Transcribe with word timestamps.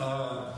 А, 0.00 0.54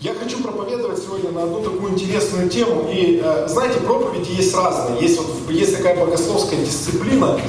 я 0.00 0.14
хочу 0.14 0.40
проповедовать 0.40 1.02
сегодня 1.02 1.32
на 1.32 1.42
одну 1.42 1.60
такую 1.60 1.92
интересную 1.92 2.48
тему. 2.48 2.88
И 2.88 3.20
э, 3.22 3.48
знаете, 3.48 3.80
проповеди 3.80 4.30
есть 4.30 4.54
разные. 4.54 5.02
Есть, 5.02 5.20
вот, 5.20 5.50
есть 5.50 5.76
такая 5.76 5.96
богословская 5.96 6.64
дисциплина. 6.64 7.40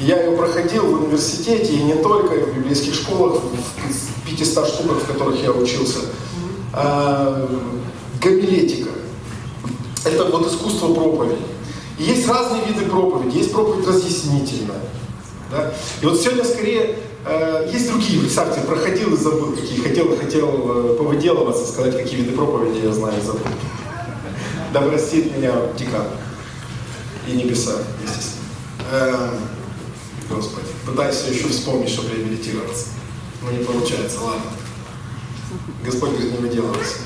Я 0.00 0.22
ее 0.22 0.36
проходил 0.36 0.86
в 0.86 1.02
университете, 1.02 1.72
и 1.72 1.82
не 1.82 1.94
только, 1.94 2.36
и 2.36 2.42
в 2.44 2.56
библейских 2.56 2.94
школах, 2.94 3.42
в 3.42 4.30
500 4.30 4.68
штуках, 4.68 4.98
в 4.98 5.06
которых 5.06 5.42
я 5.42 5.50
учился. 5.50 5.98
А, 6.72 7.48
гомилетика. 8.22 8.90
Это 10.04 10.26
вот 10.26 10.46
искусство 10.46 10.94
проповеди. 10.94 11.42
И 11.98 12.04
есть 12.04 12.28
разные 12.28 12.62
виды 12.64 12.84
проповеди. 12.84 13.38
Есть 13.38 13.50
проповедь 13.50 13.88
разъяснительная. 13.88 14.82
Да? 15.50 15.72
И 16.00 16.06
вот 16.06 16.20
сегодня 16.20 16.44
скорее 16.44 16.96
есть 17.72 17.88
другие, 17.90 18.20
представьте, 18.20 18.60
проходил 18.60 19.14
и 19.14 19.16
забыл, 19.16 19.52
какие 19.52 19.80
хотел, 19.80 20.16
хотел 20.16 20.48
э, 20.48 20.96
повыделываться, 20.96 21.66
сказать, 21.66 21.96
какие 21.96 22.20
виды 22.20 22.36
проповеди 22.36 22.84
я 22.84 22.92
знаю 22.92 23.20
забыл. 23.20 23.40
Да 24.72 24.80
простит 24.82 25.36
меня 25.36 25.52
декан 25.76 26.06
и 27.26 27.32
небеса, 27.32 27.72
естественно. 28.04 28.44
Э, 28.92 29.30
Господи, 30.30 30.66
пытаюсь 30.86 31.24
еще 31.28 31.48
вспомнить, 31.48 31.88
чтобы 31.88 32.10
реабилитироваться. 32.10 32.86
Но 33.42 33.50
не 33.50 33.64
получается, 33.64 34.20
ладно. 34.20 34.50
Господь 35.84 36.10
говорит, 36.10 36.32
не 36.32 36.38
выделывайся. 36.38 36.98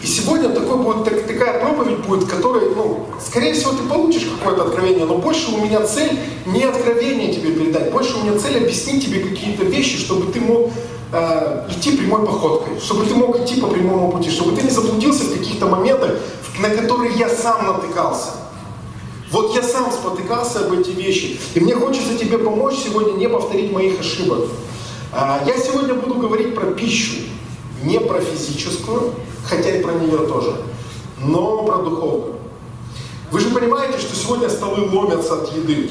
Э, 0.00 0.04
и 0.04 0.06
сегодня 0.06 0.48
такой 0.50 0.76
будет, 0.76 1.04
так, 1.04 1.26
такая 1.26 1.60
проповедь 1.60 1.98
будет, 1.98 2.28
которой, 2.28 2.74
ну, 2.74 3.06
скорее 3.24 3.54
всего, 3.54 3.72
ты 3.72 3.82
получишь 3.88 4.28
какое-то 4.38 4.64
откровение, 4.64 5.04
но 5.04 5.18
больше 5.18 5.50
у 5.52 5.64
меня 5.64 5.86
цель 5.86 6.18
не 6.46 6.64
откровение 6.64 7.32
тебе 7.32 7.52
передать, 7.52 7.90
больше 7.92 8.16
у 8.16 8.24
меня 8.24 8.38
цель 8.38 8.58
объяснить 8.58 9.04
тебе 9.04 9.20
какие-то 9.20 9.64
вещи, 9.64 9.98
чтобы 9.98 10.32
ты 10.32 10.40
мог 10.40 10.70
э, 11.12 11.68
идти 11.70 11.96
прямой 11.96 12.24
походкой, 12.24 12.80
чтобы 12.80 13.06
ты 13.06 13.14
мог 13.14 13.38
идти 13.40 13.60
по 13.60 13.66
прямому 13.68 14.10
пути, 14.10 14.30
чтобы 14.30 14.56
ты 14.56 14.62
не 14.62 14.70
заблудился 14.70 15.24
в 15.24 15.38
каких-то 15.38 15.66
моментах, 15.66 16.12
на 16.58 16.70
которые 16.70 17.14
я 17.14 17.28
сам 17.28 17.66
натыкался. 17.66 18.30
Вот 19.30 19.54
я 19.54 19.62
сам 19.62 19.92
спотыкался 19.92 20.66
об 20.66 20.72
эти 20.72 20.90
вещи. 20.90 21.38
И 21.54 21.60
мне 21.60 21.74
хочется 21.74 22.18
тебе 22.18 22.36
помочь 22.36 22.74
сегодня 22.82 23.12
не 23.12 23.28
повторить 23.28 23.72
моих 23.72 24.00
ошибок. 24.00 24.48
А, 25.12 25.40
я 25.46 25.56
сегодня 25.56 25.94
буду 25.94 26.14
говорить 26.14 26.54
про 26.54 26.72
пищу, 26.72 27.12
не 27.82 27.98
про 28.00 28.20
физическую, 28.20 29.14
хотя 29.44 29.70
и 29.76 29.82
про 29.82 29.92
нее 29.92 30.18
тоже, 30.26 30.56
но 31.18 31.64
про 31.64 31.78
духовную. 31.78 32.36
Вы 33.30 33.40
же 33.40 33.50
понимаете, 33.50 33.98
что 33.98 34.14
сегодня 34.16 34.48
столы 34.48 34.88
ломятся 34.90 35.34
от 35.34 35.52
еды. 35.54 35.90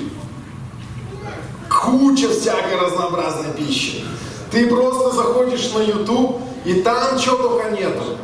Куча 1.70 2.30
всякой 2.30 2.78
разнообразной 2.80 3.54
пищи. 3.54 4.04
Ты 4.52 4.68
просто 4.68 5.16
заходишь 5.16 5.72
на 5.74 5.80
YouTube, 5.80 6.42
и 6.66 6.82
там 6.82 7.18
чего 7.18 7.38
только 7.38 7.72
нету. 7.72 8.18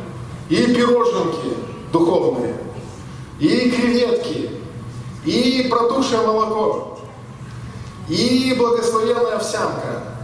И 0.48 0.74
пироженки 0.74 1.56
духовные, 1.92 2.56
и 3.40 3.70
креветки, 3.70 4.50
и 5.24 5.66
протухшее 5.70 6.22
молоко, 6.22 6.98
и 8.08 8.54
благословенная 8.56 9.36
овсянка, 9.36 10.15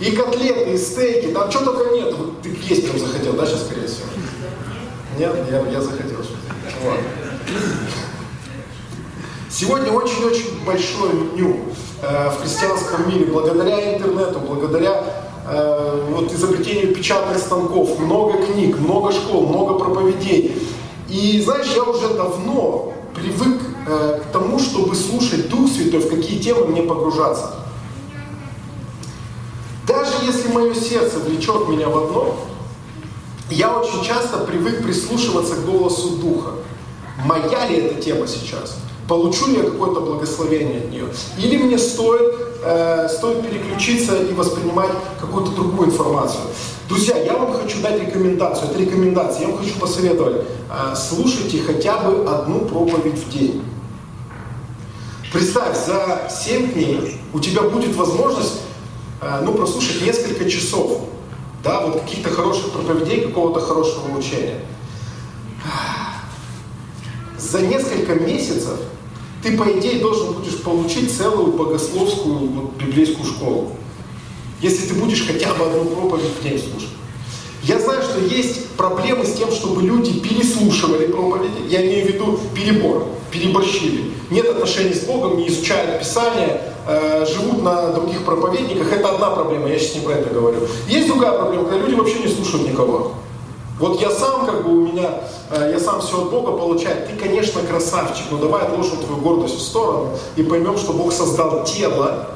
и 0.00 0.12
котлеты, 0.12 0.72
и 0.72 0.78
стейки, 0.78 1.32
там 1.32 1.50
что 1.50 1.64
только 1.64 1.94
нет. 1.94 2.14
Ты 2.42 2.56
есть 2.68 2.88
прям 2.88 2.98
захотел, 2.98 3.32
да, 3.32 3.46
сейчас, 3.46 3.64
скорее 3.64 3.86
всего? 3.86 4.06
Нет, 5.18 5.34
я, 5.50 5.66
я 5.70 5.80
захотел. 5.80 6.18
Вот. 6.84 6.98
Сегодня 9.50 9.90
очень-очень 9.90 10.64
большое 10.64 11.14
меню 11.14 11.56
э, 12.02 12.30
в 12.30 12.40
христианском 12.40 13.08
мире, 13.08 13.24
благодаря 13.24 13.96
интернету, 13.96 14.38
благодаря 14.38 15.02
э, 15.50 16.06
вот, 16.10 16.32
изобретению 16.32 16.94
печатных 16.94 17.38
станков, 17.38 17.98
много 17.98 18.46
книг, 18.46 18.78
много 18.78 19.10
школ, 19.10 19.48
много 19.48 19.74
проповедей. 19.74 20.62
И 21.08 21.42
знаешь, 21.42 21.66
я 21.74 21.82
уже 21.82 22.08
давно 22.14 22.92
привык 23.16 23.62
э, 23.88 24.20
к 24.22 24.32
тому, 24.32 24.60
чтобы 24.60 24.94
слушать 24.94 25.48
Дух 25.48 25.68
Святой, 25.68 26.00
в 26.00 26.08
какие 26.08 26.38
темы 26.38 26.66
мне 26.66 26.82
погружаться. 26.82 27.54
Если 30.28 30.48
мое 30.48 30.74
сердце 30.74 31.20
влечет 31.20 31.68
меня 31.68 31.88
в 31.88 31.96
одно, 31.96 32.36
я 33.50 33.72
очень 33.72 34.04
часто 34.04 34.36
привык 34.36 34.82
прислушиваться 34.82 35.54
к 35.54 35.64
голосу 35.64 36.16
Духа. 36.16 36.50
Моя 37.24 37.66
ли 37.66 37.76
эта 37.76 38.02
тема 38.02 38.26
сейчас? 38.26 38.76
Получу 39.08 39.46
ли 39.46 39.56
я 39.56 39.62
какое-то 39.62 40.00
благословение 40.02 40.80
от 40.80 40.90
нее? 40.90 41.06
Или 41.38 41.56
мне 41.56 41.78
стоит, 41.78 42.34
э, 42.62 43.08
стоит 43.08 43.48
переключиться 43.48 44.16
и 44.16 44.34
воспринимать 44.34 44.90
какую-то 45.18 45.52
другую 45.52 45.88
информацию? 45.88 46.42
Друзья, 46.90 47.16
я 47.16 47.32
вам 47.38 47.54
хочу 47.54 47.80
дать 47.80 47.98
рекомендацию. 47.98 48.68
Это 48.68 48.78
рекомендация. 48.78 49.46
Я 49.46 49.48
вам 49.48 49.64
хочу 49.64 49.78
посоветовать. 49.78 50.42
Э, 50.68 50.94
слушайте 50.94 51.62
хотя 51.62 51.96
бы 52.00 52.28
одну 52.28 52.66
проповедь 52.66 53.16
в 53.16 53.30
день. 53.30 53.62
Представь, 55.32 55.74
за 55.86 56.28
7 56.28 56.74
дней 56.74 57.18
у 57.32 57.40
тебя 57.40 57.62
будет 57.62 57.96
возможность 57.96 58.67
ну, 59.20 59.52
прослушать 59.54 60.02
несколько 60.02 60.48
часов 60.48 61.08
да, 61.62 61.80
вот 61.80 62.00
каких-то 62.00 62.30
хороших 62.30 62.70
проповедей, 62.70 63.22
какого-то 63.22 63.60
хорошего 63.60 64.16
учения. 64.16 64.60
За 67.38 67.60
несколько 67.60 68.14
месяцев 68.14 68.78
ты, 69.42 69.56
по 69.56 69.64
идее, 69.78 70.00
должен 70.00 70.32
будешь 70.34 70.60
получить 70.62 71.16
целую 71.16 71.52
богословскую 71.52 72.38
вот, 72.38 72.76
библейскую 72.76 73.24
школу. 73.24 73.72
Если 74.60 74.88
ты 74.88 74.94
будешь 74.94 75.26
хотя 75.26 75.54
бы 75.54 75.66
одну 75.66 75.84
проповедь 75.84 76.30
в 76.38 76.42
день 76.42 76.58
слушать. 76.58 76.90
Я 77.62 77.78
знаю, 77.78 78.02
что 78.02 78.20
есть 78.20 78.70
проблемы 78.70 79.24
с 79.24 79.34
тем, 79.34 79.50
чтобы 79.50 79.82
люди 79.82 80.18
переслушивали 80.20 81.06
проповеди. 81.06 81.68
Я 81.68 81.84
имею 81.84 82.06
в 82.06 82.08
виду 82.08 82.40
перебор, 82.54 83.06
переборщили. 83.30 84.12
Нет 84.30 84.48
отношений 84.48 84.94
с 84.94 85.00
Богом, 85.00 85.38
не 85.38 85.48
изучают 85.48 86.00
Писание, 86.00 86.60
э, 86.88 87.26
живут 87.26 87.62
на 87.62 87.92
других 87.92 88.24
проповедниках. 88.24 88.92
Это 88.92 89.10
одна 89.10 89.30
проблема, 89.30 89.68
я 89.68 89.78
сейчас 89.78 89.96
не 89.96 90.00
про 90.00 90.14
это 90.14 90.34
говорю. 90.34 90.60
Есть 90.88 91.06
другая 91.06 91.38
проблема, 91.38 91.68
когда 91.68 91.86
люди 91.86 91.94
вообще 91.94 92.18
не 92.20 92.28
слушают 92.28 92.68
никого. 92.68 93.12
Вот 93.78 94.00
я 94.00 94.10
сам, 94.10 94.44
как 94.44 94.64
бы 94.64 94.72
у 94.72 94.86
меня, 94.86 95.20
э, 95.50 95.70
я 95.72 95.78
сам 95.78 96.00
все 96.00 96.22
от 96.22 96.30
Бога 96.30 96.52
получаю. 96.52 97.06
Ты, 97.06 97.16
конечно, 97.16 97.60
красавчик, 97.62 98.24
но 98.32 98.38
давай 98.38 98.62
отложим 98.62 98.96
твою 98.98 99.20
гордость 99.20 99.56
в 99.56 99.62
сторону 99.62 100.10
и 100.34 100.42
поймем, 100.42 100.76
что 100.76 100.92
Бог 100.92 101.12
создал 101.12 101.62
тело, 101.64 102.26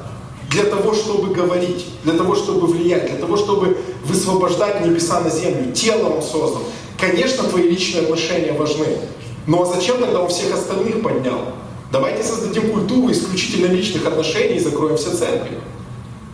для 0.52 0.64
того, 0.64 0.92
чтобы 0.92 1.34
говорить, 1.34 1.86
для 2.04 2.12
того, 2.12 2.34
чтобы 2.34 2.66
влиять, 2.66 3.10
для 3.10 3.18
того, 3.18 3.36
чтобы 3.38 3.78
высвобождать 4.04 4.84
небеса 4.84 5.20
на 5.20 5.30
землю. 5.30 5.72
Тело 5.72 6.10
Он 6.10 6.22
создан. 6.22 6.62
Конечно, 6.98 7.44
твои 7.44 7.68
личные 7.68 8.02
отношения 8.02 8.52
важны. 8.52 8.98
Но 9.46 9.62
а 9.62 9.66
зачем 9.66 9.98
тогда 9.98 10.20
Он 10.20 10.28
всех 10.28 10.54
остальных 10.54 11.02
поднял? 11.02 11.38
Давайте 11.92 12.24
создадим 12.24 12.72
культуру 12.72 13.12
исключительно 13.12 13.66
личных 13.66 14.06
отношений 14.06 14.56
и 14.56 14.60
закроем 14.60 14.96
все 14.96 15.10
церкви. 15.10 15.58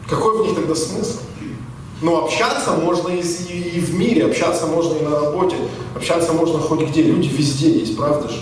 Какой 0.09 0.39
в 0.39 0.47
них 0.47 0.55
тогда 0.55 0.77
смысл? 0.77 1.19
Но 2.01 2.25
общаться 2.25 2.71
можно 2.75 3.09
и 3.09 3.21
в 3.81 3.93
мире, 3.93 4.27
общаться 4.27 4.67
можно 4.67 4.97
и 4.99 5.03
на 5.03 5.11
работе, 5.11 5.57
общаться 5.97 6.33
можно 6.33 6.61
хоть 6.61 6.89
где. 6.89 7.03
Люди 7.03 7.27
везде 7.27 7.77
есть, 7.77 7.97
правда 7.97 8.29
же? 8.29 8.41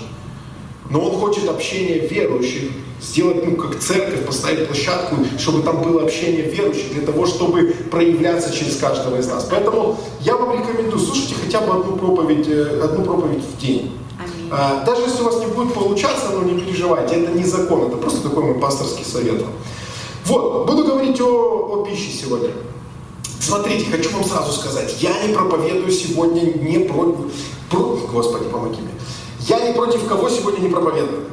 Но 0.90 1.00
он 1.00 1.18
хочет 1.18 1.48
общения 1.48 2.06
верующих, 2.06 2.70
сделать, 3.00 3.46
ну, 3.46 3.56
как 3.56 3.78
церковь, 3.78 4.26
поставить 4.26 4.66
площадку, 4.66 5.16
чтобы 5.38 5.62
там 5.62 5.80
было 5.80 6.02
общение 6.02 6.42
верующих, 6.42 6.92
для 6.92 7.06
того, 7.06 7.24
чтобы 7.24 7.74
проявляться 7.90 8.54
через 8.54 8.76
каждого 8.76 9.16
из 9.16 9.26
нас. 9.26 9.48
Поэтому 9.50 9.98
я 10.20 10.36
вам 10.36 10.52
рекомендую, 10.52 10.98
слушайте 10.98 11.34
хотя 11.42 11.62
бы 11.62 11.80
одну 11.80 11.96
проповедь, 11.96 12.46
э, 12.46 12.80
одну 12.84 13.04
проповедь 13.04 13.42
в 13.42 13.58
день. 13.58 13.90
А, 14.50 14.84
даже 14.84 15.02
если 15.02 15.22
у 15.22 15.24
вас 15.24 15.38
не 15.40 15.46
будет 15.46 15.74
получаться, 15.74 16.30
ну 16.32 16.42
не 16.42 16.60
переживайте, 16.60 17.16
это 17.16 17.32
не 17.32 17.44
закон, 17.44 17.86
это 17.86 17.96
просто 17.96 18.28
такой 18.28 18.44
мой 18.44 18.54
пасторский 18.54 19.04
совет. 19.04 19.44
Вот, 20.24 20.66
буду 20.66 20.84
говорить 20.84 21.20
о, 21.20 21.24
о 21.24 21.84
пище 21.84 22.10
сегодня. 22.10 22.50
Смотрите, 23.40 23.90
хочу 23.90 24.10
вам 24.10 24.24
сразу 24.24 24.52
сказать, 24.52 24.96
я 25.00 25.26
не 25.26 25.32
проповедую 25.32 25.90
сегодня 25.90 26.40
не 26.40 26.80
про, 26.80 27.16
про... 27.70 27.80
Господи, 28.12 28.44
помоги 28.50 28.80
мне. 28.80 28.90
Я 29.40 29.68
ни 29.68 29.72
против 29.72 30.06
кого 30.06 30.28
сегодня 30.28 30.60
не 30.62 30.68
проповедую. 30.68 31.26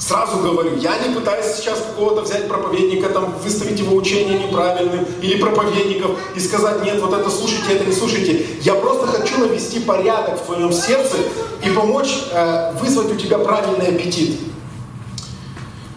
Сразу 0.00 0.38
говорю, 0.38 0.78
я 0.78 0.98
не 1.06 1.14
пытаюсь 1.14 1.54
сейчас 1.54 1.78
какого-то 1.78 2.22
взять 2.22 2.48
проповедника, 2.48 3.10
там, 3.10 3.34
выставить 3.44 3.78
его 3.78 3.94
учение 3.94 4.38
неправильным, 4.38 5.04
или 5.20 5.38
проповедников, 5.38 6.12
и 6.34 6.40
сказать, 6.40 6.82
нет, 6.82 7.02
вот 7.02 7.12
это 7.12 7.28
слушайте, 7.28 7.74
это 7.74 7.84
не 7.84 7.92
слушайте. 7.92 8.46
Я 8.62 8.76
просто 8.76 9.06
хочу 9.06 9.38
навести 9.38 9.80
порядок 9.80 10.40
в 10.40 10.46
твоем 10.46 10.72
сердце 10.72 11.18
и 11.62 11.68
помочь 11.68 12.24
э, 12.32 12.72
вызвать 12.80 13.12
у 13.12 13.16
тебя 13.16 13.38
правильный 13.38 13.88
аппетит. 13.88 14.40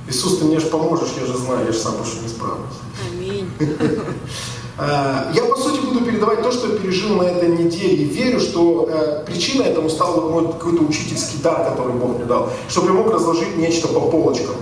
Иисус, 0.10 0.38
ты 0.38 0.46
мне 0.46 0.60
же 0.60 0.68
поможешь, 0.68 1.10
я 1.18 1.26
же 1.26 1.38
знаю, 1.38 1.66
я 1.66 1.72
же 1.72 1.80
сам 1.80 1.96
больше 1.96 2.18
не 2.22 2.28
справлюсь. 2.28 2.76
Аминь. 3.10 3.50
Э, 4.78 5.31
я, 5.34 5.44
по 5.44 5.56
сути, 5.56 5.86
буду 5.86 6.02
передавать 6.02 6.42
то, 6.42 6.52
что 6.52 6.68
я 6.68 6.78
пережил 6.78 7.16
на 7.16 7.24
этой 7.24 7.50
неделе. 7.50 7.96
И 7.96 8.06
верю, 8.06 8.40
что 8.40 8.88
э, 8.90 9.24
причиной 9.25 9.68
этому 9.68 9.90
стал 9.90 10.30
мой 10.30 10.48
какой-то 10.48 10.84
учительский 10.84 11.40
дар, 11.42 11.70
который 11.70 11.94
Бог 11.94 12.18
мне 12.18 12.25
дал, 12.25 12.50
чтобы 12.70 12.88
я 12.88 12.94
мог 12.94 13.12
разложить 13.12 13.58
нечто 13.58 13.88
по 13.88 14.00
полочкам. 14.02 14.56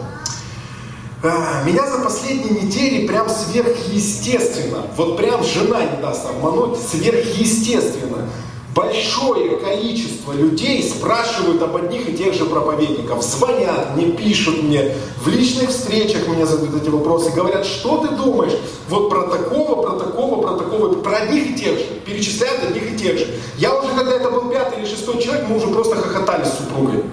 А, 1.23 1.63
меня 1.65 1.87
за 1.87 2.03
последние 2.03 2.63
недели 2.63 3.05
прям 3.05 3.29
сверхъестественно, 3.29 4.87
вот 4.97 5.17
прям 5.17 5.43
жена 5.43 5.81
не 5.85 6.01
даст 6.01 6.25
обмануть, 6.25 6.79
сверхъестественно 6.79 8.27
большое 8.75 9.57
количество 9.57 10.31
людей 10.33 10.83
спрашивают 10.83 11.61
об 11.61 11.75
одних 11.75 12.07
и 12.07 12.13
тех 12.13 12.33
же 12.33 12.45
проповедников. 12.45 13.23
Звонят 13.23 13.95
мне, 13.95 14.11
пишут 14.11 14.63
мне, 14.63 14.95
в 15.23 15.27
личных 15.27 15.69
встречах 15.69 16.27
мне 16.27 16.45
задают 16.45 16.81
эти 16.81 16.89
вопросы, 16.89 17.31
говорят, 17.31 17.65
что 17.65 17.97
ты 17.97 18.15
думаешь 18.15 18.53
вот 18.89 19.09
про 19.09 19.23
такого, 19.23 19.81
про 19.81 19.99
такого, 19.99 20.41
про 20.41 20.57
такого, 20.57 20.93
про 20.95 21.17
одних 21.17 21.51
и 21.51 21.53
тех 21.55 21.77
же, 21.77 21.85
перечисляют 22.05 22.63
одних 22.63 22.93
и 22.93 22.97
тех 22.97 23.17
же. 23.17 23.27
Я 23.57 23.77
уже, 23.77 23.89
когда 23.93 24.15
это 24.15 24.31
был 24.31 24.49
пятый 24.49 24.79
или 24.79 24.85
шестой 24.85 25.21
человек, 25.21 25.45
мы 25.49 25.57
уже 25.57 25.67
просто 25.67 25.95
хохотали 25.95 26.45
с 26.45 26.57
супругой. 26.57 27.03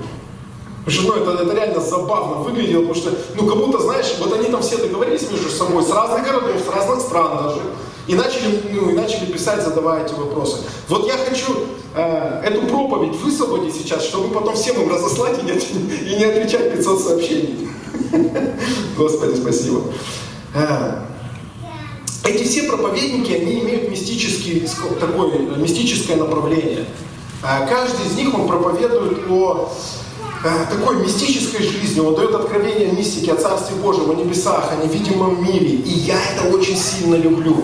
Потому 0.85 1.03
что, 1.03 1.17
ну, 1.17 1.23
это, 1.23 1.43
это 1.43 1.55
реально 1.55 1.81
забавно 1.81 2.37
выглядело, 2.37 2.81
потому 2.81 2.95
что, 2.95 3.11
ну, 3.35 3.47
как 3.47 3.59
будто, 3.59 3.79
знаешь, 3.83 4.15
вот 4.21 4.33
они 4.33 4.49
там 4.49 4.63
все 4.63 4.79
договорились 4.79 5.31
между 5.31 5.51
собой, 5.51 5.83
с 5.83 5.91
разных 5.91 6.25
городов, 6.25 6.53
с 6.65 6.75
разных 6.75 7.01
стран 7.01 7.37
даже, 7.45 7.61
и 8.09 8.15
начали, 8.15 8.63
ну, 8.73 8.91
и 8.91 8.95
начали 8.95 9.27
писать, 9.27 9.63
задавая 9.63 10.05
эти 10.05 10.15
вопросы. 10.15 10.59
Вот 10.89 11.07
я 11.07 11.15
хочу 11.17 11.53
э, 11.95 12.43
эту 12.45 12.67
проповедь 12.67 13.15
высвободить 13.17 13.75
сейчас, 13.75 14.05
чтобы 14.05 14.35
потом 14.35 14.55
всем 14.55 14.81
им 14.81 14.91
разослать 14.91 15.39
и 15.39 15.43
не, 15.43 15.53
и 15.53 16.17
не 16.17 16.25
отвечать 16.25 16.73
500 16.73 17.01
сообщений. 17.01 17.69
Господи, 18.97 19.37
спасибо. 19.37 19.83
Э, 20.55 21.05
эти 22.25 22.45
все 22.45 22.65
проповедники, 22.65 23.33
они 23.33 23.61
имеют 23.61 23.91
мистический, 23.91 24.67
такое 24.99 25.39
мистическое 25.57 26.17
направление. 26.17 26.87
Э, 27.43 27.69
каждый 27.69 28.07
из 28.07 28.15
них, 28.17 28.35
он 28.35 28.49
проповедует 28.49 29.31
о 29.31 29.71
Э, 30.45 30.67
такой 30.71 31.03
мистической 31.03 31.67
жизни, 31.67 31.99
он 31.99 32.15
дает 32.15 32.33
откровение 32.33 32.93
мистики 32.93 33.29
о 33.31 33.35
Царстве 33.35 33.75
Божьем, 33.77 34.11
о 34.11 34.15
небесах, 34.15 34.71
о 34.71 34.87
невидимом 34.87 35.45
мире. 35.45 35.71
И 35.71 35.91
я 35.91 36.17
это 36.33 36.55
очень 36.55 36.77
сильно 36.77 37.17
люблю. 37.17 37.57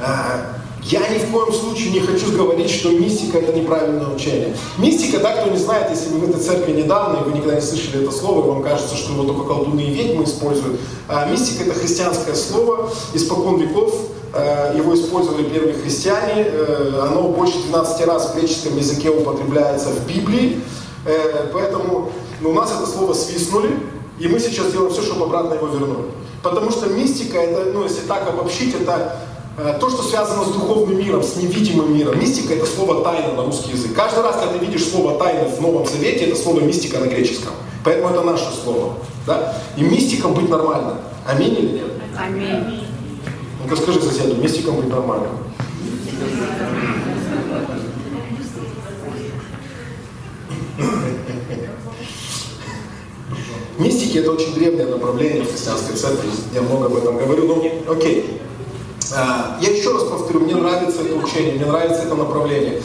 Э, 0.00 0.54
я 0.82 1.00
ни 1.08 1.18
в 1.18 1.30
коем 1.30 1.52
случае 1.52 1.92
не 1.92 2.00
хочу 2.00 2.30
говорить, 2.36 2.70
что 2.70 2.90
мистика 2.90 3.38
это 3.38 3.52
неправильное 3.52 4.14
учение. 4.14 4.54
Мистика, 4.76 5.18
да, 5.18 5.32
кто 5.32 5.50
не 5.50 5.56
знает, 5.56 5.90
если 5.90 6.10
вы 6.10 6.18
в 6.18 6.30
этой 6.30 6.40
церкви 6.40 6.72
недавно, 6.72 7.20
и 7.20 7.24
вы 7.24 7.32
никогда 7.32 7.54
не 7.54 7.62
слышали 7.62 8.02
это 8.02 8.12
слово, 8.12 8.44
и 8.44 8.48
вам 8.50 8.62
кажется, 8.62 8.94
что 8.94 9.12
его 9.12 9.24
только 9.24 9.44
колдуны 9.44 9.80
и 9.80 9.94
ведьмы 9.94 10.24
используют. 10.24 10.78
А 11.08 11.26
мистика 11.30 11.64
это 11.64 11.78
христианское 11.78 12.34
слово, 12.34 12.90
испокон 13.14 13.60
веков 13.60 13.94
э, 14.34 14.74
его 14.76 14.94
использовали 14.94 15.44
первые 15.44 15.74
христиане, 15.74 16.46
оно 17.00 17.28
больше 17.28 17.62
12 17.62 18.06
раз 18.06 18.30
в 18.30 18.38
греческом 18.38 18.76
языке 18.76 19.08
употребляется 19.08 19.88
в 19.88 20.06
Библии. 20.06 20.60
Э, 21.06 21.48
поэтому 21.52 22.10
ну, 22.40 22.50
у 22.50 22.52
нас 22.54 22.72
это 22.72 22.86
слово 22.86 23.12
свистнули, 23.14 23.78
и 24.18 24.28
мы 24.28 24.38
сейчас 24.38 24.72
делаем 24.72 24.92
все, 24.92 25.02
чтобы 25.02 25.26
обратно 25.26 25.54
его 25.54 25.66
вернуть. 25.66 26.06
Потому 26.42 26.70
что 26.70 26.86
мистика, 26.88 27.38
это, 27.38 27.72
ну, 27.72 27.84
если 27.84 28.06
так 28.06 28.28
обобщить, 28.28 28.74
это 28.74 28.92
э, 28.92 29.33
то, 29.56 29.90
что 29.90 30.02
связано 30.02 30.44
с 30.44 30.48
духовным 30.48 30.98
миром, 30.98 31.22
с 31.22 31.36
невидимым 31.36 31.96
миром. 31.96 32.18
Мистика 32.18 32.54
это 32.54 32.66
слово 32.66 33.04
тайна 33.04 33.34
на 33.34 33.44
русский 33.44 33.70
язык. 33.70 33.94
Каждый 33.94 34.22
раз, 34.22 34.36
когда 34.36 34.58
ты 34.58 34.64
видишь 34.64 34.84
слово 34.84 35.16
тайна 35.18 35.44
в 35.48 35.60
Новом 35.60 35.86
Завете, 35.86 36.26
это 36.26 36.36
слово 36.36 36.60
мистика 36.60 36.98
на 36.98 37.06
греческом. 37.06 37.52
Поэтому 37.84 38.12
это 38.12 38.22
наше 38.22 38.46
слово. 38.62 38.94
Да? 39.26 39.56
И 39.76 39.82
мистиком 39.82 40.34
быть 40.34 40.48
нормально. 40.48 40.98
Аминь 41.26 41.54
или 41.54 41.68
нет? 41.68 41.84
Аминь. 42.18 42.84
Ну-ка 43.62 43.76
скажи 43.76 44.00
соседу, 44.00 44.34
мистиком 44.42 44.76
быть 44.76 44.88
нормально. 44.88 45.28
Мистики 53.78 54.18
это 54.18 54.32
очень 54.32 54.54
древнее 54.54 54.86
направление 54.86 55.42
в 55.42 55.50
христианской 55.50 55.96
церкви, 55.96 56.28
я 56.54 56.62
много 56.62 56.86
об 56.86 56.96
этом 56.96 57.18
говорю, 57.18 57.46
но 57.46 57.56
мне, 57.56 57.72
окей. 57.88 58.40
А, 59.12 59.58
я 59.60 59.70
еще 59.70 59.92
раз 59.92 60.04
повторю, 60.04 60.40
мне 60.40 60.54
нравится 60.54 61.02
это 61.02 61.14
учение, 61.14 61.54
мне 61.54 61.66
нравится 61.66 62.02
это 62.02 62.14
направление. 62.14 62.82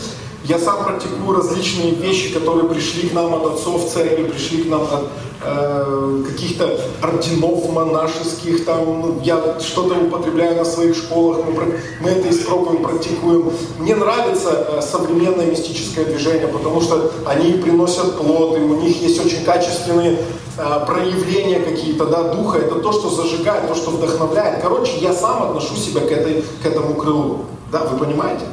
Я 0.49 0.57
сам 0.57 0.83
практикую 0.83 1.37
различные 1.37 1.91
вещи, 1.91 2.33
которые 2.33 2.67
пришли 2.67 3.07
к 3.07 3.13
нам 3.13 3.35
от 3.35 3.45
отцов 3.45 3.87
церкви, 3.87 4.23
пришли 4.23 4.63
к 4.63 4.67
нам 4.67 4.81
от 4.81 5.03
э, 5.43 6.23
каких-то 6.25 6.79
орденов 7.03 7.71
монашеских, 7.71 8.65
там, 8.65 8.83
ну, 8.99 9.21
я 9.21 9.59
что-то 9.59 9.93
употребляю 9.99 10.57
на 10.57 10.65
своих 10.65 10.95
школах, 10.95 11.45
мы, 11.45 11.79
мы 12.01 12.09
это 12.09 12.31
испробуем, 12.31 12.81
практикуем. 12.81 13.51
Мне 13.77 13.95
нравится 13.95 14.49
э, 14.49 14.81
современное 14.81 15.45
мистическое 15.45 16.05
движение, 16.05 16.47
потому 16.47 16.81
что 16.81 17.11
они 17.27 17.53
приносят 17.53 18.17
плод, 18.17 18.57
и 18.57 18.61
у 18.61 18.81
них 18.81 19.03
есть 19.03 19.23
очень 19.23 19.43
качественные 19.43 20.17
э, 20.57 20.85
проявления 20.87 21.59
какие-то, 21.59 22.07
да, 22.07 22.33
духа, 22.33 22.57
это 22.57 22.79
то, 22.79 22.91
что 22.91 23.11
зажигает, 23.11 23.67
то, 23.67 23.75
что 23.75 23.91
вдохновляет. 23.91 24.63
Короче, 24.63 24.97
я 24.97 25.13
сам 25.13 25.43
отношу 25.43 25.75
себя 25.75 26.01
к, 26.01 26.11
этой, 26.11 26.43
к 26.63 26.65
этому 26.65 26.95
крылу. 26.95 27.45
Да, 27.71 27.83
вы 27.83 28.03
понимаете? 28.03 28.45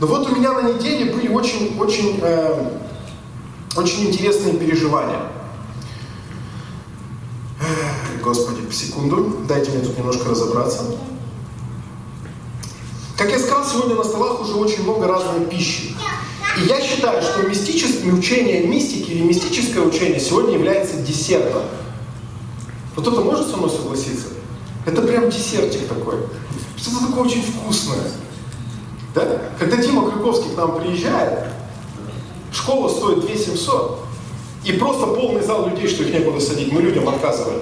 Но 0.00 0.06
вот 0.06 0.28
у 0.28 0.34
меня 0.34 0.52
на 0.52 0.72
неделе 0.72 1.12
были 1.12 1.28
очень, 1.28 1.78
очень, 1.78 2.18
э, 2.20 2.78
очень 3.76 4.08
интересные 4.08 4.54
переживания. 4.54 5.20
Господи, 8.22 8.70
секунду, 8.72 9.44
дайте 9.46 9.70
мне 9.70 9.80
тут 9.80 9.96
немножко 9.98 10.30
разобраться. 10.30 10.82
Как 13.16 13.30
я 13.30 13.38
сказал, 13.38 13.64
сегодня 13.64 13.94
на 13.94 14.04
столах 14.04 14.40
уже 14.40 14.54
очень 14.54 14.82
много 14.82 15.06
разной 15.06 15.46
пищи. 15.46 15.94
И 16.56 16.66
я 16.66 16.80
считаю, 16.80 17.22
что 17.22 17.42
мистическое 17.42 18.12
учение 18.12 18.66
мистики 18.66 19.10
или 19.10 19.22
мистическое 19.22 19.82
учение 19.82 20.18
сегодня 20.18 20.54
является 20.54 20.96
десертом. 20.96 21.62
Вот 22.96 23.06
кто-то 23.06 23.22
может 23.22 23.48
со 23.48 23.56
мной 23.56 23.70
согласиться? 23.70 24.28
Это 24.86 25.02
прям 25.02 25.30
десертик 25.30 25.86
такой. 25.86 26.16
Что-то 26.76 27.06
такое 27.06 27.24
очень 27.24 27.42
вкусное. 27.42 28.10
Да? 29.14 29.42
Когда 29.58 29.76
Дима 29.76 30.10
Крюковский 30.10 30.50
к 30.50 30.56
нам 30.56 30.78
приезжает, 30.78 31.46
школа 32.52 32.88
стоит 32.88 33.20
2 33.20 33.34
700, 33.34 34.00
и 34.64 34.72
просто 34.72 35.06
полный 35.06 35.42
зал 35.42 35.68
людей, 35.68 35.88
что 35.88 36.02
их 36.02 36.12
некуда 36.12 36.40
садить, 36.40 36.72
мы 36.72 36.82
людям 36.82 37.08
отказываем. 37.08 37.60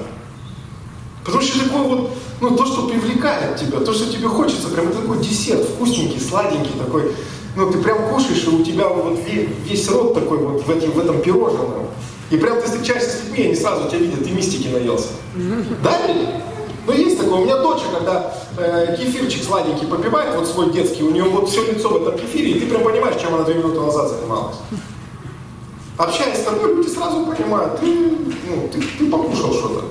Потому 1.24 1.42
что 1.42 1.64
такое 1.64 1.82
вот, 1.82 2.10
ну, 2.40 2.56
то, 2.56 2.66
что 2.66 2.88
привлекает 2.88 3.56
тебя, 3.56 3.80
то, 3.80 3.92
что 3.92 4.10
тебе 4.10 4.28
хочется, 4.28 4.68
прям 4.68 4.92
такой 4.92 5.18
десерт, 5.18 5.68
вкусненький, 5.68 6.20
сладенький 6.20 6.72
такой, 6.78 7.12
ну, 7.54 7.70
ты 7.70 7.78
прям 7.78 8.08
кушаешь, 8.08 8.44
и 8.44 8.48
у 8.48 8.64
тебя 8.64 8.88
вот 8.88 9.18
весь, 9.26 9.48
весь 9.64 9.88
рот 9.88 10.14
такой 10.14 10.38
вот 10.38 10.66
в, 10.66 10.70
этим, 10.70 10.92
в 10.92 10.98
этом 10.98 11.20
пирожном. 11.20 11.88
И 12.30 12.36
прям 12.36 12.60
ты 12.60 12.66
встречаешься 12.66 13.10
с 13.10 13.24
людьми, 13.24 13.44
они 13.46 13.54
сразу 13.54 13.88
тебя 13.88 13.98
видят, 13.98 14.24
ты 14.24 14.30
мистики 14.30 14.68
наелся. 14.68 15.08
Да? 15.82 15.98
Ну, 16.86 16.92
есть 16.92 17.18
такое. 17.18 17.40
У 17.40 17.44
меня 17.44 17.58
дочь, 17.58 17.82
когда 17.92 18.34
э, 18.58 18.96
кефирчик 18.98 19.44
сладенький 19.44 19.86
попивает, 19.86 20.34
вот 20.34 20.48
свой 20.48 20.72
детский, 20.72 21.04
у 21.04 21.10
нее 21.10 21.24
вот 21.24 21.48
все 21.48 21.64
лицо 21.64 21.88
в 21.88 21.96
этом 21.96 22.18
кефире, 22.18 22.52
и 22.52 22.60
ты 22.60 22.66
прям 22.66 22.82
понимаешь, 22.82 23.20
чем 23.20 23.34
она 23.34 23.44
две 23.44 23.54
минуты 23.54 23.80
назад 23.80 24.08
занималась. 24.08 24.56
Общаясь 25.96 26.38
с 26.38 26.42
тобой, 26.42 26.74
люди 26.74 26.88
сразу 26.88 27.24
понимают, 27.24 27.78
ты, 27.78 27.86
ну, 27.86 28.68
ты, 28.72 28.80
ты 28.80 29.10
покушал 29.10 29.52
что-то. 29.52 29.84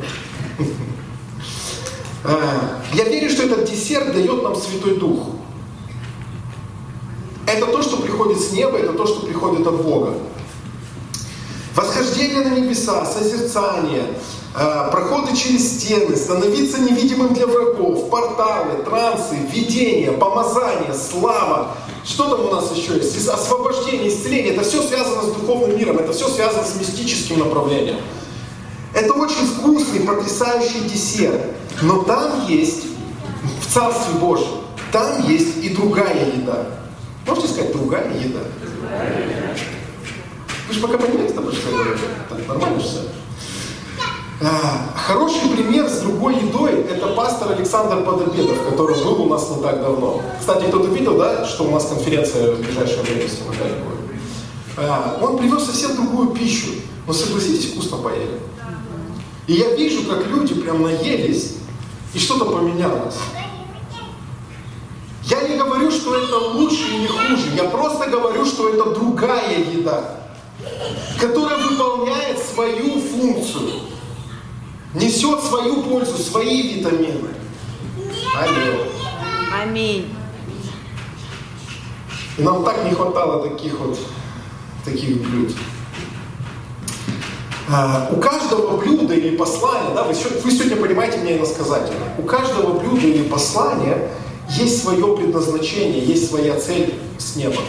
Э, 2.24 2.81
я 2.93 3.05
верю, 3.05 3.29
что 3.29 3.43
этот 3.43 3.69
десерт 3.69 4.13
дает 4.13 4.43
нам 4.43 4.55
Святой 4.55 4.95
Дух. 4.95 5.27
Это 7.48 7.65
то, 7.67 7.81
что 7.81 7.98
приходит 7.98 8.39
с 8.39 8.51
неба, 8.51 8.77
это 8.77 8.93
то, 8.93 9.07
что 9.07 9.25
приходит 9.25 9.65
от 9.65 9.81
Бога. 9.81 10.13
Восхождение 11.75 12.41
на 12.41 12.53
небеса, 12.53 13.05
созерцание, 13.05 14.03
проходы 14.53 15.36
через 15.36 15.77
стены, 15.77 16.15
становиться 16.15 16.79
невидимым 16.79 17.34
для 17.34 17.48
врагов, 17.48 18.10
порталы, 18.10 18.84
трансы, 18.84 19.36
видение, 19.51 20.12
помазание, 20.12 20.93
слава. 20.93 21.75
Что 22.03 22.36
там 22.36 22.48
у 22.48 22.51
нас 22.51 22.75
еще 22.75 22.96
есть? 22.96 23.27
Освобождение, 23.27 24.10
исцеление. 24.10 24.53
Это 24.53 24.63
все 24.63 24.81
связано 24.81 25.22
с 25.22 25.34
духовным 25.34 25.77
миром, 25.77 26.00
это 26.00 26.12
все 26.12 26.27
связано 26.27 26.63
с 26.63 26.75
мистическим 26.75 27.39
направлением. 27.39 27.98
Это 28.93 29.13
очень 29.13 29.46
вкусный, 29.46 30.01
потрясающий 30.01 30.81
десерт. 30.81 31.41
Но 31.81 32.03
там 32.03 32.48
есть, 32.48 32.84
в 33.62 33.74
Царстве 33.74 34.20
Божьем, 34.20 34.62
там 34.91 35.25
есть 35.29 35.63
и 35.63 35.70
другая 35.70 36.25
еда. 36.25 36.67
Можете 37.25 37.48
сказать, 37.48 37.72
другая 37.72 38.12
еда? 38.20 38.41
Вы 40.67 40.74
же 40.74 40.81
пока 40.81 40.98
понимаете, 40.98 41.34
что 41.34 41.70
я 41.70 41.77
говорю? 41.77 41.98
Так, 42.29 42.48
нормально 42.48 42.79
все? 42.79 43.00
А, 44.43 44.91
хороший 44.95 45.50
пример 45.50 45.88
с 45.88 46.00
другой 46.00 46.36
едой– 46.38 46.81
это 46.89 47.07
пастор 47.07 47.51
Александр 47.51 48.03
Подобедов, 48.03 48.57
который 48.67 48.95
был 49.03 49.21
у 49.21 49.29
нас 49.29 49.48
не 49.51 49.62
так 49.62 49.81
давно. 49.81 50.19
Кстати, 50.39 50.65
кто-то 50.65 50.88
видел, 50.88 51.15
да, 51.15 51.45
что 51.45 51.65
у 51.65 51.71
нас 51.71 51.86
конференция 51.86 52.55
в 52.55 52.60
ближайшее 52.60 53.03
время 53.03 53.29
с 53.29 53.38
Тимофеем 53.38 53.83
будет? 53.83 54.00
А, 54.77 55.19
он 55.21 55.38
привез 55.38 55.65
совсем 55.65 55.95
другую 55.95 56.29
пищу, 56.29 56.71
но 57.05 57.13
согласитесь, 57.13 57.71
вкусно 57.71 57.98
поели. 57.98 58.39
И 59.45 59.53
я 59.53 59.75
вижу, 59.75 60.10
как 60.10 60.25
люди 60.25 60.55
прям 60.55 60.81
наелись, 60.81 61.57
и 62.15 62.17
что-то 62.17 62.45
поменялось. 62.45 63.17
Я 65.25 65.48
не 65.48 65.55
говорю, 65.55 65.91
что 65.91 66.15
это 66.15 66.38
лучше 66.38 66.88
или 66.95 67.05
хуже, 67.05 67.48
я 67.55 67.65
просто 67.65 68.10
говорю, 68.10 68.43
что 68.45 68.69
это 68.69 68.89
другая 68.89 69.60
еда, 69.60 70.15
которая 71.19 71.57
выполняет 71.60 72.39
свою 72.39 73.00
функцию. 73.00 73.91
Несет 74.93 75.41
свою 75.41 75.83
пользу, 75.83 76.17
свои 76.17 76.74
витамины. 76.74 77.29
Алло. 78.36 78.86
Аминь. 79.62 80.13
И 82.38 82.41
нам 82.43 82.63
так 82.63 82.83
не 82.86 82.91
хватало 82.91 83.48
таких 83.48 83.79
вот 83.79 83.98
таких 84.83 85.21
блюд. 85.21 85.53
А, 87.69 88.10
у 88.12 88.19
каждого 88.19 88.77
блюда 88.77 89.13
или 89.13 89.36
послания, 89.38 89.93
да, 89.93 90.03
вы, 90.03 90.13
вы 90.13 90.51
сегодня 90.51 90.75
понимаете 90.75 91.19
меня 91.19 91.38
иносказательно, 91.38 92.05
у 92.17 92.24
каждого 92.24 92.79
блюда 92.79 93.07
или 93.07 93.24
послания 93.24 94.10
есть 94.50 94.81
свое 94.81 95.15
предназначение, 95.15 96.03
есть 96.03 96.29
своя 96.29 96.60
цель 96.60 96.95
с 97.17 97.36
неба. 97.38 97.62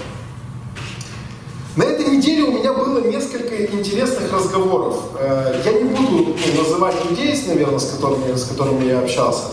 На 1.75 1.85
этой 1.85 2.05
неделе 2.05 2.43
у 2.43 2.52
меня 2.52 2.75
было 2.75 2.99
несколько 2.99 3.64
интересных 3.64 4.31
разговоров. 4.31 4.97
Э, 5.19 5.59
я 5.64 5.73
не 5.73 5.85
буду 5.85 6.37
ну, 6.37 6.62
называть 6.62 6.95
людей, 7.09 7.35
наверное, 7.47 7.79
с 7.79 7.93
которыми, 7.93 8.37
с 8.37 8.45
которыми 8.45 8.85
я 8.85 8.99
общался, 8.99 9.45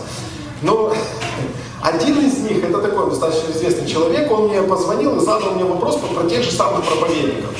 но 0.60 0.92
один 1.82 2.18
из 2.18 2.40
них, 2.40 2.62
это 2.62 2.78
такой 2.78 3.08
достаточно 3.08 3.50
известный 3.52 3.88
человек, 3.88 4.30
он 4.30 4.48
мне 4.48 4.60
позвонил 4.60 5.16
и 5.16 5.20
задал 5.20 5.52
мне 5.52 5.64
вопрос 5.64 5.96
про 5.96 6.28
тех 6.28 6.42
же 6.42 6.50
самых 6.50 6.84
проповедников. 6.84 7.54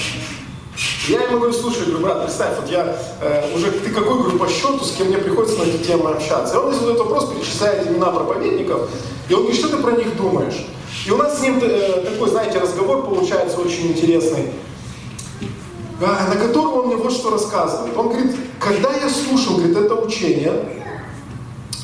Я 1.09 1.23
ему 1.23 1.38
говорю, 1.38 1.55
слушай, 1.55 1.87
говорю, 1.87 2.00
брат, 2.00 2.25
представь, 2.25 2.61
вот 2.61 2.71
я 2.71 2.99
э, 3.23 3.57
уже, 3.57 3.71
ты 3.71 3.90
какой, 3.90 4.19
говорю, 4.19 4.47
счету, 4.47 4.85
с 4.85 4.93
кем 4.93 5.07
мне 5.07 5.17
приходится 5.17 5.59
на 5.59 5.62
эти 5.62 5.83
темы 5.85 6.11
общаться. 6.11 6.57
И 6.57 6.59
он 6.59 6.75
задает 6.75 6.99
вопрос, 6.99 7.33
перечисляет 7.33 7.87
имена 7.87 8.11
проповедников, 8.11 8.90
и 9.26 9.33
он 9.33 9.40
говорит, 9.40 9.59
что 9.59 9.75
ты 9.75 9.83
про 9.83 9.93
них 9.93 10.19
думаешь? 10.19 10.67
И 11.06 11.11
у 11.11 11.16
нас 11.16 11.38
с 11.38 11.42
ним 11.42 11.59
э, 11.62 12.02
такой, 12.04 12.28
знаете, 12.28 12.59
разговор 12.59 13.04
получается 13.04 13.59
очень 13.59 13.88
интересный, 13.88 14.50
э, 15.40 16.04
на 16.04 16.37
котором 16.37 16.75
он 16.75 16.87
мне 16.88 16.97
вот 16.97 17.12
что 17.12 17.30
рассказывает. 17.30 17.97
Он 17.97 18.09
говорит, 18.09 18.37
когда 18.59 18.92
я 18.92 19.09
слушал, 19.09 19.56
говорит, 19.56 19.76
это 19.76 19.94
учение, 19.94 20.52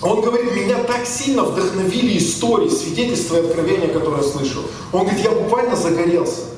он 0.03 0.21
говорит, 0.21 0.55
меня 0.55 0.79
так 0.85 1.07
сильно 1.07 1.43
вдохновили 1.43 2.19
истории, 2.19 2.69
свидетельства 2.69 3.37
и 3.37 3.47
откровения, 3.47 3.89
которые 3.89 4.23
я 4.23 4.31
слышал. 4.31 4.63
Он 4.93 5.03
говорит, 5.05 5.25
я 5.25 5.31
буквально 5.31 5.77
загорелся. 5.77 6.56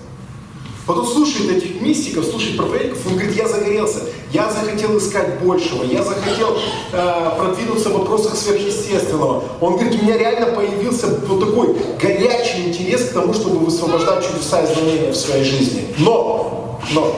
Вот 0.88 1.00
он 1.00 1.07
слушает 1.07 1.50
этих 1.50 1.83
мистиков, 1.83 2.25
слушает 2.25 2.57
проповедников, 2.57 3.07
он 3.07 3.16
говорит, 3.16 3.37
я 3.37 3.47
загорелся, 3.47 4.00
я 4.33 4.50
захотел 4.50 4.97
искать 4.97 5.38
большего, 5.38 5.85
я 5.85 6.02
захотел 6.02 6.57
э, 6.92 7.30
продвинуться 7.37 7.90
в 7.90 7.99
вопросах 7.99 8.35
сверхъестественного. 8.35 9.45
Он 9.61 9.75
говорит, 9.75 10.00
у 10.00 10.04
меня 10.04 10.16
реально 10.16 10.47
появился 10.47 11.09
вот 11.26 11.40
такой 11.40 11.76
горячий 12.00 12.68
интерес 12.68 13.11
к 13.11 13.12
тому, 13.12 13.35
чтобы 13.35 13.59
высвобождать 13.59 14.26
чудеса 14.26 14.62
и 14.62 14.75
знамения 14.75 15.12
в 15.12 15.16
своей 15.16 15.45
жизни. 15.45 15.95
Но, 15.99 16.80
но, 16.92 17.14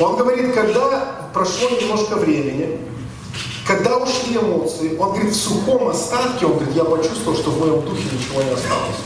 он 0.00 0.16
говорит, 0.16 0.52
когда 0.52 1.30
прошло 1.32 1.70
немножко 1.70 2.16
времени, 2.16 2.80
когда 3.64 3.96
ушли 3.98 4.38
эмоции, 4.38 4.96
он 4.98 5.10
говорит, 5.10 5.30
в 5.30 5.36
сухом 5.36 5.86
остатке, 5.86 6.46
он 6.46 6.54
говорит, 6.54 6.74
я 6.74 6.82
почувствовал, 6.82 7.38
что 7.38 7.50
в 7.50 7.60
моем 7.60 7.80
духе 7.82 8.02
ничего 8.12 8.42
не 8.42 8.50
осталось. 8.50 8.96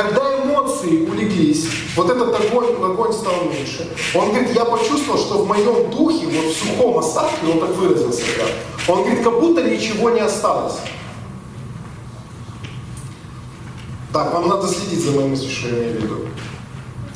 Когда 0.00 0.42
эмоции 0.42 1.04
улеглись, 1.06 1.66
вот 1.94 2.08
этот 2.08 2.34
огонь, 2.34 2.74
огонь 2.82 3.12
стал 3.12 3.44
меньше. 3.44 3.86
Он 4.14 4.30
говорит, 4.30 4.54
я 4.54 4.64
почувствовал, 4.64 5.18
что 5.18 5.42
в 5.42 5.46
моем 5.46 5.90
духе, 5.90 6.26
вот 6.26 6.54
в 6.54 6.56
сухом 6.56 6.98
остатке, 7.00 7.46
он 7.46 7.60
так 7.60 7.68
выразился, 7.76 8.22
да, 8.38 8.92
он 8.94 9.02
говорит, 9.02 9.22
как 9.22 9.38
будто 9.38 9.62
ничего 9.62 10.08
не 10.08 10.20
осталось. 10.20 10.76
Так, 14.10 14.32
вам 14.32 14.48
надо 14.48 14.68
следить 14.68 15.04
за 15.04 15.10
моими 15.12 15.32
мыслями, 15.32 15.52
что 15.52 15.68
я 15.68 15.88
виду. 15.90 16.26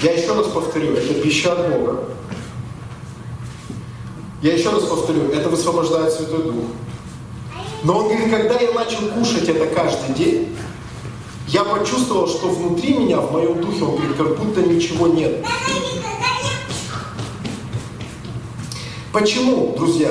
Я 0.02 0.12
еще 0.12 0.34
раз 0.34 0.48
повторю, 0.48 0.92
это 0.92 1.14
пища 1.14 1.52
от 1.52 1.70
Бога. 1.70 2.04
Я 4.42 4.52
еще 4.52 4.68
раз 4.68 4.82
повторю, 4.82 5.30
это 5.30 5.48
высвобождает 5.48 6.12
Святой 6.12 6.42
Дух. 6.42 6.64
Но 7.82 7.96
он 7.96 8.08
говорит, 8.08 8.30
когда 8.30 8.60
я 8.60 8.72
начал 8.72 9.08
кушать 9.08 9.48
это 9.48 9.74
каждый 9.74 10.14
день, 10.14 10.54
я 11.48 11.64
почувствовал, 11.64 12.26
что 12.26 12.48
внутри 12.48 12.94
меня, 12.94 13.20
в 13.20 13.32
моем 13.32 13.60
духе, 13.60 13.84
он 13.84 13.96
говорит, 13.96 14.16
как 14.16 14.38
будто 14.38 14.62
ничего 14.62 15.08
нет. 15.08 15.44
Почему, 19.12 19.74
друзья? 19.76 20.10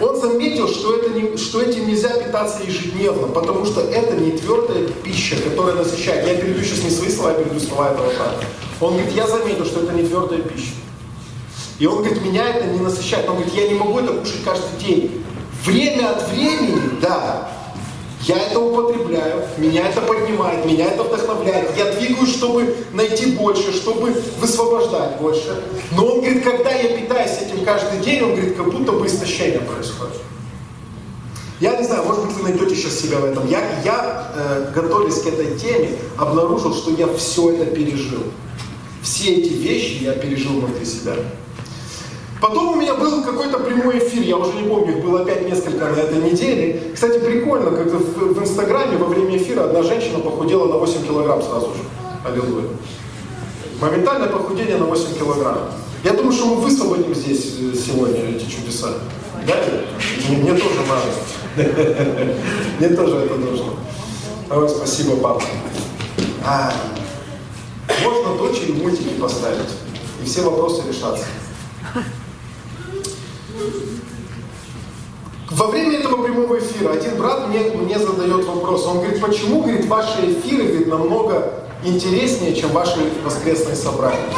Он 0.00 0.20
заметил, 0.20 0.68
что, 0.68 0.96
это 0.96 1.10
не, 1.10 1.36
что 1.36 1.60
этим 1.60 1.86
нельзя 1.86 2.08
питаться 2.08 2.62
ежедневно, 2.62 3.28
потому 3.28 3.64
что 3.66 3.82
это 3.82 4.16
не 4.16 4.32
твердая 4.32 4.88
пища, 4.88 5.36
которая 5.36 5.74
насыщает. 5.74 6.26
Я 6.26 6.36
перейду 6.36 6.62
сейчас 6.62 6.82
не 6.82 6.90
свои 6.90 7.10
слова, 7.10 7.30
я 7.32 7.44
перейду 7.44 7.60
слова 7.60 7.92
этого 7.92 8.06
брата. 8.06 8.44
Он 8.80 8.94
говорит, 8.94 9.14
я 9.14 9.26
заметил, 9.26 9.64
что 9.64 9.80
это 9.80 9.92
не 9.92 10.02
твердая 10.02 10.40
пища. 10.40 10.72
И 11.78 11.86
он 11.86 11.98
говорит, 11.98 12.22
меня 12.24 12.48
это 12.48 12.66
не 12.66 12.80
насыщает. 12.80 13.28
Он 13.28 13.36
говорит, 13.36 13.54
я 13.54 13.68
не 13.68 13.74
могу 13.74 13.98
это 13.98 14.12
кушать 14.14 14.42
каждый 14.44 14.84
день. 14.84 15.24
Время 15.64 16.10
от 16.10 16.28
времени, 16.30 16.80
да, 17.00 17.61
я 18.22 18.38
это 18.38 18.60
употребляю, 18.60 19.42
меня 19.58 19.88
это 19.88 20.00
поднимает, 20.00 20.64
меня 20.64 20.86
это 20.86 21.02
вдохновляет. 21.02 21.76
Я 21.76 21.92
двигаюсь, 21.92 22.32
чтобы 22.32 22.76
найти 22.92 23.32
больше, 23.32 23.72
чтобы 23.72 24.14
высвобождать 24.38 25.18
больше. 25.20 25.64
Но 25.90 26.06
он 26.06 26.20
говорит, 26.20 26.44
когда 26.44 26.70
я 26.70 26.96
питаюсь 26.96 27.38
этим 27.40 27.64
каждый 27.64 27.98
день, 28.00 28.22
он 28.22 28.34
говорит, 28.34 28.56
как 28.56 28.72
будто 28.72 28.92
бы 28.92 29.06
истощение 29.06 29.60
происходит. 29.60 30.20
Я 31.58 31.76
не 31.76 31.84
знаю, 31.84 32.04
может 32.04 32.26
быть, 32.26 32.36
вы 32.36 32.42
найдете 32.42 32.76
сейчас 32.76 33.00
себя 33.00 33.18
в 33.18 33.24
этом. 33.24 33.48
Я, 33.48 33.60
я 33.84 34.32
э, 34.34 34.72
готовясь 34.74 35.22
к 35.22 35.26
этой 35.26 35.58
теме, 35.58 35.96
обнаружил, 36.16 36.74
что 36.74 36.90
я 36.92 37.08
все 37.14 37.52
это 37.52 37.66
пережил. 37.66 38.22
Все 39.02 39.34
эти 39.34 39.52
вещи 39.52 40.02
я 40.02 40.12
пережил 40.12 40.60
внутри 40.60 40.84
себя. 40.84 41.14
Потом 42.42 42.70
у 42.70 42.74
меня 42.74 42.94
был 42.94 43.22
какой-то 43.22 43.60
прямой 43.60 43.98
эфир, 43.98 44.24
я 44.24 44.36
уже 44.36 44.52
не 44.54 44.68
помню, 44.68 44.96
их 44.96 45.04
было 45.04 45.20
опять 45.20 45.48
несколько 45.48 45.86
на 45.86 45.94
этой 45.94 46.20
неделе. 46.20 46.90
Кстати, 46.92 47.20
прикольно, 47.20 47.70
как 47.70 47.86
в, 47.86 48.34
в 48.34 48.42
Инстаграме 48.42 48.96
во 48.96 49.06
время 49.06 49.36
эфира 49.36 49.62
одна 49.62 49.84
женщина 49.84 50.18
похудела 50.18 50.66
на 50.66 50.76
8 50.78 51.06
килограмм 51.06 51.40
сразу 51.40 51.66
же. 51.68 51.82
Аллилуйя. 52.24 52.66
Моментальное 53.80 54.28
похудение 54.28 54.76
на 54.76 54.86
8 54.86 55.14
килограмм. 55.16 55.70
Я 56.02 56.14
думаю, 56.14 56.32
что 56.32 56.46
мы 56.46 56.56
высвободим 56.56 57.14
здесь 57.14 57.58
э, 57.60 57.76
сегодня 57.76 58.30
эти 58.30 58.50
чудеса. 58.50 58.88
Да? 59.46 59.54
Мне, 60.28 60.38
мне 60.38 60.54
тоже 60.54 60.80
надо. 60.88 61.68
Мне 62.80 62.88
тоже 62.88 63.16
это 63.18 63.34
нужно. 63.36 63.66
Ой, 64.50 64.68
спасибо, 64.68 65.14
папа. 65.18 65.44
Можно 68.02 68.36
дочери 68.36 68.72
мультики 68.72 69.10
поставить, 69.20 69.70
и 70.20 70.26
все 70.26 70.42
вопросы 70.42 70.82
решатся. 70.88 71.26
Во 75.54 75.66
время 75.66 75.98
этого 75.98 76.22
прямого 76.22 76.58
эфира 76.58 76.92
один 76.92 77.16
брат 77.16 77.48
мне, 77.48 77.60
мне 77.60 77.98
задает 77.98 78.46
вопрос. 78.46 78.86
Он 78.86 78.98
говорит, 79.00 79.20
почему, 79.20 79.60
говорит, 79.60 79.86
ваши 79.86 80.32
эфиры 80.32 80.64
говорит, 80.64 80.86
намного 80.86 81.52
интереснее, 81.84 82.54
чем 82.56 82.70
ваши 82.70 82.98
воскресные 83.22 83.76
собрания? 83.76 84.32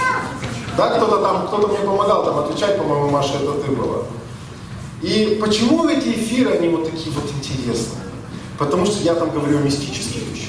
Да, 0.76 0.88
кто-то 0.96 1.18
там, 1.18 1.46
кто-то 1.46 1.68
мне 1.68 1.78
помогал 1.78 2.24
там 2.24 2.38
отвечать, 2.40 2.76
по-моему, 2.78 3.10
Маша, 3.10 3.34
это 3.40 3.52
ты 3.52 3.70
была. 3.70 4.02
И 5.02 5.38
почему 5.40 5.88
эти 5.88 6.08
эфиры, 6.08 6.50
они 6.50 6.68
вот 6.68 6.90
такие 6.90 7.12
вот 7.12 7.30
интересные? 7.38 8.02
Потому 8.58 8.84
что 8.84 9.00
я 9.04 9.14
там 9.14 9.30
говорю 9.30 9.58
о 9.58 9.60
мистических 9.60 10.22
вещах. 10.32 10.43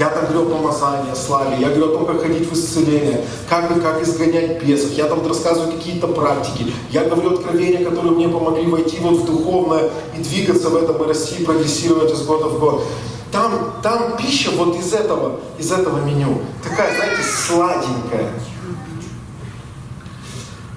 Я 0.00 0.08
там 0.08 0.24
говорю 0.24 0.46
о 0.46 0.56
помазании, 0.56 1.12
о 1.12 1.14
славе, 1.14 1.58
я 1.60 1.68
говорю 1.68 1.90
о 1.90 1.98
том, 1.98 2.06
как 2.06 2.22
ходить 2.22 2.50
в 2.50 2.54
исцеление, 2.54 3.22
как, 3.50 3.68
как 3.82 4.02
изгонять 4.02 4.64
бесов, 4.64 4.92
я 4.92 5.04
там 5.04 5.26
рассказываю 5.28 5.72
какие-то 5.72 6.06
практики, 6.08 6.72
я 6.90 7.04
говорю 7.04 7.34
откровения, 7.34 7.84
которые 7.84 8.12
мне 8.12 8.26
помогли 8.26 8.64
войти 8.64 8.96
вот 8.98 9.18
в 9.18 9.26
духовное 9.26 9.90
и 10.16 10.22
двигаться 10.22 10.70
в 10.70 10.76
этом 10.76 11.02
и 11.02 11.06
расти, 11.06 11.44
прогрессировать 11.44 12.14
из 12.14 12.22
года 12.22 12.46
в 12.46 12.58
год. 12.58 12.82
Там, 13.30 13.74
там 13.82 14.16
пища 14.16 14.50
вот 14.52 14.74
из 14.74 14.90
этого, 14.94 15.38
из 15.58 15.70
этого 15.70 16.02
меню, 16.02 16.38
такая, 16.64 16.96
знаете, 16.96 17.22
сладенькая. 17.22 18.30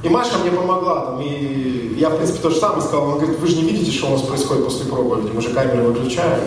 И 0.03 0.09
Маша 0.09 0.37
мне 0.39 0.51
помогла, 0.51 1.05
там, 1.05 1.21
и 1.21 1.95
я, 1.97 2.09
в 2.09 2.17
принципе, 2.17 2.39
то 2.41 2.49
же 2.49 2.57
самое 2.57 2.81
сказал. 2.81 3.07
Он 3.07 3.19
говорит, 3.19 3.39
вы 3.39 3.47
же 3.47 3.55
не 3.55 3.63
видите, 3.63 3.89
что 3.89 4.07
у 4.07 4.11
нас 4.11 4.21
происходит 4.21 4.65
после 4.65 4.85
проповеди, 4.87 5.31
мы 5.33 5.41
же 5.41 5.51
камеры 5.51 5.83
выключаем. 5.83 6.41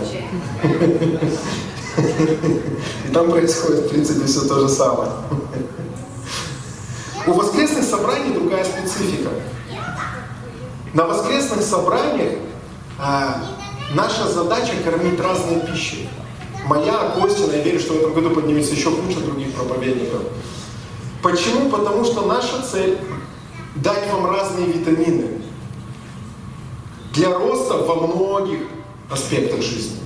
И 1.98 3.12
там 3.12 3.30
происходит, 3.30 3.86
в 3.86 3.88
принципе, 3.88 4.26
все 4.26 4.46
то 4.46 4.60
же 4.60 4.68
самое. 4.68 5.10
У 7.26 7.32
воскресных 7.32 7.84
собраний 7.84 8.34
другая 8.34 8.64
специфика. 8.64 9.30
На 10.94 11.06
воскресных 11.06 11.62
собраниях 11.62 12.38
а, 12.98 13.42
наша 13.94 14.28
задача 14.28 14.72
кормить 14.84 15.20
разные 15.20 15.60
пищи. 15.60 16.08
Моя, 16.66 17.14
Костина, 17.20 17.52
я 17.52 17.62
верю, 17.62 17.80
что 17.80 17.94
в 17.94 17.96
этом 17.98 18.14
году 18.14 18.30
поднимется 18.30 18.74
еще 18.74 18.90
куча 18.90 19.20
других 19.20 19.52
проповедников. 19.54 20.22
Почему? 21.22 21.70
Потому 21.70 22.04
что 22.04 22.22
наша 22.26 22.62
цель 22.62 22.98
дать 23.76 24.10
вам 24.10 24.26
разные 24.26 24.66
витамины 24.66 25.42
для 27.12 27.36
роста 27.36 27.74
во 27.74 28.06
многих 28.06 28.60
аспектах 29.10 29.62
жизни. 29.62 30.05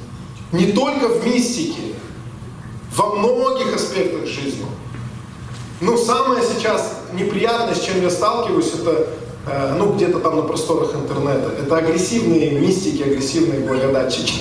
Не 0.52 0.72
только 0.72 1.08
в 1.08 1.26
мистике, 1.26 1.94
во 2.96 3.14
многих 3.14 3.74
аспектах 3.74 4.26
жизни. 4.26 4.66
Ну, 5.80 5.96
самое 5.96 6.42
сейчас 6.42 7.00
неприятное, 7.12 7.74
с 7.74 7.80
чем 7.80 8.02
я 8.02 8.10
сталкиваюсь, 8.10 8.72
это 8.74 9.08
э, 9.46 9.74
ну, 9.78 9.92
где-то 9.92 10.18
там 10.18 10.36
на 10.36 10.42
просторах 10.42 10.94
интернета. 10.94 11.52
Это 11.58 11.76
агрессивные 11.76 12.50
мистики, 12.50 13.02
агрессивные 13.02 13.60
благодатчики. 13.60 14.40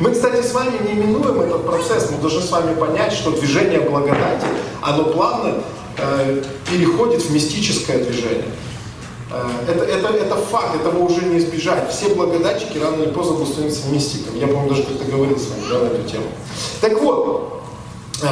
Мы, 0.00 0.12
кстати, 0.12 0.42
с 0.42 0.54
вами 0.54 0.78
не 0.88 0.94
именуем 0.94 1.40
этот 1.42 1.66
процесс, 1.66 2.10
мы 2.10 2.18
должны 2.18 2.40
с 2.40 2.50
вами 2.50 2.74
понять, 2.74 3.12
что 3.12 3.32
движение 3.32 3.80
благодати, 3.80 4.46
оно 4.80 5.04
плавно 5.04 5.56
э, 5.98 6.42
переходит 6.70 7.22
в 7.22 7.30
мистическое 7.30 8.02
движение. 8.02 8.46
Э, 9.30 9.48
это, 9.68 9.84
это, 9.84 10.08
это 10.08 10.36
факт, 10.36 10.74
этого 10.74 10.98
уже 10.98 11.24
не 11.24 11.38
избежать. 11.38 11.90
Все 11.90 12.14
благодатчики 12.14 12.78
рано 12.78 13.02
или 13.02 13.10
поздно 13.10 13.34
будут 13.34 13.50
становиться 13.50 13.88
мистиками. 13.88 14.38
Я, 14.38 14.46
по-моему, 14.48 14.70
даже 14.70 14.82
как-то 14.82 15.04
говорил 15.04 15.38
с 15.38 15.48
вами 15.48 15.62
да, 15.70 15.78
на 15.78 15.86
эту 15.86 16.08
тему. 16.08 16.26
Так 16.80 17.00
вот, 17.00 17.62
э, 18.22 18.26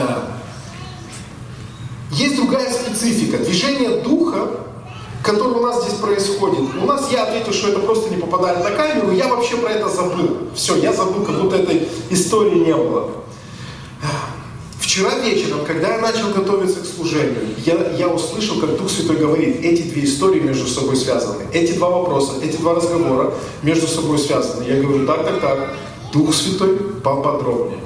есть 2.13 2.37
другая 2.37 2.73
специфика. 2.73 3.39
Движение 3.39 4.01
духа, 4.01 4.51
которое 5.23 5.59
у 5.59 5.63
нас 5.63 5.85
здесь 5.85 5.99
происходит. 5.99 6.61
У 6.83 6.87
нас 6.87 7.09
я 7.13 7.25
ответил, 7.25 7.53
что 7.53 7.69
это 7.69 7.81
просто 7.81 8.11
не 8.11 8.17
попадает 8.17 8.65
на 8.65 8.71
камеру, 8.71 9.13
я 9.13 9.29
вообще 9.29 9.57
про 9.57 9.71
это 9.71 9.89
забыл. 9.89 10.49
Все, 10.55 10.77
я 10.77 10.93
забыл, 10.93 11.25
как 11.25 11.41
будто 11.41 11.57
этой 11.57 11.89
истории 12.11 12.59
не 12.59 12.75
было. 12.75 13.11
Вчера 14.99 15.15
вечером, 15.21 15.65
когда 15.65 15.95
я 15.95 16.01
начал 16.01 16.31
готовиться 16.31 16.81
к 16.81 16.85
служению, 16.85 17.55
я, 17.65 17.93
я 17.97 18.09
услышал, 18.09 18.59
как 18.59 18.77
Дух 18.77 18.91
Святой 18.91 19.19
говорит, 19.19 19.65
эти 19.65 19.83
две 19.83 20.03
истории 20.03 20.41
между 20.41 20.67
собой 20.67 20.97
связаны. 20.97 21.45
Эти 21.53 21.75
два 21.75 21.89
вопроса, 21.89 22.33
эти 22.43 22.57
два 22.57 22.75
разговора 22.75 23.33
между 23.63 23.87
собой 23.87 24.19
связаны. 24.19 24.65
Я 24.65 24.83
говорю, 24.83 25.07
так, 25.07 25.25
так, 25.25 25.41
так, 25.41 25.77
Дух 26.13 26.35
Святой 26.35 26.79
поподробнее. 27.05 27.79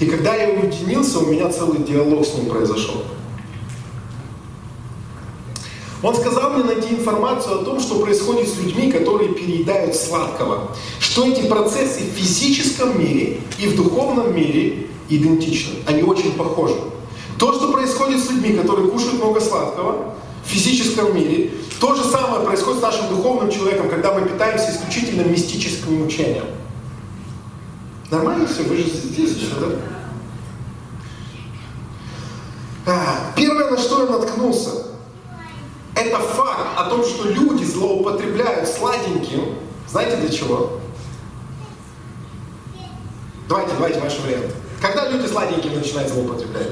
И 0.00 0.06
когда 0.06 0.34
я 0.34 0.48
уединился, 0.48 1.20
у 1.20 1.26
меня 1.26 1.50
целый 1.50 1.84
диалог 1.84 2.26
с 2.26 2.34
ним 2.34 2.46
произошел. 2.46 3.04
Он 6.02 6.16
сказал 6.16 6.54
мне 6.54 6.64
найти 6.64 6.94
информацию 6.96 7.60
о 7.60 7.64
том, 7.64 7.78
что 7.78 8.00
происходит 8.00 8.48
с 8.48 8.56
людьми, 8.56 8.90
которые 8.90 9.34
переедают 9.34 9.94
сладкого. 9.94 10.76
Что 10.98 11.28
эти 11.28 11.46
процессы 11.46 12.00
в 12.00 12.18
физическом 12.18 12.98
мире 12.98 13.40
и 13.60 13.68
в 13.68 13.76
духовном 13.76 14.34
мире 14.34 14.88
идентичны. 15.08 15.76
Они 15.86 16.02
очень 16.02 16.32
похожи. 16.32 16.76
То, 17.38 17.52
что 17.52 17.72
происходит 17.72 18.22
с 18.22 18.30
людьми, 18.30 18.56
которые 18.56 18.88
кушают 18.88 19.14
много 19.14 19.40
сладкого 19.40 20.14
в 20.44 20.48
физическом 20.48 21.14
мире, 21.14 21.52
то 21.80 21.94
же 21.94 22.02
самое 22.04 22.44
происходит 22.44 22.80
с 22.80 22.82
нашим 22.82 23.08
духовным 23.08 23.50
человеком, 23.50 23.88
когда 23.88 24.12
мы 24.12 24.28
питаемся 24.28 24.70
исключительно 24.72 25.22
мистическим 25.22 26.04
учением. 26.04 26.46
Нормально 28.10 28.46
все? 28.46 28.62
Вы 28.62 28.78
же 28.78 28.84
здесь 28.84 29.36
еще, 29.36 29.54
да? 29.60 29.66
А, 32.86 33.32
первое, 33.36 33.70
на 33.70 33.78
что 33.78 34.04
я 34.04 34.10
наткнулся, 34.10 34.70
это 35.94 36.18
факт 36.18 36.68
о 36.76 36.88
том, 36.88 37.04
что 37.04 37.28
люди 37.28 37.64
злоупотребляют 37.64 38.68
сладеньким. 38.68 39.56
Знаете 39.88 40.16
для 40.16 40.30
чего? 40.30 40.80
Давайте, 43.48 43.72
давайте 43.74 44.00
ваш 44.00 44.18
вариант. 44.20 44.54
Когда 44.80 45.08
люди 45.08 45.26
сладеньким 45.26 45.74
начинают 45.74 46.12
злоупотреблять? 46.12 46.68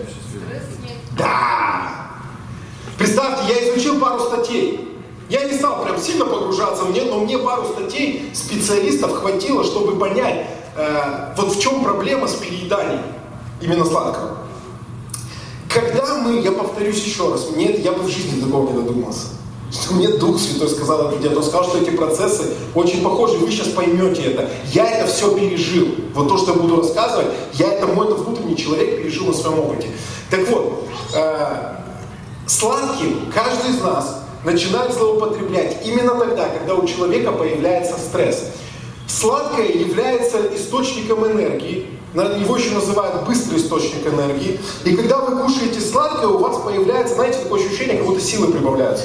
Да! 1.19 2.11
Представьте, 2.99 3.53
я 3.53 3.69
изучил 3.69 3.99
пару 3.99 4.21
статей. 4.21 4.89
Я 5.29 5.45
не 5.45 5.53
стал 5.55 5.83
прям 5.85 5.99
сильно 5.99 6.25
погружаться 6.25 6.85
в 6.85 6.93
нее, 6.93 7.05
но 7.05 7.19
мне 7.21 7.39
пару 7.39 7.65
статей 7.65 8.31
специалистов 8.33 9.13
хватило, 9.13 9.65
чтобы 9.65 9.99
понять, 9.99 10.47
э, 10.77 11.35
вот 11.37 11.55
в 11.57 11.61
чем 11.61 11.83
проблема 11.83 12.29
с 12.29 12.35
перееданием 12.35 13.03
именно 13.61 13.85
сладкого. 13.85 14.39
Когда 15.69 16.19
мы, 16.19 16.41
я 16.41 16.53
повторюсь 16.53 17.05
еще 17.05 17.31
раз, 17.33 17.51
нет, 17.57 17.81
я 17.81 17.93
бы 17.93 18.03
в 18.03 18.09
жизни 18.09 18.41
такого 18.41 18.71
не 18.71 18.75
додумался. 18.75 19.27
Что 19.73 19.95
мне 19.95 20.09
Дух 20.09 20.39
Святой 20.39 20.69
сказал 20.69 21.09
это 21.09 21.19
где-то. 21.19 21.39
Он 21.39 21.43
сказал, 21.43 21.65
что 21.65 21.79
эти 21.79 21.91
процессы 21.91 22.45
очень 22.75 23.03
похожи, 23.03 23.37
вы 23.39 23.51
сейчас 23.51 23.69
поймете 23.69 24.23
это. 24.23 24.49
Я 24.73 24.89
это 24.89 25.11
все 25.11 25.35
пережил. 25.35 25.89
Вот 26.15 26.29
то, 26.29 26.39
что 26.39 26.53
я 26.53 26.59
буду 26.59 26.77
рассказывать, 26.77 27.29
я 27.55 27.73
это, 27.73 27.87
мой 27.87 28.07
это 28.07 28.17
внутренний 28.17 28.57
человек 28.57 29.03
пережил 29.03 29.27
на 29.27 29.35
своем 29.35 29.59
опыте. 29.59 29.89
Так 30.31 30.49
вот, 30.49 30.85
э, 31.15 31.77
сладким 32.47 33.31
каждый 33.35 33.71
из 33.71 33.81
нас 33.81 34.23
начинает 34.45 34.93
злоупотреблять 34.95 35.79
именно 35.85 36.15
тогда, 36.15 36.49
когда 36.49 36.75
у 36.75 36.87
человека 36.87 37.33
появляется 37.33 37.97
стресс. 37.99 38.45
Сладкое 39.09 39.69
является 39.69 40.39
источником 40.55 41.27
энергии, 41.27 41.87
его 42.15 42.57
еще 42.57 42.71
называют 42.71 43.27
быстрый 43.27 43.59
источник 43.59 44.07
энергии. 44.07 44.59
И 44.85 44.97
когда 44.97 45.19
вы 45.19 45.43
кушаете 45.43 45.81
сладкое, 45.81 46.29
у 46.29 46.39
вас 46.39 46.63
появляется, 46.63 47.15
знаете, 47.15 47.39
такое 47.43 47.65
ощущение, 47.65 47.99
как 47.99 48.07
будто 48.07 48.21
силы 48.21 48.53
прибавляются. 48.53 49.05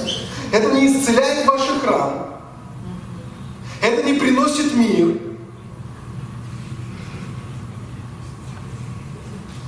Это 0.51 0.71
не 0.73 0.87
исцеляет 0.87 1.47
ваших 1.47 1.83
ран. 1.85 2.13
Это 3.81 4.03
не 4.03 4.19
приносит 4.19 4.75
мир. 4.75 5.17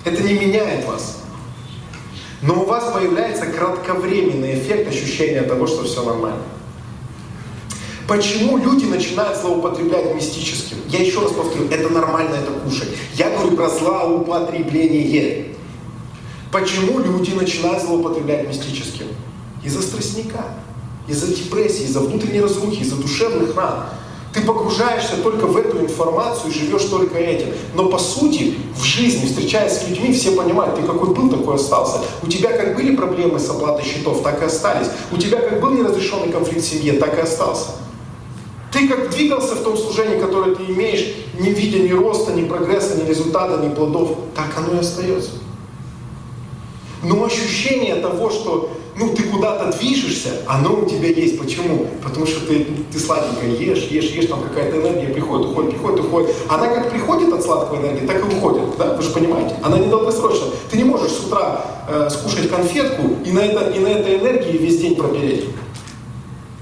Это 0.04 0.22
не 0.22 0.34
меняет 0.34 0.86
вас. 0.86 1.24
Но 2.41 2.62
у 2.62 2.65
вас 2.65 2.91
появляется 2.91 3.46
кратковременный 3.46 4.60
эффект 4.60 4.89
ощущения 4.89 5.43
того, 5.43 5.65
что 5.65 5.86
все 5.86 6.04
нормально. 6.04 6.43
Почему 8.06 8.58
люди 8.58 8.84
начинают 8.84 9.38
злоупотреблять 9.38 10.13
мистическим? 10.13 10.78
Я 10.89 11.00
еще 11.00 11.22
раз 11.22 11.32
повторю, 11.32 11.69
это 11.69 11.88
нормально 11.88 12.36
это 12.36 12.52
кушать. 12.52 12.89
Я 13.15 13.30
говорю 13.30 13.56
про 13.56 13.69
злоупотребление. 13.69 15.56
Почему 16.52 17.00
люди 17.00 17.32
начинают 17.32 17.82
злоупотреблять 17.82 18.48
мистическим? 18.50 19.08
Из-за 19.63 19.82
стрессника, 19.82 20.43
из-за 21.08 21.28
депрессии, 21.28 21.84
из-за 21.84 22.00
внутренней 22.00 22.42
разрухи, 22.42 22.82
из-за 22.82 22.96
душевных 22.96 23.56
ран. 23.56 23.86
Ты 24.34 24.42
погружаешься 24.42 25.18
только 25.22 25.46
в 25.46 25.56
эту 25.58 25.80
информацию 25.80 26.52
и 26.52 26.54
живешь 26.54 26.86
только 26.86 27.20
этим. 27.20 27.50
Но 27.76 27.88
по 27.88 28.00
сути, 28.00 28.56
в 28.76 28.84
жизни, 28.84 29.28
встречаясь 29.28 29.74
с 29.74 29.88
людьми, 29.88 30.12
все 30.12 30.32
понимают, 30.32 30.76
ты 30.76 30.82
какой 30.82 31.13
был, 31.13 31.30
такой 31.30 31.56
остался. 31.56 32.00
У 32.24 32.28
тебя 32.28 32.52
как 32.52 32.76
были 32.76 32.96
проблемы 32.96 33.38
с 33.38 33.48
оплатой 33.50 33.86
счетов, 33.86 34.24
так 34.24 34.42
и 34.42 34.46
остались. 34.46 34.88
У 35.12 35.18
тебя 35.18 35.39
как 35.39 35.62
был 35.62 35.72
неразрешенный 35.72 36.32
конфликт 36.32 36.66
в 36.66 36.68
семье, 36.68 36.94
так 36.94 37.16
и 37.16 37.22
остался. 37.22 37.72
Ты 38.72 38.88
как 38.88 39.12
двигался 39.12 39.54
в 39.54 39.63
том 39.63 39.78
служении, 39.78 40.20
которое 40.20 40.56
ты 40.56 40.63
имеешь, 40.63 41.13
не 41.39 41.52
видя 41.52 41.78
ни 41.78 41.92
роста, 41.92 42.34
ни 42.34 42.48
прогресса, 42.48 42.96
ни 42.96 43.08
результата, 43.08 43.63
ни 43.63 43.72
плодов, 43.72 44.18
так 44.36 44.48
оно 44.58 44.78
и 44.78 44.80
остается. 44.80 45.30
Но 47.04 47.24
ощущение 47.24 47.96
того, 47.98 48.32
что 48.32 48.72
ну, 48.95 49.10
ты 49.15 49.23
куда-то 49.23 49.75
движешься, 49.77 50.29
оно 50.47 50.82
у 50.82 50.86
тебя 50.86 51.08
есть. 51.08 51.39
Почему? 51.39 51.88
Потому 52.03 52.25
что 52.27 52.45
ты, 52.45 52.65
ты 52.91 52.99
сладенько 52.99 53.45
ешь, 53.45 53.88
ешь, 53.89 54.12
ешь, 54.12 54.27
там 54.27 54.41
какая-то 54.43 54.82
энергия 54.82 55.08
приходит, 55.08 55.47
уходит, 55.47 55.71
приходит, 55.71 55.99
уходит. 56.01 56.36
Она 56.47 56.67
как 56.67 56.91
приходит 56.91 57.34
от 57.34 57.43
сладкой 57.43 57.79
энергии, 57.79 58.06
так 58.06 58.19
и 58.19 58.36
уходит. 58.36 58.77
Да? 58.77 58.93
Вы 58.93 59.01
же 59.01 59.10
понимаете. 59.10 59.56
Она 59.63 59.79
не 59.79 59.88
долгосрочная. 59.88 60.49
Ты 60.69 60.77
не 60.77 60.84
можешь 60.84 61.12
с 61.12 61.25
утра 61.25 61.65
э, 61.89 62.10
скушать 62.12 62.49
конфетку 62.49 63.03
и 63.25 63.32
на, 63.32 63.39
это, 63.39 63.71
и 63.71 63.79
на 63.79 63.88
этой 63.88 64.19
энергии 64.19 64.58
весь 64.58 64.79
день 64.79 64.95
пропереть. 64.95 65.45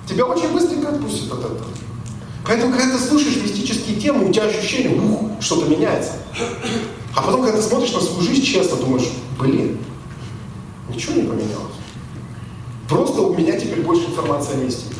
Тебя 0.07 0.25
очень 0.25 0.51
быстренько 0.53 0.89
отпустит 0.89 1.31
от 1.31 1.39
этого. 1.39 1.67
Поэтому, 2.45 2.71
когда 2.73 2.97
ты 2.97 3.03
слушаешь 3.03 3.37
мистические 3.37 3.99
темы, 3.99 4.29
у 4.29 4.31
тебя 4.31 4.45
ощущение, 4.45 4.99
ух, 4.99 5.31
что-то 5.41 5.69
меняется. 5.69 6.13
А 7.15 7.21
потом, 7.21 7.43
когда 7.43 7.57
ты 7.57 7.63
смотришь 7.63 7.91
на 7.91 7.99
свою 7.99 8.21
жизнь 8.21 8.43
честно, 8.43 8.77
думаешь, 8.77 9.09
блин, 9.37 9.77
ничего 10.89 11.15
не 11.15 11.23
поменялось. 11.23 11.70
Просто 12.91 13.21
у 13.21 13.33
меня 13.33 13.57
теперь 13.57 13.79
больше 13.79 14.07
информации 14.07 14.55
о 14.55 14.57
мистике. 14.57 14.95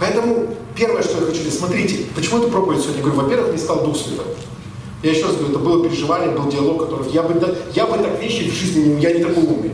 Поэтому 0.00 0.48
первое, 0.74 1.04
что 1.04 1.20
я 1.20 1.26
хочу 1.26 1.36
сказать, 1.36 1.54
смотрите, 1.54 2.06
почему 2.16 2.40
эту 2.40 2.48
проповедь 2.48 2.82
сегодня 2.82 3.00
говорю? 3.00 3.20
Во-первых, 3.20 3.52
не 3.52 3.58
стал 3.58 3.84
Дух 3.84 3.96
Святой. 3.96 4.24
Я 5.04 5.12
еще 5.12 5.26
раз 5.26 5.36
говорю, 5.36 5.50
это 5.50 5.58
было 5.60 5.84
переживание, 5.84 6.36
был 6.36 6.50
диалог, 6.50 6.82
который... 6.82 7.12
Я 7.12 7.22
бы, 7.22 7.56
я 7.74 7.86
бы 7.86 7.96
так 7.98 8.20
вещи 8.20 8.50
в 8.50 8.52
жизни. 8.52 9.00
Я 9.00 9.12
не 9.14 9.22
такой 9.22 9.44
умный. 9.44 9.70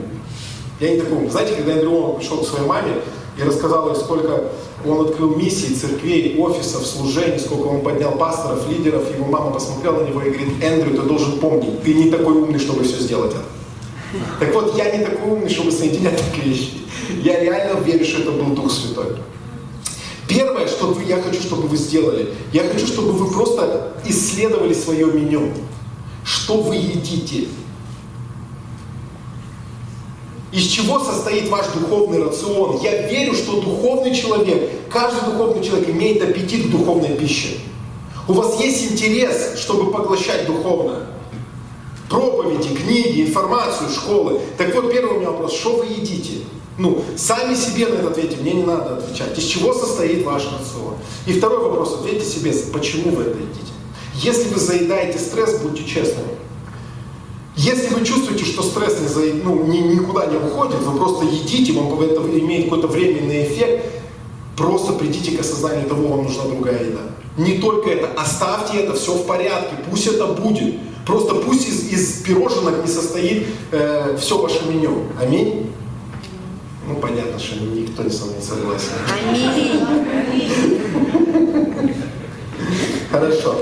Я 0.79 0.91
не 0.91 1.01
такой 1.01 1.17
умный. 1.17 1.31
Знаете, 1.31 1.55
когда 1.55 1.73
Андрей 1.73 2.19
пришел 2.19 2.37
к 2.43 2.47
своей 2.47 2.67
маме 2.67 2.97
и 3.39 3.43
рассказал 3.43 3.89
ей, 3.89 3.97
сколько 3.97 4.45
он 4.85 5.07
открыл 5.07 5.35
миссии, 5.35 5.73
церквей, 5.73 6.37
офисов, 6.39 6.85
служений, 6.87 7.39
сколько 7.39 7.69
он 7.69 7.81
поднял 7.81 8.13
пасторов, 8.13 8.69
лидеров. 8.69 9.05
Его 9.15 9.25
мама 9.25 9.53
посмотрела 9.53 10.01
на 10.03 10.07
него 10.07 10.21
и 10.21 10.29
говорит, 10.29 10.63
Эндрю, 10.63 11.01
ты 11.01 11.03
должен 11.09 11.39
помнить, 11.39 11.83
ты 11.83 11.95
не 11.95 12.11
такой 12.11 12.35
умный, 12.35 12.59
чтобы 12.59 12.85
все 12.85 12.97
сделать 12.97 13.33
это. 13.33 13.45
Так 14.39 14.55
вот, 14.55 14.77
я 14.77 14.95
не 14.95 15.03
такой 15.03 15.31
умный, 15.31 15.49
чтобы 15.49 15.73
соединять 15.73 16.19
такие 16.19 16.53
вещи. 16.53 16.88
Я 17.23 17.41
реально 17.41 17.81
верю, 17.81 18.05
что 18.05 18.23
это 18.23 18.33
был 18.33 18.55
Дух 18.55 18.71
Святой. 18.71 19.17
Первое, 20.29 20.69
что 20.69 20.95
я 21.07 21.21
хочу, 21.23 21.41
чтобы 21.41 21.69
вы 21.69 21.77
сделали, 21.77 22.35
я 22.53 22.65
хочу, 22.65 22.87
чтобы 22.87 23.13
вы 23.13 23.33
просто 23.33 23.95
исследовали 24.05 24.75
свое 24.75 25.07
меню. 25.07 25.53
Что 26.25 26.61
вы 26.61 26.77
едите? 26.77 27.49
Из 30.53 30.63
чего 30.65 30.99
состоит 30.99 31.49
ваш 31.49 31.67
духовный 31.69 32.23
рацион? 32.23 32.81
Я 32.83 33.09
верю, 33.09 33.35
что 33.35 33.61
духовный 33.61 34.15
человек, 34.15 34.71
каждый 34.91 35.33
духовный 35.33 35.65
человек 35.65 35.89
имеет 35.91 36.23
аппетит 36.23 36.67
к 36.67 36.71
духовной 36.71 37.17
пище. 37.17 37.59
У 38.27 38.35
вас 38.35 38.61
есть 38.61 38.93
интерес, 38.93 39.59
чтобы 39.59 39.91
поглощать 39.91 40.47
духовное. 40.47 41.07
Проповеди, 42.11 42.75
книги, 42.75 43.23
информацию, 43.23 43.91
школы. 43.91 44.41
Так 44.57 44.75
вот, 44.75 44.91
первый 44.91 45.17
у 45.17 45.21
меня 45.21 45.31
вопрос, 45.31 45.55
что 45.55 45.77
вы 45.77 45.87
едите? 45.87 46.45
Ну, 46.79 47.05
сами 47.17 47.55
себе 47.57 47.89
на 47.89 47.95
это 47.95 48.09
ответьте, 48.09 48.37
мне 48.37 48.53
не 48.53 48.63
надо 48.63 48.99
отвечать. 48.99 49.37
Из 49.37 49.45
чего 49.45 49.75
состоит 49.75 50.25
ваш 50.25 50.45
рацион? 50.45 50.95
И 51.27 51.33
второй 51.33 51.59
вопрос, 51.59 51.99
ответьте 51.99 52.25
себе, 52.25 52.55
почему 52.73 53.17
вы 53.17 53.25
это 53.25 53.37
едите? 53.37 53.73
Если 54.15 54.49
вы 54.55 54.61
заедаете 54.61 55.19
стресс, 55.19 55.59
будьте 55.59 55.85
честными. 55.85 56.29
Если 57.57 57.93
вы 57.93 58.05
чувствуете, 58.07 58.45
что 58.45 58.63
стресс 58.63 59.01
не 59.01 59.09
за, 59.09 59.21
ну, 59.43 59.65
ни, 59.65 59.79
никуда 59.79 60.27
не 60.27 60.37
уходит, 60.37 60.81
вы 60.81 60.97
просто 60.97 61.25
едите, 61.27 61.73
вам 61.73 62.01
это 62.01 62.21
имеет 62.21 62.65
какой-то 62.67 62.87
временный 62.87 63.43
эффект, 63.43 63.85
просто 64.57 64.93
придите 64.93 65.37
к 65.37 65.41
осознанию 65.41 65.89
того, 65.89 66.07
вам 66.07 66.25
нужна 66.25 66.45
другая 66.45 66.85
еда. 66.85 67.01
Не 67.37 67.59
только 67.59 67.91
это, 67.91 68.09
оставьте 68.17 68.79
это, 68.79 68.95
все 68.95 69.15
в 69.15 69.27
порядке, 69.27 69.75
пусть 69.91 70.07
это 70.07 70.27
будет. 70.27 70.77
Просто 71.05 71.35
пусть 71.35 71.67
из, 71.67 71.93
из 71.93 72.23
пироженок 72.23 72.85
не 72.85 72.93
состоит 72.93 73.47
э, 73.73 74.17
все 74.21 74.39
ваше 74.39 74.65
меню. 74.69 75.05
Аминь. 75.21 75.73
Ну, 76.89 76.95
понятно, 76.97 77.39
что 77.39 77.57
никто 77.57 78.03
не 78.03 78.11
со 78.11 78.25
мной 78.25 78.41
согласен. 78.41 78.93
Аминь. 79.29 79.85
Хорошо. 83.11 83.57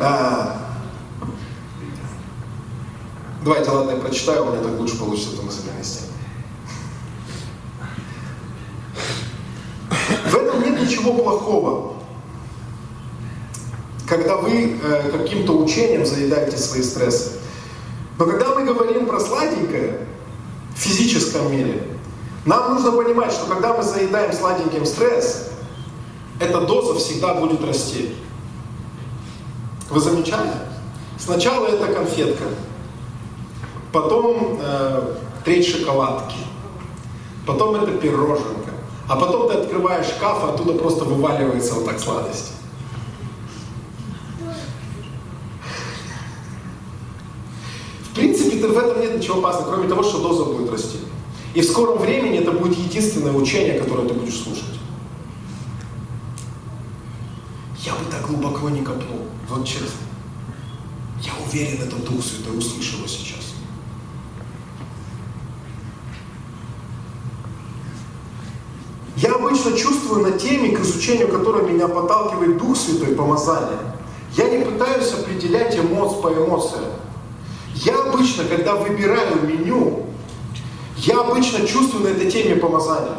А, 0.00 0.82
давайте, 3.42 3.70
ладно, 3.70 3.92
я 3.92 3.96
прочитаю, 3.96 4.44
у 4.44 4.50
меня 4.50 4.62
так 4.62 4.78
лучше 4.78 4.98
получится 4.98 5.30
это 5.32 5.42
мысль 5.42 5.62
донести. 5.66 6.00
В 10.26 10.34
этом 10.34 10.62
нет 10.62 10.82
ничего 10.82 11.14
плохого. 11.14 11.94
Когда 14.06 14.36
вы 14.36 14.78
э, 14.82 15.10
каким-то 15.10 15.56
учением 15.56 16.04
заедаете 16.04 16.58
свои 16.58 16.82
стрессы. 16.82 17.40
Но 18.18 18.26
когда 18.26 18.54
мы 18.54 18.64
говорим 18.64 19.06
про 19.06 19.18
сладенькое 19.18 20.06
в 20.74 20.78
физическом 20.78 21.50
мире, 21.50 21.93
нам 22.44 22.74
нужно 22.74 22.92
понимать, 22.92 23.32
что 23.32 23.46
когда 23.46 23.72
мы 23.72 23.82
заедаем 23.82 24.32
сладеньким 24.32 24.84
стресс, 24.84 25.50
эта 26.40 26.60
доза 26.60 26.98
всегда 26.98 27.34
будет 27.34 27.64
расти. 27.64 28.14
Вы 29.88 30.00
замечали? 30.00 30.52
Сначала 31.18 31.66
это 31.66 31.86
конфетка, 31.92 32.44
потом 33.92 34.58
э, 34.60 35.14
треть 35.44 35.66
шоколадки, 35.66 36.36
потом 37.46 37.76
это 37.76 37.92
пироженка, 37.92 38.72
а 39.08 39.16
потом 39.16 39.48
ты 39.48 39.54
открываешь 39.54 40.06
шкаф, 40.06 40.42
а 40.42 40.50
оттуда 40.52 40.74
просто 40.74 41.04
вываливается 41.04 41.74
вот 41.74 41.86
так 41.86 42.00
сладость. 42.00 42.52
В 48.10 48.14
принципе, 48.14 48.66
в 48.66 48.78
этом 48.78 49.00
нет 49.00 49.16
ничего 49.16 49.38
опасного, 49.38 49.72
кроме 49.72 49.88
того, 49.88 50.02
что 50.02 50.20
доза 50.20 50.44
будет 50.44 50.70
расти. 50.70 50.98
И 51.54 51.60
в 51.60 51.64
скором 51.64 51.98
времени 51.98 52.38
это 52.38 52.50
будет 52.50 52.76
единственное 52.76 53.32
учение, 53.32 53.78
которое 53.78 54.08
ты 54.08 54.14
будешь 54.14 54.42
слушать. 54.42 54.64
Я 57.78 57.94
бы 57.94 58.04
так 58.10 58.26
глубоко 58.26 58.68
не 58.70 58.82
копнул, 58.82 59.20
вот 59.48 59.64
честно. 59.64 59.88
Я 61.22 61.32
уверен, 61.46 61.80
это 61.82 61.96
Дух 61.96 62.24
Святой 62.24 62.58
услышал 62.58 62.98
его 62.98 63.06
сейчас. 63.06 63.54
Я 69.16 69.34
обычно 69.34 69.76
чувствую 69.76 70.22
на 70.22 70.32
теме, 70.32 70.76
к 70.76 70.80
изучению 70.80 71.28
которой 71.28 71.70
меня 71.70 71.86
подталкивает 71.86 72.58
Дух 72.58 72.76
Святой 72.76 73.14
помазание. 73.14 73.78
Я 74.36 74.48
не 74.50 74.64
пытаюсь 74.64 75.12
определять 75.12 75.78
эмоции 75.78 76.20
по 76.20 76.28
эмоциям. 76.34 76.84
Я 77.74 78.02
обычно, 78.02 78.44
когда 78.44 78.74
выбираю 78.74 79.46
меню, 79.46 80.03
я 80.98 81.20
обычно 81.20 81.66
чувствую 81.66 82.04
на 82.04 82.08
этой 82.08 82.30
теме 82.30 82.56
помазания. 82.56 83.16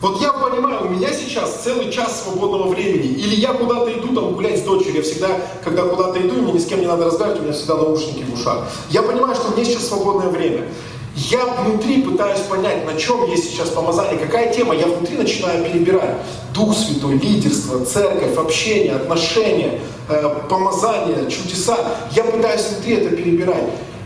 Вот 0.00 0.20
я 0.20 0.32
понимаю, 0.32 0.86
у 0.86 0.90
меня 0.90 1.08
сейчас 1.14 1.62
целый 1.62 1.90
час 1.90 2.24
свободного 2.24 2.68
времени, 2.68 3.06
или 3.06 3.36
я 3.36 3.54
куда-то 3.54 3.90
иду 3.90 4.14
там 4.14 4.34
гулять 4.34 4.58
с 4.58 4.62
дочерью, 4.62 4.96
я 4.96 5.02
всегда, 5.02 5.28
когда 5.64 5.84
куда-то 5.84 6.20
иду, 6.20 6.42
мне 6.42 6.52
ни 6.52 6.58
с 6.58 6.66
кем 6.66 6.80
не 6.80 6.86
надо 6.86 7.06
разговаривать, 7.06 7.40
у 7.40 7.44
меня 7.44 7.54
всегда 7.54 7.76
наушники 7.76 8.22
в 8.22 8.34
ушах. 8.34 8.68
Я 8.90 9.02
понимаю, 9.02 9.34
что 9.34 9.48
у 9.48 9.56
меня 9.56 9.64
сейчас 9.64 9.88
свободное 9.88 10.28
время. 10.28 10.68
Я 11.16 11.46
внутри 11.46 12.02
пытаюсь 12.02 12.40
понять, 12.40 12.84
на 12.84 12.98
чем 12.98 13.24
есть 13.30 13.48
сейчас 13.48 13.68
помазание, 13.70 14.18
какая 14.18 14.52
тема. 14.52 14.74
Я 14.74 14.88
внутри 14.88 15.16
начинаю 15.16 15.64
перебирать. 15.64 16.16
Дух 16.52 16.76
Святой, 16.76 17.18
лидерство, 17.18 17.84
церковь, 17.84 18.36
общение, 18.36 18.96
отношения, 18.96 19.80
э, 20.08 20.34
помазание, 20.50 21.30
чудеса. 21.30 21.78
Я 22.12 22.24
пытаюсь 22.24 22.66
внутри 22.66 22.96
это 22.96 23.16
перебирать. 23.16 23.64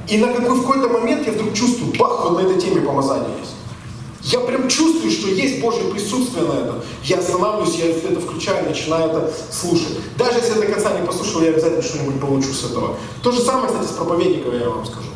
И 0.08 0.16
на 0.16 0.32
какой, 0.32 0.56
в 0.56 0.62
какой-то 0.62 0.88
момент 0.88 1.26
я 1.26 1.32
вдруг 1.32 1.52
чувствую, 1.52 1.92
бах, 1.98 2.24
вот 2.24 2.40
на 2.40 2.46
этой 2.46 2.60
теме 2.60 2.80
помазания 2.80 3.28
есть. 3.40 3.52
Я 4.22 4.40
прям 4.40 4.68
чувствую, 4.68 5.10
что 5.10 5.28
есть 5.28 5.60
Божье 5.60 5.84
присутствие 5.84 6.44
на 6.46 6.52
этом. 6.52 6.80
Я 7.04 7.18
останавливаюсь, 7.18 7.76
я 7.76 7.90
это 7.90 8.20
включаю, 8.20 8.68
начинаю 8.68 9.10
это 9.10 9.32
слушать. 9.50 9.98
Даже 10.16 10.38
если 10.38 10.54
я 10.54 10.60
до 10.60 10.66
конца 10.66 10.98
не 10.98 11.06
послушал, 11.06 11.42
я 11.42 11.50
обязательно 11.50 11.82
что-нибудь 11.82 12.20
получу 12.20 12.52
с 12.52 12.70
этого. 12.70 12.96
То 13.22 13.32
же 13.32 13.40
самое, 13.40 13.68
кстати, 13.68 13.86
с 13.86 13.92
проповедником 13.94 14.58
я 14.58 14.68
вам 14.68 14.84
скажу. 14.84 15.08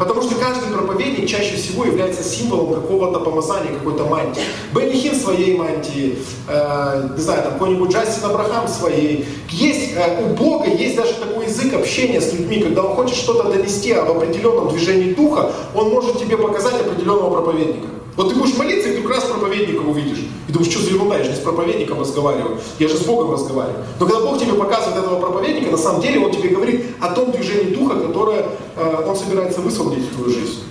Потому 0.00 0.22
что 0.22 0.34
каждый 0.36 0.72
проповедник 0.72 1.28
чаще 1.28 1.56
всего 1.56 1.84
является 1.84 2.24
символом 2.24 2.72
какого-то 2.72 3.20
помазания, 3.20 3.74
какой-то 3.74 4.04
мантии. 4.06 4.40
Бенни 4.74 4.94
Хин 4.94 5.14
своей 5.14 5.58
мантии, 5.58 6.18
э, 6.48 7.10
не 7.14 7.20
знаю, 7.20 7.42
там 7.42 7.52
какой-нибудь 7.52 7.92
Джастин 7.92 8.24
Абрахам 8.24 8.66
своей. 8.66 9.26
Есть, 9.50 9.92
э, 9.94 10.24
у 10.24 10.34
Бога 10.34 10.70
есть 10.70 10.96
даже 10.96 11.12
такой 11.12 11.44
язык 11.44 11.74
общения 11.74 12.22
с 12.22 12.32
людьми, 12.32 12.60
когда 12.62 12.82
он 12.82 12.96
хочет 12.96 13.14
что-то 13.14 13.50
донести 13.50 13.92
об 13.92 14.10
определенном 14.10 14.70
движении 14.70 15.12
духа, 15.12 15.52
он 15.74 15.90
может 15.90 16.18
тебе 16.18 16.38
показать 16.38 16.80
определенного 16.80 17.42
проповедника. 17.42 17.99
Вот 18.20 18.28
ты 18.28 18.34
будешь 18.34 18.54
молиться, 18.54 18.90
и 18.90 19.00
как 19.00 19.12
раз 19.12 19.24
проповедника 19.24 19.80
увидишь. 19.80 20.26
И 20.46 20.52
думаешь, 20.52 20.70
что 20.70 20.82
за 20.82 20.90
ерунда, 20.90 21.16
я 21.16 21.24
же 21.24 21.30
не 21.30 21.36
с 21.36 21.38
проповедником 21.38 22.00
разговариваю, 22.00 22.58
я 22.78 22.86
же 22.86 22.98
с 22.98 23.00
Богом 23.00 23.32
разговариваю. 23.32 23.82
Но 23.98 24.06
когда 24.06 24.20
Бог 24.20 24.38
тебе 24.38 24.52
показывает 24.52 24.98
этого 24.98 25.18
проповедника, 25.18 25.70
на 25.70 25.78
самом 25.78 26.02
деле 26.02 26.20
Он 26.20 26.30
тебе 26.30 26.50
говорит 26.50 26.84
о 27.00 27.14
том 27.14 27.32
движении 27.32 27.74
Духа, 27.74 27.98
которое 27.98 28.44
э, 28.76 29.04
Он 29.06 29.16
собирается 29.16 29.62
высвободить 29.62 30.04
в 30.04 30.16
твою 30.16 30.30
жизнь. 30.34 30.64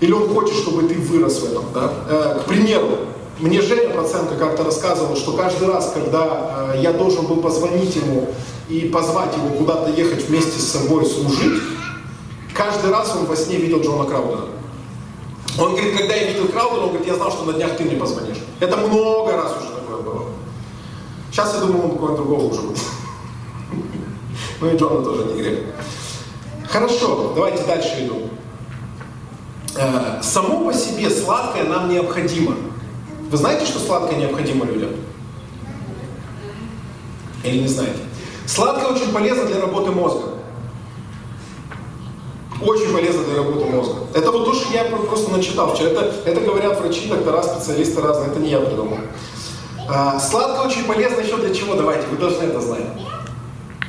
Или 0.00 0.12
Он 0.12 0.26
хочет, 0.30 0.54
чтобы 0.54 0.84
ты 0.84 0.94
вырос 0.94 1.40
в 1.40 1.44
этом. 1.44 1.64
Да? 1.74 1.92
Э, 2.08 2.40
к 2.42 2.46
примеру, 2.46 2.88
мне 3.38 3.60
Женя 3.60 3.90
Проценко 3.90 4.36
как-то 4.36 4.64
рассказывал, 4.64 5.14
что 5.14 5.32
каждый 5.32 5.68
раз, 5.68 5.92
когда 5.92 6.72
э, 6.74 6.80
я 6.80 6.94
должен 6.94 7.26
был 7.26 7.42
позвонить 7.42 7.94
ему 7.96 8.30
и 8.70 8.88
позвать 8.88 9.36
его 9.36 9.54
куда-то 9.58 9.90
ехать 9.90 10.26
вместе 10.26 10.58
с 10.58 10.68
собой 10.68 11.04
служить, 11.04 11.60
каждый 12.54 12.90
раз 12.90 13.14
он 13.14 13.26
во 13.26 13.36
сне 13.36 13.56
видел 13.58 13.82
Джона 13.82 14.08
Краудера. 14.08 14.46
Он 15.58 15.72
говорит, 15.72 15.98
когда 15.98 16.14
я 16.14 16.32
видел 16.32 16.48
Краудера, 16.48 16.84
он 16.84 16.88
говорит, 16.88 17.06
я 17.06 17.14
знал, 17.14 17.30
что 17.30 17.44
на 17.44 17.52
днях 17.52 17.76
ты 17.76 17.84
мне 17.84 17.96
позвонишь. 17.96 18.38
Это 18.60 18.76
много 18.76 19.36
раз 19.36 19.56
уже 19.58 19.74
такое 19.74 19.98
было. 19.98 20.28
Сейчас 21.30 21.54
я 21.54 21.60
думаю, 21.60 21.84
он 21.84 21.90
какого 21.92 22.16
другого 22.16 22.44
уже 22.44 22.62
будет. 22.62 22.78
Ну 24.60 24.70
и 24.70 24.76
Джона 24.76 25.04
тоже 25.04 25.24
не 25.24 25.42
грех. 25.42 25.58
Хорошо, 26.68 27.32
давайте 27.34 27.64
дальше 27.64 28.06
иду. 28.06 28.30
Э, 29.76 30.20
само 30.22 30.64
по 30.64 30.72
себе 30.72 31.10
сладкое 31.10 31.64
нам 31.64 31.90
необходимо. 31.90 32.56
Вы 33.30 33.36
знаете, 33.36 33.66
что 33.66 33.78
сладкое 33.78 34.18
необходимо 34.18 34.64
людям? 34.64 34.90
Или 37.44 37.58
не 37.60 37.68
знаете? 37.68 37.98
Сладкое 38.46 38.86
очень 38.86 39.12
полезно 39.12 39.46
для 39.46 39.60
работы 39.60 39.90
мозга. 39.90 40.31
Очень 42.64 42.92
полезно 42.92 43.24
для 43.24 43.36
работы 43.36 43.64
мозга. 43.64 43.94
Это 44.14 44.30
вот 44.30 44.44
то, 44.44 44.54
что 44.54 44.72
я 44.72 44.84
просто 44.84 45.30
начитал 45.30 45.74
вчера. 45.74 45.90
Это, 45.90 46.12
это 46.24 46.40
говорят 46.40 46.80
врачи, 46.80 47.08
доктора, 47.08 47.42
специалисты 47.42 48.00
разные. 48.00 48.30
Это 48.30 48.40
не 48.40 48.50
я 48.50 48.60
придумал. 48.60 48.98
А, 49.88 50.18
сладкое 50.20 50.66
очень 50.66 50.84
полезно 50.84 51.20
еще 51.20 51.36
для 51.38 51.52
чего? 51.54 51.74
Давайте, 51.74 52.06
вы 52.06 52.16
должны 52.16 52.44
это 52.44 52.60
знать. 52.60 52.84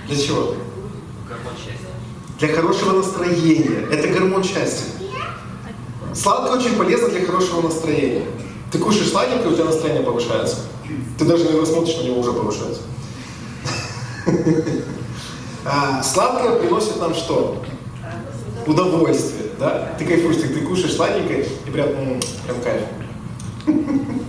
Для 0.07 0.17
чего? 0.17 0.55
Для 2.39 2.47
хорошего 2.53 2.93
настроения. 2.93 3.87
Это 3.91 4.07
гормон 4.07 4.43
счастья. 4.43 4.85
Сладкое 6.13 6.57
очень 6.57 6.75
полезно 6.75 7.09
для 7.09 7.25
хорошего 7.25 7.61
настроения. 7.61 8.25
Ты 8.71 8.79
кушаешь 8.79 9.09
сладенькое, 9.09 9.49
у 9.49 9.53
тебя 9.53 9.65
настроение 9.65 10.03
повышается. 10.03 10.57
Ты 11.17 11.25
даже 11.25 11.45
не 11.45 11.65
смотришь 11.65 11.95
на 11.97 12.01
него, 12.03 12.19
уже 12.19 12.33
повышается. 12.33 12.81
А, 15.65 16.03
сладкое 16.03 16.59
приносит 16.59 16.99
нам 16.99 17.15
что? 17.15 17.63
Удовольствие, 18.67 19.49
да? 19.59 19.95
Ты 19.97 20.05
кайфуешь, 20.05 20.37
ты, 20.37 20.47
ты 20.47 20.61
кушаешь 20.61 20.95
сладенькое 20.95 21.45
и 21.65 21.69
прям, 21.69 21.89
м-м, 21.89 22.19
прям 22.45 22.61
кайф. 22.61 22.81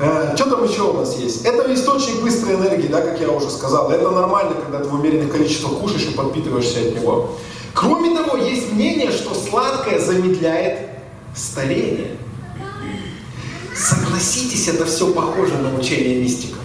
Э, 0.00 0.34
что 0.34 0.50
там 0.50 0.64
еще 0.64 0.82
у 0.82 0.92
нас 0.94 1.16
есть? 1.18 1.44
Это 1.44 1.72
источник 1.72 2.20
быстрой 2.20 2.56
энергии, 2.56 2.88
да, 2.88 3.00
как 3.00 3.20
я 3.20 3.30
уже 3.30 3.48
сказал. 3.48 3.92
Это 3.92 4.10
нормально, 4.10 4.54
когда 4.60 4.80
ты 4.80 4.88
в 4.88 4.94
умеренных 4.94 5.30
количествах 5.30 5.78
кушаешь 5.78 6.06
и 6.06 6.14
подпитываешься 6.14 6.80
от 6.80 6.96
него. 7.00 7.38
Кроме 7.74 8.12
того, 8.12 8.36
есть 8.36 8.72
мнение, 8.72 9.12
что 9.12 9.34
сладкое 9.34 10.00
замедляет 10.00 10.90
старение. 11.34 12.16
Согласитесь, 13.74 14.66
это 14.66 14.84
все 14.84 15.12
похоже 15.12 15.58
на 15.58 15.78
учение 15.78 16.20
мистиков. 16.20 16.63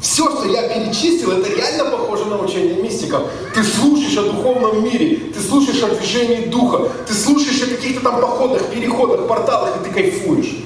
Все, 0.00 0.30
что 0.30 0.48
я 0.48 0.68
перечислил, 0.68 1.32
это 1.32 1.52
реально 1.52 1.86
похоже 1.86 2.26
на 2.26 2.38
учение 2.38 2.80
мистиков. 2.80 3.22
ты 3.52 3.64
слушаешь 3.64 4.16
о 4.16 4.30
духовном 4.30 4.84
мире, 4.84 5.32
ты 5.34 5.40
слушаешь 5.40 5.82
о 5.82 5.88
движении 5.88 6.46
духа, 6.46 6.88
ты 7.06 7.14
слушаешь 7.14 7.62
о 7.62 7.66
каких-то 7.66 8.02
там 8.02 8.20
походах, 8.20 8.66
переходах, 8.66 9.26
порталах, 9.26 9.80
и 9.80 9.84
ты 9.84 9.90
кайфуешь. 9.90 10.56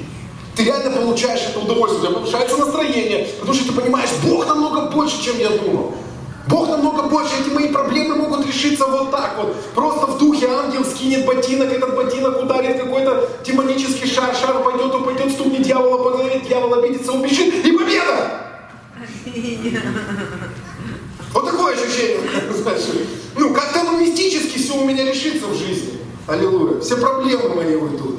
Ты 0.54 0.64
реально 0.64 0.90
получаешь 0.90 1.40
это 1.48 1.60
удовольствие, 1.60 2.02
у 2.02 2.04
тебя 2.04 2.18
повышается 2.18 2.58
настроение, 2.58 3.26
потому 3.40 3.54
что 3.54 3.72
ты 3.72 3.80
понимаешь, 3.80 4.10
Бог 4.22 4.46
намного 4.46 4.90
больше, 4.90 5.22
чем 5.22 5.38
я 5.38 5.48
думал. 5.48 5.94
Бог 6.48 6.68
намного 6.68 7.04
больше, 7.04 7.30
эти 7.40 7.54
мои 7.54 7.68
проблемы 7.68 8.16
могут 8.16 8.46
решиться 8.46 8.84
вот 8.86 9.10
так 9.10 9.38
вот. 9.38 9.56
Просто 9.74 10.08
в 10.08 10.18
духе 10.18 10.48
ангел 10.48 10.84
скинет 10.84 11.24
ботинок, 11.24 11.72
этот 11.72 11.96
ботинок 11.96 12.42
ударит 12.42 12.78
какой-то 12.78 13.30
демонический 13.46 14.08
шар, 14.08 14.34
шар 14.34 14.62
пойдет, 14.62 14.94
упадет, 14.94 15.32
стукнет 15.32 15.62
дьявола 15.62 16.10
по 16.10 16.38
дьявол 16.46 16.74
обидится, 16.74 17.12
убежит, 17.12 17.64
и 17.64 17.72
победа! 17.72 18.51
Вот 21.32 21.46
такое 21.46 21.74
ощущение, 21.74 22.20
знаешь, 22.54 22.82
ну, 23.36 23.54
как-то 23.54 23.82
мистически 23.98 24.58
все 24.58 24.76
у 24.76 24.84
меня 24.84 25.04
решится 25.04 25.46
в 25.46 25.56
жизни. 25.56 25.98
Аллилуйя. 26.26 26.80
Все 26.80 26.96
проблемы 26.96 27.54
мои 27.54 27.74
уйдут. 27.74 28.18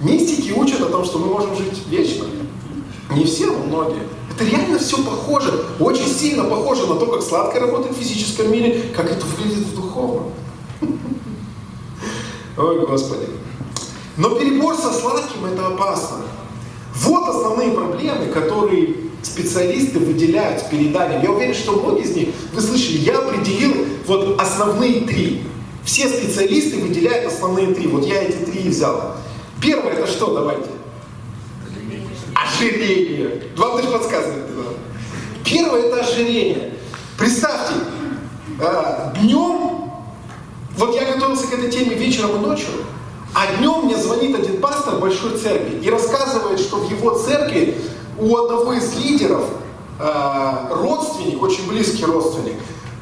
Мистики 0.00 0.52
учат 0.52 0.80
о 0.80 0.86
том, 0.86 1.04
что 1.04 1.18
мы 1.18 1.26
можем 1.26 1.54
жить 1.56 1.82
вечно. 1.88 2.24
Не 3.10 3.24
все, 3.24 3.46
но 3.46 3.58
многие. 3.64 4.02
Это 4.30 4.44
реально 4.44 4.78
все 4.78 4.96
похоже, 5.02 5.52
очень 5.78 6.06
сильно 6.06 6.44
похоже 6.44 6.86
на 6.86 6.94
то, 6.94 7.06
как 7.06 7.22
сладко 7.22 7.60
работает 7.60 7.96
в 7.96 7.98
физическом 7.98 8.50
мире, 8.50 8.84
как 8.96 9.10
это 9.10 9.26
выглядит 9.26 9.66
в 9.66 9.74
духовном. 9.74 10.32
Ой, 12.56 12.86
Господи. 12.86 13.26
Но 14.16 14.30
перебор 14.30 14.76
со 14.76 14.92
сладким 14.92 15.44
это 15.44 15.66
опасно. 15.66 16.18
Вот 16.94 17.28
основные 17.28 17.70
проблемы, 17.72 18.26
которые 18.26 18.96
специалисты 19.22 19.98
выделяют 19.98 20.60
с 20.60 20.64
переданием. 20.64 21.22
Я 21.22 21.30
уверен, 21.30 21.54
что 21.54 21.72
многие 21.72 22.04
из 22.04 22.16
них, 22.16 22.28
вы 22.52 22.60
слышали, 22.60 22.98
я 22.98 23.18
определил 23.18 23.86
вот 24.06 24.40
основные 24.40 25.02
три. 25.02 25.42
Все 25.84 26.08
специалисты 26.08 26.78
выделяют 26.78 27.32
основные 27.32 27.74
три. 27.74 27.86
Вот 27.86 28.04
я 28.06 28.22
эти 28.22 28.36
три 28.36 28.68
взял. 28.68 29.16
Первое 29.60 29.92
это 29.92 30.06
что, 30.06 30.34
давайте? 30.34 30.70
Ожирение. 32.34 33.42
Вам 33.56 33.76
даже 33.76 33.88
подсказывает. 33.88 34.44
Первое 35.44 35.82
это 35.82 36.00
ожирение. 36.00 36.74
Представьте, 37.18 37.74
а, 38.60 39.12
днем, 39.20 39.90
вот 40.76 40.94
я 40.94 41.12
готовился 41.12 41.46
к 41.46 41.52
этой 41.52 41.70
теме 41.70 41.94
вечером 41.94 42.36
и 42.36 42.38
ночью, 42.46 42.68
а 43.34 43.56
днем 43.56 43.84
мне 43.84 43.96
звонит 43.96 44.34
один 44.34 44.60
пастор 44.60 44.98
большой 44.98 45.38
церкви 45.38 45.80
и 45.82 45.90
рассказывает, 45.90 46.58
что 46.58 46.76
в 46.76 46.90
его 46.90 47.16
церкви 47.18 47.76
у 48.18 48.36
одного 48.36 48.72
из 48.74 48.96
лидеров 48.96 49.44
э, 49.98 50.54
родственник, 50.70 51.42
очень 51.42 51.68
близкий 51.68 52.04
родственник, 52.04 52.56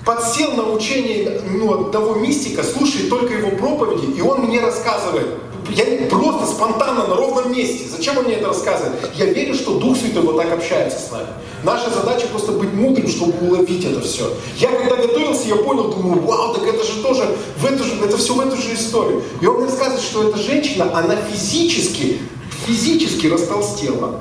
подсел 0.05 0.53
на 0.53 0.73
учение 0.73 1.41
ну, 1.51 1.87
одного 1.87 2.15
мистика, 2.15 2.63
слушает 2.63 3.11
только 3.11 3.35
его 3.35 3.51
проповеди, 3.51 4.17
и 4.17 4.21
он 4.21 4.43
мне 4.43 4.61
рассказывает, 4.61 5.27
я 5.71 6.07
просто 6.09 6.47
спонтанно 6.47 7.07
на 7.07 7.15
ровном 7.15 7.53
месте. 7.53 7.87
Зачем 7.89 8.19
он 8.19 8.25
мне 8.25 8.35
это 8.35 8.49
рассказывает? 8.49 8.95
Я 9.15 9.27
верю, 9.27 9.55
что 9.55 9.79
Дух 9.79 9.97
Святой 9.97 10.23
вот 10.23 10.37
так 10.37 10.53
общается 10.53 10.99
с 10.99 11.11
нами. 11.11 11.29
Наша 11.65 11.91
задача 11.91 12.27
просто 12.29 12.53
быть 12.53 12.73
мудрым, 12.73 13.09
чтобы 13.09 13.35
уловить 13.47 13.85
это 13.85 14.01
все. 14.01 14.33
Я 14.57 14.71
когда 14.71 14.97
готовился, 14.97 15.49
я 15.49 15.57
понял, 15.57 15.93
думаю, 15.93 16.23
вау, 16.23 16.55
так 16.55 16.65
это 16.65 16.85
же 16.85 17.03
тоже, 17.03 17.37
в 17.59 17.65
эту 17.65 17.85
же, 17.85 17.95
это 18.05 18.17
все 18.17 18.35
в 18.35 18.41
эту 18.41 18.57
же 18.57 18.75
историю. 18.75 19.23
И 19.41 19.47
он 19.47 19.57
мне 19.57 19.67
рассказывает, 19.67 20.03
что 20.03 20.29
эта 20.29 20.39
женщина, 20.39 20.91
она 20.97 21.17
физически, 21.17 22.21
физически 22.67 23.27
растолстела. 23.27 24.21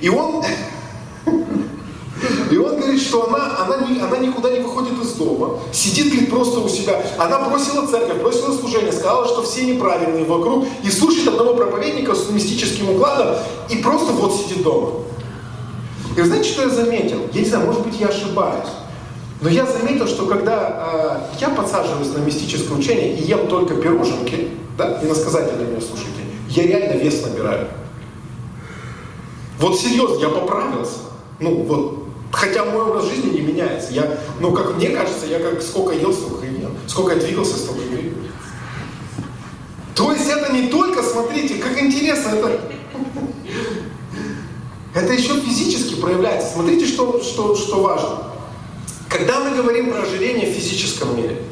И 0.00 0.08
он, 0.08 0.42
и 2.50 2.56
он 2.56 2.76
говорит, 2.76 3.00
что 3.00 3.28
она, 3.28 3.64
она, 3.64 3.86
не, 3.86 4.00
она 4.00 4.16
никуда 4.18 4.50
не 4.50 4.60
выходит 4.60 5.00
из 5.02 5.12
дома, 5.12 5.58
сидит, 5.72 6.08
говорит, 6.08 6.30
просто 6.30 6.60
у 6.60 6.68
себя. 6.68 7.02
Она 7.18 7.48
бросила 7.48 7.86
церковь, 7.86 8.20
бросила 8.20 8.56
служение, 8.56 8.92
сказала, 8.92 9.26
что 9.26 9.42
все 9.42 9.64
неправильные 9.64 10.24
вокруг, 10.24 10.66
и 10.82 10.90
слушает 10.90 11.28
одного 11.28 11.54
проповедника 11.54 12.14
с 12.14 12.30
мистическим 12.30 12.90
укладом, 12.90 13.36
и 13.68 13.76
просто 13.76 14.12
вот 14.12 14.34
сидит 14.34 14.62
дома. 14.62 14.90
И 16.16 16.20
вы 16.20 16.26
знаете, 16.26 16.48
что 16.48 16.62
я 16.62 16.70
заметил? 16.70 17.20
Я 17.32 17.40
не 17.40 17.46
знаю, 17.46 17.66
может 17.66 17.82
быть, 17.82 18.00
я 18.00 18.08
ошибаюсь. 18.08 18.68
Но 19.42 19.50
я 19.50 19.66
заметил, 19.66 20.06
что 20.06 20.26
когда 20.26 21.20
э, 21.30 21.40
я 21.40 21.50
подсаживаюсь 21.50 22.08
на 22.14 22.18
мистическое 22.18 22.76
учение 22.76 23.14
и 23.16 23.22
ем 23.22 23.48
только 23.48 23.74
пироженки, 23.74 24.48
да, 24.78 24.98
и 25.02 25.06
насказательно 25.06 25.62
меня 25.62 25.80
слушайте, 25.80 26.22
я 26.48 26.62
реально 26.66 26.98
вес 27.02 27.22
набираю. 27.22 27.68
Вот 29.58 29.78
серьезно, 29.78 30.20
я 30.20 30.28
поправился. 30.30 30.98
Ну, 31.38 31.62
вот, 31.64 32.05
хотя 32.36 32.66
мой 32.66 32.82
образ 32.82 33.06
жизни 33.06 33.30
не 33.30 33.40
меняется. 33.40 33.92
Я, 33.92 34.18
ну, 34.40 34.52
как 34.52 34.76
мне 34.76 34.90
кажется, 34.90 35.26
я 35.26 35.38
как 35.38 35.62
сколько 35.62 35.94
ел, 35.94 36.12
столько 36.12 36.44
и 36.44 36.60
ел. 36.60 36.70
Сколько 36.86 37.14
я 37.14 37.20
двигался, 37.20 37.56
столько 37.56 37.82
и 37.82 37.88
двигался. 37.88 38.30
То 39.94 40.12
есть 40.12 40.28
это 40.28 40.52
не 40.52 40.68
только, 40.68 41.02
смотрите, 41.02 41.54
как 41.54 41.80
интересно, 41.80 42.28
это, 42.28 42.60
это 44.94 45.12
еще 45.14 45.40
физически 45.40 45.94
проявляется. 45.94 46.52
Смотрите, 46.52 46.86
что, 46.86 47.22
что, 47.22 47.56
что 47.56 47.80
важно. 47.80 48.18
Когда 49.08 49.40
мы 49.40 49.56
говорим 49.56 49.90
про 49.90 50.02
ожирение 50.02 50.50
в 50.50 50.54
физическом 50.54 51.16
мире, 51.16 51.42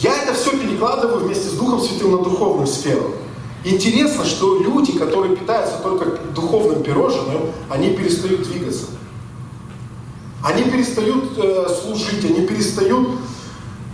я 0.00 0.22
это 0.22 0.32
все 0.32 0.52
перекладываю 0.52 1.26
вместе 1.26 1.48
с 1.50 1.52
Духом 1.52 1.82
Святым 1.82 2.12
на 2.12 2.18
духовную 2.18 2.66
сферу. 2.66 3.16
Интересно, 3.62 4.24
что 4.24 4.58
люди, 4.58 4.92
которые 4.92 5.36
питаются 5.36 5.76
только 5.82 6.18
духовным 6.34 6.82
пирожным, 6.82 7.52
они 7.68 7.90
перестают 7.90 8.42
двигаться. 8.44 8.86
Они 10.42 10.64
перестают 10.64 11.38
э, 11.38 11.66
служить, 11.82 12.24
они 12.24 12.46
перестают 12.46 13.08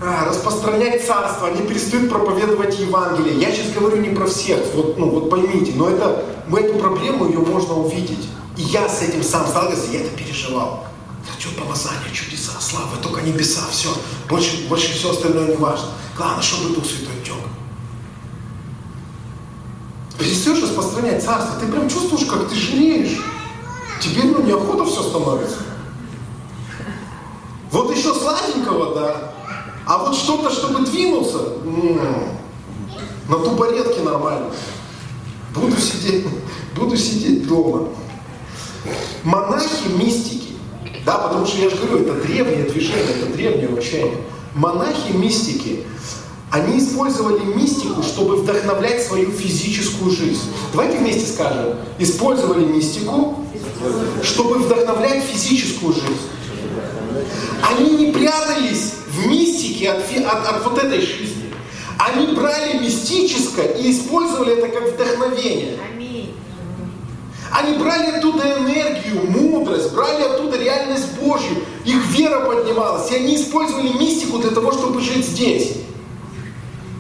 э, 0.01 0.25
распространять 0.27 1.07
царство, 1.07 1.49
они 1.49 1.67
перестают 1.67 2.09
проповедовать 2.09 2.79
Евангелие. 2.79 3.39
Я 3.39 3.53
сейчас 3.53 3.73
говорю 3.73 3.99
не 3.99 4.11
про 4.11 4.27
всех, 4.27 4.59
вот, 4.75 4.99
ну, 4.99 5.11
вот 5.11 5.29
поймите, 5.29 5.73
но 5.77 5.91
это, 5.91 6.25
мы 6.49 6.61
эту 6.61 6.79
проблему 6.79 7.27
ее 7.27 7.41
можно 7.41 7.75
увидеть. 7.75 8.29
И 8.57 8.63
я 8.63 8.89
с 8.89 9.03
этим 9.03 9.23
сам 9.23 9.47
сталкивался, 9.47 9.93
я 9.93 10.01
это 10.01 10.17
переживал. 10.17 10.85
Хочу 11.31 11.51
помазания, 11.55 12.11
чудеса, 12.13 12.53
слава, 12.61 12.97
только 13.03 13.21
небеса, 13.21 13.61
все. 13.71 13.91
Больше, 14.29 14.67
больше 14.69 14.93
все 14.93 15.11
остальное 15.11 15.49
не 15.49 15.57
важно. 15.57 15.89
Главное, 16.17 16.43
чтобы 16.43 16.75
Дух 16.75 16.85
Святой 16.85 17.23
тек 17.25 17.35
перестаешь 20.19 20.63
распространять 20.63 21.25
царство, 21.25 21.61
ты 21.61 21.67
прям 21.67 21.89
чувствуешь, 21.89 22.27
как 22.27 22.49
ты 22.49 22.55
жиреешь. 22.55 23.21
Тебе 24.01 24.25
ну, 24.25 24.43
неохота 24.43 24.85
все 24.85 25.03
становится. 25.03 25.57
Вот 27.71 27.95
еще 27.95 28.15
сладенького, 28.15 28.95
да. 28.95 29.33
А 29.87 29.99
вот 29.99 30.15
что-то, 30.15 30.51
чтобы 30.51 30.85
двинуться, 30.87 31.39
м-м, 31.65 32.39
на 33.29 33.37
тубаретке 33.39 34.03
нормально. 34.03 34.51
Буду 35.55 35.77
сидеть, 35.79 36.27
буду 36.77 36.97
сидеть 36.97 37.47
дома. 37.47 37.89
Монахи 39.23 39.89
мистики, 39.99 40.55
да, 41.05 41.19
потому 41.19 41.47
что 41.47 41.59
я 41.59 41.71
же 41.71 41.77
говорю, 41.77 42.05
это 42.05 42.15
древнее 42.27 42.65
движение, 42.65 43.05
это 43.05 43.33
древнее 43.33 43.69
учение. 43.69 44.17
Монахи 44.55 45.13
мистики, 45.13 45.85
они 46.51 46.79
использовали 46.79 47.45
мистику, 47.55 48.03
чтобы 48.03 48.37
вдохновлять 48.37 49.03
свою 49.03 49.31
физическую 49.31 50.11
жизнь. 50.11 50.43
Давайте 50.73 50.99
вместе 50.99 51.33
скажем. 51.33 51.77
Использовали 51.99 52.65
мистику, 52.65 53.45
чтобы 54.23 54.59
вдохновлять 54.59 55.23
физическую 55.25 55.93
жизнь. 55.93 56.21
Они 57.63 57.91
не 57.91 58.13
прятались 58.13 58.95
в 59.09 59.27
мистике 59.27 59.91
от, 59.91 59.99
от, 59.99 60.47
от 60.47 60.65
вот 60.65 60.79
этой 60.79 61.01
жизни. 61.01 61.53
Они 61.99 62.35
брали 62.35 62.79
мистическое 62.79 63.67
и 63.67 63.91
использовали 63.91 64.57
это 64.59 64.69
как 64.69 64.93
вдохновение. 64.93 65.79
Они 67.51 67.79
брали 67.79 68.17
оттуда 68.17 68.59
энергию, 68.59 69.31
мудрость, 69.31 69.93
брали 69.95 70.23
оттуда 70.23 70.59
реальность 70.59 71.19
Божью. 71.21 71.57
Их 71.85 72.07
вера 72.17 72.41
поднималась. 72.41 73.11
И 73.11 73.17
они 73.17 73.37
использовали 73.37 73.97
мистику 73.99 74.39
для 74.39 74.51
того, 74.51 74.73
чтобы 74.73 75.01
жить 75.01 75.27
здесь. 75.27 75.73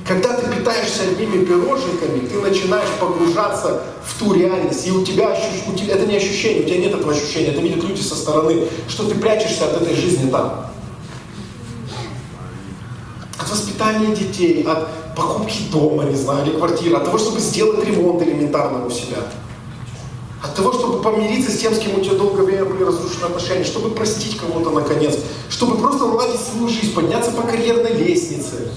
Когда 0.08 0.32
ты 0.32 0.50
питаешься 0.50 1.02
одними 1.02 1.44
пирожниками, 1.44 2.26
ты 2.26 2.40
начинаешь 2.40 2.88
погружаться 2.98 3.82
в 4.02 4.18
ту 4.18 4.32
реальность, 4.32 4.86
и 4.86 4.90
у 4.90 5.04
тебя, 5.04 5.32
ощущ... 5.32 5.64
у 5.70 5.74
тебя 5.74 5.96
это 5.96 6.06
не 6.06 6.16
ощущение, 6.16 6.62
у 6.62 6.66
тебя 6.66 6.78
нет 6.78 6.94
этого 6.94 7.12
ощущения, 7.12 7.48
это 7.48 7.60
видят 7.60 7.84
люди 7.84 8.00
со 8.00 8.14
стороны, 8.14 8.64
что 8.88 9.06
ты 9.06 9.14
прячешься 9.16 9.66
от 9.66 9.82
этой 9.82 9.94
жизни 9.94 10.30
там. 10.30 10.64
От 13.38 13.50
воспитания 13.50 14.16
детей, 14.16 14.62
от 14.62 15.14
покупки 15.14 15.64
дома, 15.70 16.04
не 16.04 16.16
знаю, 16.16 16.46
или 16.46 16.56
квартиры, 16.56 16.96
от 16.96 17.04
того, 17.04 17.18
чтобы 17.18 17.40
сделать 17.40 17.84
ремонт 17.84 18.22
элементарно 18.22 18.86
у 18.86 18.90
себя. 18.90 19.18
От 20.42 20.54
того, 20.54 20.72
чтобы 20.72 21.02
помириться 21.02 21.50
с 21.50 21.58
тем, 21.58 21.74
с 21.74 21.80
кем 21.80 21.98
у 21.98 22.00
тебя 22.00 22.14
долгое 22.14 22.44
время 22.44 22.64
были 22.64 22.82
разрушены 22.82 23.26
отношения, 23.26 23.64
чтобы 23.64 23.90
простить 23.90 24.38
кого-то 24.38 24.70
наконец, 24.70 25.18
чтобы 25.50 25.76
просто 25.76 26.06
наладить 26.06 26.40
свою 26.40 26.68
жизнь, 26.68 26.94
подняться 26.94 27.30
по 27.32 27.42
карьерной 27.42 27.92
лестнице. 27.92 28.70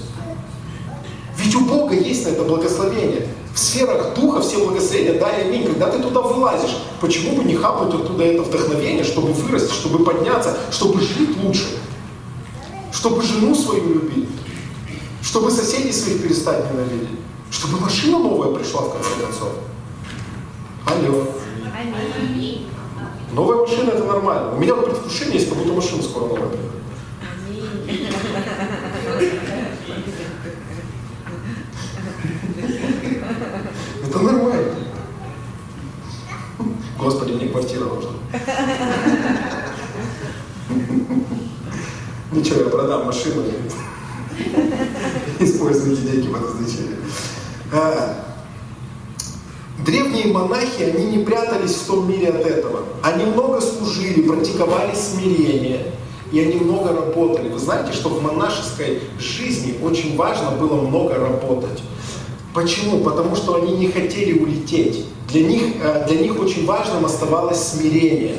Ведь 1.52 1.60
у 1.60 1.64
Бога 1.66 1.94
есть 1.94 2.24
на 2.24 2.30
это 2.30 2.44
благословение. 2.44 3.28
В 3.54 3.58
сферах 3.58 4.14
духа 4.14 4.40
все 4.40 4.64
благословения, 4.64 5.20
да 5.20 5.28
и 5.36 5.48
аминь. 5.48 5.66
Когда 5.66 5.90
ты 5.90 5.98
туда 6.02 6.22
вылазишь, 6.22 6.78
почему 6.98 7.36
бы 7.36 7.44
не 7.44 7.54
хапнуть 7.54 7.94
оттуда 7.94 8.24
это 8.24 8.42
вдохновение, 8.42 9.04
чтобы 9.04 9.34
вырасти, 9.34 9.70
чтобы 9.70 10.02
подняться, 10.02 10.56
чтобы 10.70 11.02
жить 11.02 11.36
лучше, 11.42 11.66
чтобы 12.90 13.20
жену 13.20 13.54
свою 13.54 13.86
любить, 13.86 14.30
чтобы 15.20 15.50
соседей 15.50 15.92
своих 15.92 16.22
перестать 16.22 16.72
ненавидеть, 16.72 17.18
чтобы 17.50 17.80
машина 17.80 18.18
новая 18.18 18.54
пришла 18.54 18.80
в 18.80 18.92
конце 18.94 19.10
концов. 19.20 19.50
Алло. 20.86 21.26
Новая 23.34 23.58
машина 23.58 23.90
это 23.90 24.04
нормально. 24.04 24.54
У 24.54 24.58
меня 24.58 24.74
предвкушение 24.74 25.34
есть, 25.34 25.50
как 25.50 25.58
будто 25.58 25.74
машина 25.74 26.02
скоро 26.02 26.28
новая 26.28 26.48
придет. 26.48 26.70
Это 34.04 34.18
нормально. 34.18 34.74
Господи, 36.98 37.32
мне 37.32 37.48
квартира 37.48 37.84
нужна. 37.84 38.10
Ничего, 42.32 42.60
я 42.60 42.68
продам 42.68 43.06
машину 43.06 43.42
и 45.68 45.72
используйте 45.72 46.02
деньги 46.02 46.28
по 46.28 46.38
назначению. 46.38 46.96
А, 47.72 48.24
древние 49.84 50.32
монахи, 50.32 50.82
они 50.82 51.16
не 51.16 51.24
прятались 51.24 51.74
в 51.74 51.86
том 51.86 52.08
мире 52.08 52.28
от 52.28 52.46
этого. 52.46 52.80
Они 53.02 53.24
много 53.24 53.60
служили, 53.60 54.22
практиковали 54.22 54.94
смирение, 54.94 55.92
и 56.32 56.40
они 56.40 56.56
много 56.56 56.92
работали. 56.92 57.48
Вы 57.48 57.58
знаете, 57.58 57.92
что 57.92 58.08
в 58.08 58.22
монашеской 58.22 59.02
жизни 59.18 59.78
очень 59.82 60.16
важно 60.16 60.52
было 60.52 60.80
много 60.80 61.14
работать. 61.14 61.82
Почему? 62.54 63.00
Потому 63.00 63.34
что 63.36 63.54
они 63.56 63.76
не 63.76 63.88
хотели 63.88 64.38
улететь. 64.38 65.06
Для 65.28 65.42
них, 65.42 65.62
э, 65.82 66.06
для 66.08 66.20
них 66.20 66.38
очень 66.38 66.66
важным 66.66 67.06
оставалось 67.06 67.62
смирение. 67.62 68.36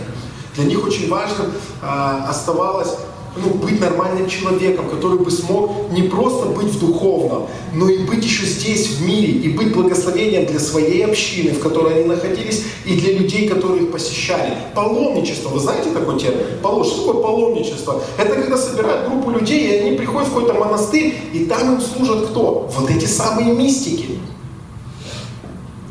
Для 0.56 0.66
них 0.66 0.86
очень 0.86 1.10
важным 1.10 1.52
а, 1.82 2.28
оставалось 2.30 2.96
ну, 3.36 3.54
быть 3.56 3.80
нормальным 3.80 4.28
человеком, 4.28 4.90
который 4.90 5.18
бы 5.18 5.32
смог 5.32 5.92
не 5.92 6.04
просто 6.04 6.48
быть 6.48 6.68
в 6.68 6.80
духовном, 6.80 7.48
но 7.74 7.90
и 7.90 8.00
быть 8.00 8.24
еще 8.24 8.46
здесь, 8.46 8.88
в 8.90 9.08
мире, 9.08 9.34
и 9.34 9.50
быть 9.50 9.74
благословением 9.74 10.46
для 10.46 10.60
своей 10.60 11.04
общины, 11.06 11.52
в 11.52 11.60
которой 11.60 11.96
они 11.96 12.06
находились, 12.06 12.64
и 12.86 12.96
для 12.96 13.14
людей, 13.14 13.48
которые 13.48 13.84
их 13.84 13.92
посещали. 13.92 14.58
Паломничество, 14.76 15.50
вы 15.50 15.60
знаете 15.60 15.90
такой 15.92 16.20
термин? 16.20 16.46
Палом, 16.62 16.84
что 16.84 17.08
такое 17.08 17.24
паломничество? 17.24 18.02
Это 18.18 18.36
когда 18.36 18.58
собирают 18.58 19.10
группу 19.10 19.32
людей, 19.32 19.68
и 19.68 19.80
они 19.80 19.98
приходят 19.98 20.30
в 20.30 20.34
какой-то 20.34 20.54
монастырь, 20.54 21.16
и 21.34 21.46
там 21.46 21.76
им 21.76 21.82
служат 21.82 22.28
кто? 22.28 22.70
Вот 22.76 22.90
эти 22.90 23.06
самые 23.06 23.54
мистики. 23.54 24.20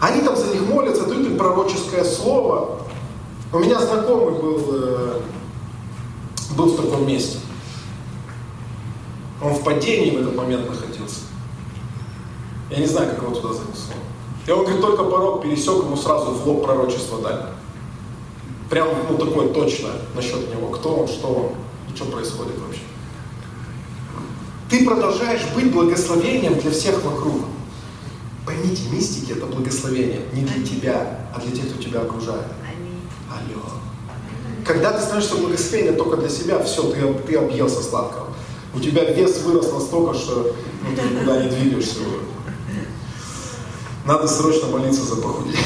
Они 0.01 0.21
там 0.23 0.37
за 0.37 0.47
них 0.47 0.63
молятся, 0.69 1.07
дают 1.07 1.27
им 1.27 1.37
пророческое 1.37 2.05
слово. 2.05 2.79
У 3.53 3.59
меня 3.59 3.81
знакомый 3.81 4.41
был 4.41 4.61
э, 4.73 5.21
был 6.55 6.67
в 6.67 6.77
таком 6.77 7.07
месте. 7.07 7.39
Он 9.43 9.55
в 9.55 9.65
падении 9.65 10.11
в 10.11 10.21
этот 10.21 10.37
момент 10.37 10.69
находился. 10.69 11.21
Я 12.71 12.79
не 12.79 12.87
знаю, 12.87 13.11
как 13.11 13.23
его 13.23 13.35
туда 13.35 13.55
занесло. 13.55 13.95
И 14.47 14.51
он 14.51 14.61
говорит, 14.65 14.81
только 14.81 15.05
порог 15.05 15.43
пересек, 15.43 15.85
ему 15.85 15.97
сразу 15.97 16.31
в 16.33 16.47
лоб 16.47 16.65
пророчество 16.65 17.21
дали. 17.21 17.47
Прям, 18.71 18.89
ну, 19.11 19.19
такое 19.19 19.49
точное 19.49 19.93
насчет 20.15 20.49
него. 20.55 20.69
Кто 20.69 20.97
он, 20.97 21.09
что 21.09 21.29
он 21.29 21.93
и 21.93 21.97
что 21.97 22.07
происходит 22.07 22.59
вообще. 22.59 22.81
Ты 24.71 24.87
продолжаешь 24.87 25.43
быть 25.55 25.71
благословением 25.71 26.59
для 26.59 26.71
всех 26.71 27.05
вокруг. 27.05 27.43
Поймите, 28.47 28.89
мистики 28.91 29.33
это 29.33 29.47
благословение 29.47 30.23
не 30.33 30.43
для 30.43 30.65
тебя, 30.65 31.21
а 31.35 31.41
для 31.41 31.55
тех, 31.55 31.69
кто 31.71 31.83
тебя 31.83 32.01
окружает. 32.01 32.47
Алло. 33.31 33.63
Когда 34.67 34.93
ты 34.93 35.03
становишься 35.03 35.37
благословением 35.37 35.97
только 35.97 36.17
для 36.19 36.29
себя, 36.29 36.63
все, 36.63 36.83
ты, 36.83 37.15
ты 37.27 37.37
объелся 37.37 37.83
сладкого. 37.83 38.29
У 38.75 38.81
тебя 38.81 39.05
вес 39.05 39.39
вырос 39.43 39.73
настолько, 39.73 40.15
что 40.15 40.55
ну, 40.83 40.97
ты 40.97 41.03
никуда 41.15 41.43
не 41.43 41.51
двигаешься. 41.51 41.99
Надо 44.07 44.27
срочно 44.27 44.69
молиться 44.69 45.03
за 45.03 45.17
похудение. 45.17 45.59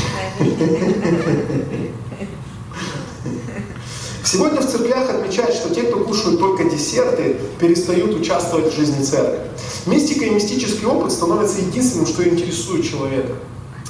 Сегодня 4.24 4.60
в 4.60 4.66
церквях 4.66 5.08
отмечают, 5.08 5.54
что 5.54 5.72
те, 5.72 5.82
кто 5.82 6.00
кушают 6.00 6.40
только 6.40 6.64
десерты, 6.64 7.36
перестают 7.60 8.12
участвовать 8.14 8.72
в 8.72 8.76
жизни 8.76 9.04
церкви. 9.04 9.38
Мистика 9.86 10.24
и 10.24 10.30
мистический 10.30 10.84
опыт 10.84 11.12
становятся 11.12 11.60
единственным, 11.60 12.06
что 12.06 12.28
интересует 12.28 12.84
человека. 12.84 13.34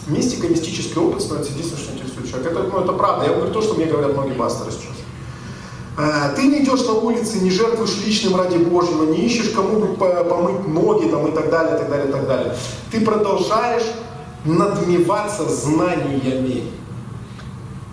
Мистика, 0.06 0.46
мистический 0.46 1.00
опыт 1.00 1.22
становится 1.22 1.52
единственным, 1.52 1.84
что 1.84 1.94
интересует 1.94 2.30
человека. 2.30 2.50
Это, 2.50 2.62
ну, 2.64 2.80
это 2.80 2.92
правда. 2.92 3.26
Я 3.26 3.32
говорю 3.34 3.52
то, 3.52 3.62
что 3.62 3.74
мне 3.74 3.86
говорят 3.86 4.12
многие 4.12 4.34
пасторы 4.34 4.70
сейчас. 4.70 4.95
А, 5.98 6.28
ты 6.30 6.46
не 6.46 6.62
идешь 6.62 6.84
на 6.84 6.92
улице, 6.92 7.38
не 7.38 7.50
жертвуешь 7.50 7.96
личным 8.04 8.36
ради 8.36 8.58
Божьего, 8.58 9.04
не 9.10 9.24
ищешь 9.24 9.50
кому 9.50 9.80
бы 9.80 9.94
помыть 9.96 10.68
ноги 10.68 11.08
там, 11.08 11.26
и 11.26 11.32
так 11.32 11.50
далее, 11.50 11.76
и 11.76 11.78
так 11.78 11.88
далее, 11.88 12.08
и 12.08 12.12
так 12.12 12.26
далее. 12.26 12.56
Ты 12.90 13.00
продолжаешь 13.00 13.86
надмеваться 14.44 15.48
знаниями 15.48 16.64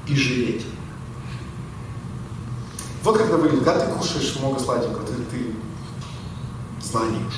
и 0.08 0.16
жалеть. 0.16 0.66
Вот 3.04 3.18
когда 3.18 3.38
выглядит, 3.38 3.64
когда 3.64 3.86
ты 3.86 3.94
кушаешь 3.94 4.38
много 4.40 4.60
сладенького, 4.60 5.06
ты, 5.06 5.14
ты 5.32 5.54
знаешь, 6.82 7.34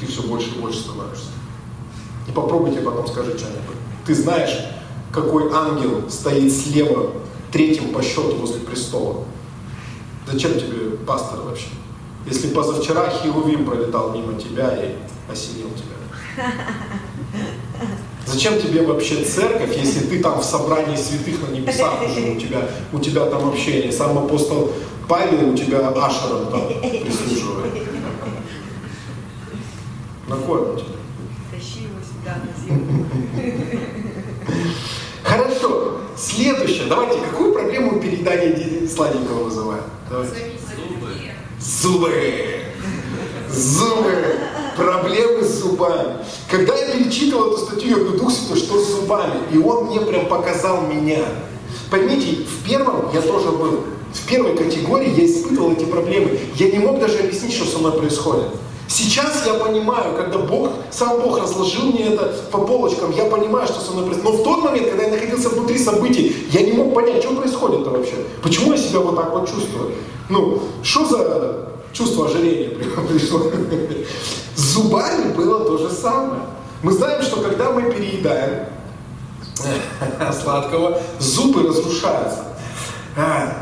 ты 0.00 0.06
все 0.06 0.22
больше 0.22 0.48
и 0.48 0.60
больше 0.60 0.80
становишься. 0.80 1.28
И 2.28 2.32
попробуйте 2.32 2.80
потом 2.80 3.06
скажи 3.06 3.36
что-нибудь. 3.36 3.76
Ты 4.06 4.14
знаешь, 4.14 4.58
какой 5.12 5.50
ангел 5.52 6.10
стоит 6.10 6.52
слева, 6.52 7.12
третьим 7.52 7.92
по 7.92 8.02
счету 8.02 8.36
возле 8.36 8.60
престола. 8.60 9.24
Зачем 10.26 10.54
тебе 10.54 10.96
пастор 11.06 11.40
вообще? 11.40 11.68
Если 12.26 12.48
позавчера 12.48 13.08
Херувим 13.08 13.64
пролетал 13.64 14.12
мимо 14.12 14.34
тебя 14.40 14.76
и 14.84 14.96
осенил 15.30 15.68
тебя. 15.70 15.94
Зачем 18.26 18.60
тебе 18.60 18.82
вообще 18.82 19.24
церковь, 19.24 19.76
если 19.76 20.00
ты 20.00 20.20
там 20.20 20.40
в 20.40 20.44
собрании 20.44 20.96
святых 20.96 21.48
на 21.48 21.52
небесах 21.54 22.02
уже 22.02 22.32
у 22.32 22.40
тебя, 22.40 22.68
у 22.92 22.98
тебя 22.98 23.26
там 23.26 23.48
общение. 23.48 23.92
Сам 23.92 24.18
апостол 24.18 24.72
Павел 25.08 25.50
у 25.50 25.56
тебя 25.56 25.88
ашером 25.88 26.50
там 26.50 26.66
прислуживает. 26.66 27.72
На 30.26 30.36
кой 30.36 30.76
тебя? 30.76 30.96
Тащи 31.52 31.84
его 31.84 32.00
сюда 32.02 32.40
на 32.42 32.50
землю. 32.60 33.06
Хорошо. 35.22 36.00
Следующее. 36.16 36.86
Давайте, 36.88 37.20
какую 37.20 37.52
проблему 37.52 38.00
переедания 38.00 38.88
сладенького 38.88 39.44
вызывает? 39.44 39.84
Давайте. 40.08 40.52
Зубы. 41.60 42.12
Зубы. 43.50 44.36
Проблемы 44.76 45.42
с 45.42 45.60
зубами. 45.60 46.18
Когда 46.50 46.76
я 46.76 46.92
перечитывал 46.92 47.52
эту 47.52 47.58
статью, 47.58 47.88
я 47.88 47.96
говорю, 47.96 48.18
Дух 48.18 48.30
Святой, 48.30 48.58
что 48.58 48.78
с 48.78 48.88
зубами? 48.88 49.40
И 49.52 49.58
он 49.58 49.86
мне 49.86 50.00
прям 50.00 50.26
показал 50.26 50.82
меня. 50.82 51.24
Поймите, 51.90 52.44
в 52.44 52.64
первом 52.64 53.10
я 53.14 53.22
тоже 53.22 53.50
был. 53.50 53.84
В 54.12 54.28
первой 54.28 54.56
категории 54.56 55.10
я 55.10 55.26
испытывал 55.26 55.72
эти 55.72 55.84
проблемы. 55.84 56.38
Я 56.56 56.70
не 56.70 56.78
мог 56.78 57.00
даже 57.00 57.18
объяснить, 57.18 57.54
что 57.54 57.64
со 57.64 57.78
мной 57.78 57.92
происходит. 57.92 58.48
Сейчас 58.88 59.44
я 59.46 59.54
понимаю, 59.54 60.14
когда 60.16 60.38
Бог, 60.38 60.70
сам 60.90 61.20
Бог 61.20 61.40
разложил 61.40 61.86
мне 61.86 62.14
это 62.14 62.32
по 62.52 62.58
полочкам, 62.58 63.10
я 63.10 63.24
понимаю, 63.24 63.66
что 63.66 63.80
со 63.80 63.92
мной 63.92 64.06
происходит. 64.06 64.32
Но 64.32 64.42
в 64.42 64.44
тот 64.44 64.64
момент, 64.64 64.88
когда 64.88 65.04
я 65.04 65.10
находился 65.10 65.48
внутри 65.48 65.78
событий, 65.78 66.46
я 66.52 66.62
не 66.62 66.72
мог 66.72 66.94
понять, 66.94 67.22
что 67.22 67.34
происходит-то 67.34 67.90
вообще. 67.90 68.14
Почему 68.42 68.72
я 68.72 68.78
себя 68.78 69.00
вот 69.00 69.16
так 69.16 69.32
вот 69.32 69.48
чувствую? 69.48 69.92
Ну, 70.28 70.62
что 70.82 71.04
за 71.04 71.68
чувство 71.92 72.26
ожирения 72.26 72.68
пришло? 73.08 73.40
С 74.54 74.60
зубами 74.60 75.32
было 75.32 75.64
то 75.64 75.78
же 75.78 75.90
самое. 75.90 76.42
Мы 76.82 76.92
знаем, 76.92 77.22
что 77.22 77.40
когда 77.40 77.72
мы 77.72 77.90
переедаем 77.90 78.66
сладкого, 80.42 81.00
зубы 81.18 81.68
разрушаются. 81.68 82.44
А, 83.16 83.52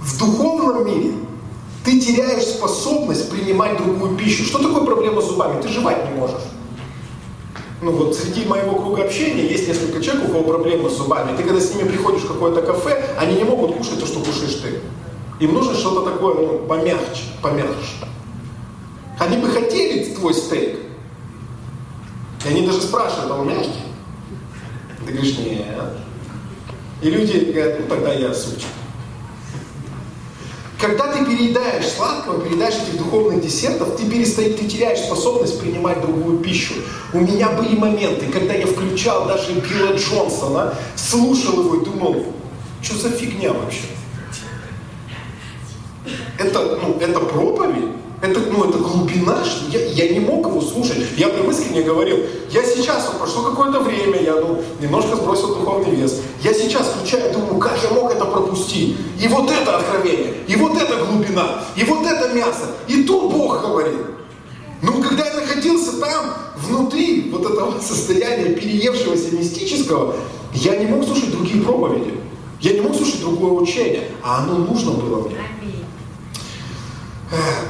в 0.00 0.18
духовном 0.18 0.86
мире 0.86 1.14
ты 1.88 1.98
теряешь 1.98 2.44
способность 2.44 3.30
принимать 3.30 3.78
другую 3.78 4.14
пищу. 4.14 4.44
Что 4.44 4.58
такое 4.58 4.84
проблема 4.84 5.22
с 5.22 5.28
зубами? 5.28 5.62
Ты 5.62 5.68
жевать 5.68 6.04
не 6.10 6.20
можешь. 6.20 6.42
Ну 7.80 7.92
вот 7.92 8.14
среди 8.14 8.44
моего 8.44 8.74
круга 8.74 9.04
общения 9.04 9.46
есть 9.46 9.66
несколько 9.66 10.02
человек, 10.02 10.28
у 10.28 10.32
кого 10.32 10.44
проблемы 10.44 10.90
с 10.90 10.98
зубами. 10.98 11.34
Ты 11.34 11.44
когда 11.44 11.58
с 11.58 11.74
ними 11.74 11.88
приходишь 11.88 12.24
в 12.24 12.28
какое-то 12.28 12.60
кафе, 12.60 13.16
они 13.18 13.36
не 13.36 13.44
могут 13.44 13.74
кушать 13.74 14.00
то, 14.00 14.06
что 14.06 14.20
кушаешь 14.20 14.56
ты. 14.56 14.80
Им 15.42 15.54
нужно 15.54 15.74
что-то 15.74 16.10
такое, 16.10 16.34
ну, 16.34 16.58
помягче, 16.68 17.22
помягче. 17.40 18.04
Они 19.18 19.38
бы 19.38 19.48
хотели 19.48 20.12
твой 20.12 20.34
стейк. 20.34 20.76
И 22.44 22.48
они 22.48 22.66
даже 22.66 22.82
спрашивают, 22.82 23.30
а 23.30 23.36
он 23.36 23.48
мягкий? 23.48 23.84
Ты 25.06 25.12
говоришь, 25.14 25.38
нет. 25.38 25.64
И 27.00 27.10
люди 27.10 27.50
говорят, 27.50 27.80
ну 27.80 27.86
тогда 27.86 28.12
я 28.12 28.34
супчик. 28.34 28.68
Когда 30.78 31.12
ты 31.12 31.24
переедаешь 31.24 31.88
сладкого, 31.88 32.40
переедаешь 32.40 32.76
этих 32.76 32.98
духовных 32.98 33.40
десертов, 33.40 33.96
ты 33.96 34.08
перестаешь, 34.08 34.56
ты 34.56 34.66
теряешь 34.66 35.00
способность 35.00 35.60
принимать 35.60 36.00
другую 36.00 36.38
пищу. 36.38 36.74
У 37.12 37.18
меня 37.18 37.50
были 37.50 37.76
моменты, 37.76 38.26
когда 38.26 38.54
я 38.54 38.64
включал 38.64 39.26
даже 39.26 39.54
Билла 39.54 39.96
Джонсона, 39.96 40.74
слушал 40.94 41.64
его 41.64 41.74
и 41.76 41.84
думал, 41.84 42.26
что 42.80 42.96
за 42.96 43.10
фигня 43.10 43.52
вообще? 43.52 43.86
Это, 46.38 46.78
ну, 46.80 46.96
это 47.00 47.18
проповедь? 47.20 47.97
Это, 48.28 48.40
ну, 48.40 48.68
это 48.68 48.78
глубина, 48.78 49.42
что 49.44 49.70
я, 49.70 49.86
я 49.86 50.12
не 50.12 50.20
мог 50.20 50.46
его 50.46 50.60
слушать. 50.60 50.98
Я 51.16 51.28
прям 51.28 51.50
искренне 51.50 51.82
говорил, 51.82 52.18
я 52.50 52.62
сейчас, 52.62 53.08
вот 53.08 53.18
прошло 53.18 53.42
какое-то 53.50 53.80
время, 53.80 54.20
я 54.20 54.34
ну, 54.34 54.62
немножко 54.80 55.16
сбросил 55.16 55.54
духовный 55.54 55.94
вес. 55.94 56.20
Я 56.42 56.52
сейчас 56.52 56.88
включаю, 56.88 57.32
думаю, 57.32 57.58
как 57.58 57.78
я 57.82 57.90
мог 57.90 58.12
это 58.12 58.26
пропустить? 58.26 58.96
И 59.18 59.28
вот 59.28 59.50
это 59.50 59.78
откровение, 59.78 60.34
и 60.46 60.56
вот 60.56 60.76
эта 60.76 61.04
глубина, 61.06 61.64
и 61.74 61.84
вот 61.84 62.04
это 62.06 62.34
мясо. 62.34 62.66
И 62.86 63.04
тут 63.04 63.32
Бог 63.32 63.62
говорит. 63.62 63.98
Но 64.82 64.92
когда 65.00 65.24
я 65.24 65.34
находился 65.34 65.98
там, 65.98 66.34
внутри 66.56 67.30
вот 67.32 67.50
этого 67.50 67.80
состояния 67.80 68.54
переевшегося 68.54 69.34
мистического, 69.34 70.16
я 70.52 70.76
не 70.76 70.86
мог 70.86 71.04
слушать 71.04 71.30
другие 71.30 71.62
проповеди. 71.62 72.14
Я 72.60 72.72
не 72.72 72.80
мог 72.80 72.94
слушать 72.94 73.20
другое 73.20 73.52
учение, 73.52 74.08
а 74.22 74.42
оно 74.42 74.58
нужно 74.58 74.92
было 74.92 75.28
мне. 75.28 75.36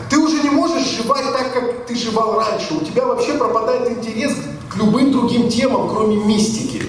Ты 0.09 0.19
уже 0.19 0.43
не 0.43 0.51
можешь 0.51 0.87
жевать 0.87 1.25
так, 1.33 1.53
как 1.53 1.87
ты 1.87 1.97
жевал 1.97 2.39
раньше. 2.39 2.75
У 2.75 2.81
тебя 2.81 3.07
вообще 3.07 3.35
пропадает 3.35 3.91
интерес 3.91 4.33
к 4.71 4.77
любым 4.77 5.11
другим 5.11 5.49
темам, 5.49 5.89
кроме 5.89 6.17
мистики. 6.17 6.85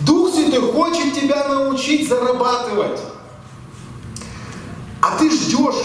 Дух 0.00 0.34
Святой 0.34 0.72
хочет 0.72 1.14
тебя 1.14 1.46
научить 1.48 2.08
зарабатывать. 2.08 3.00
А 5.00 5.16
ты 5.18 5.30
ждешь, 5.30 5.82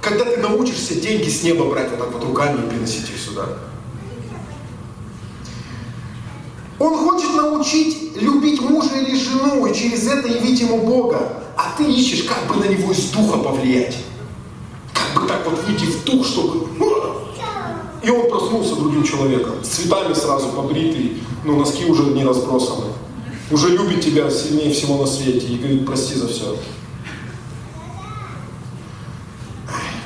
когда 0.00 0.24
ты 0.24 0.36
научишься 0.38 0.94
деньги 0.94 1.28
с 1.28 1.42
неба 1.42 1.64
брать 1.64 1.90
вот 1.90 1.98
так 1.98 2.12
вот 2.12 2.24
руками 2.24 2.64
и 2.64 2.68
приносить 2.68 3.10
их 3.10 3.18
сюда. 3.18 3.46
Он 6.78 6.96
хочет 6.96 7.34
научить 7.34 8.16
любить 8.16 8.60
мужа 8.60 8.94
или 8.94 9.16
жену 9.16 9.66
и 9.66 9.74
через 9.74 10.06
это 10.06 10.28
явить 10.28 10.60
ему 10.60 10.78
Бога. 10.82 11.42
А 11.56 11.74
ты 11.76 11.84
ищешь, 11.84 12.22
как 12.22 12.46
бы 12.46 12.64
на 12.64 12.68
него 12.68 12.92
из 12.92 13.10
духа 13.10 13.38
повлиять 13.38 13.96
как 15.12 15.22
бы 15.22 15.28
так 15.28 15.44
вот 15.46 15.64
выйти 15.64 15.84
в 15.84 16.04
дух, 16.04 16.26
чтобы... 16.26 16.68
И 18.02 18.10
он 18.10 18.30
проснулся 18.30 18.76
другим 18.76 19.02
человеком, 19.02 19.62
с 19.62 19.68
цветами 19.68 20.14
сразу 20.14 20.48
побритый, 20.48 21.22
но 21.44 21.56
носки 21.56 21.84
уже 21.84 22.04
не 22.04 22.24
разбросаны. 22.24 22.86
Уже 23.50 23.70
любит 23.70 24.02
тебя 24.02 24.30
сильнее 24.30 24.72
всего 24.72 24.98
на 24.98 25.06
свете 25.06 25.46
и 25.46 25.56
говорит, 25.56 25.86
прости 25.86 26.14
за 26.14 26.28
все. 26.28 26.56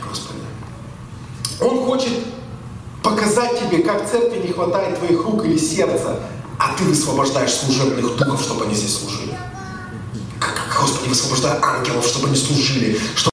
Господи. 0.08 0.38
Он 1.60 1.84
хочет 1.84 2.12
показать 3.02 3.60
тебе, 3.60 3.82
как 3.82 4.10
церкви 4.10 4.46
не 4.46 4.52
хватает 4.52 4.98
твоих 4.98 5.24
рук 5.24 5.44
или 5.44 5.58
сердца, 5.58 6.20
а 6.58 6.74
ты 6.74 6.84
высвобождаешь 6.84 7.52
служебных 7.52 8.16
духов, 8.16 8.40
чтобы 8.40 8.64
они 8.64 8.74
здесь 8.74 8.96
служили. 8.96 9.36
Как, 10.38 10.60
Господи, 10.80 11.08
высвобождай 11.08 11.58
ангелов, 11.60 12.06
чтобы 12.06 12.28
они 12.28 12.36
служили, 12.36 12.98
чтобы 13.14 13.32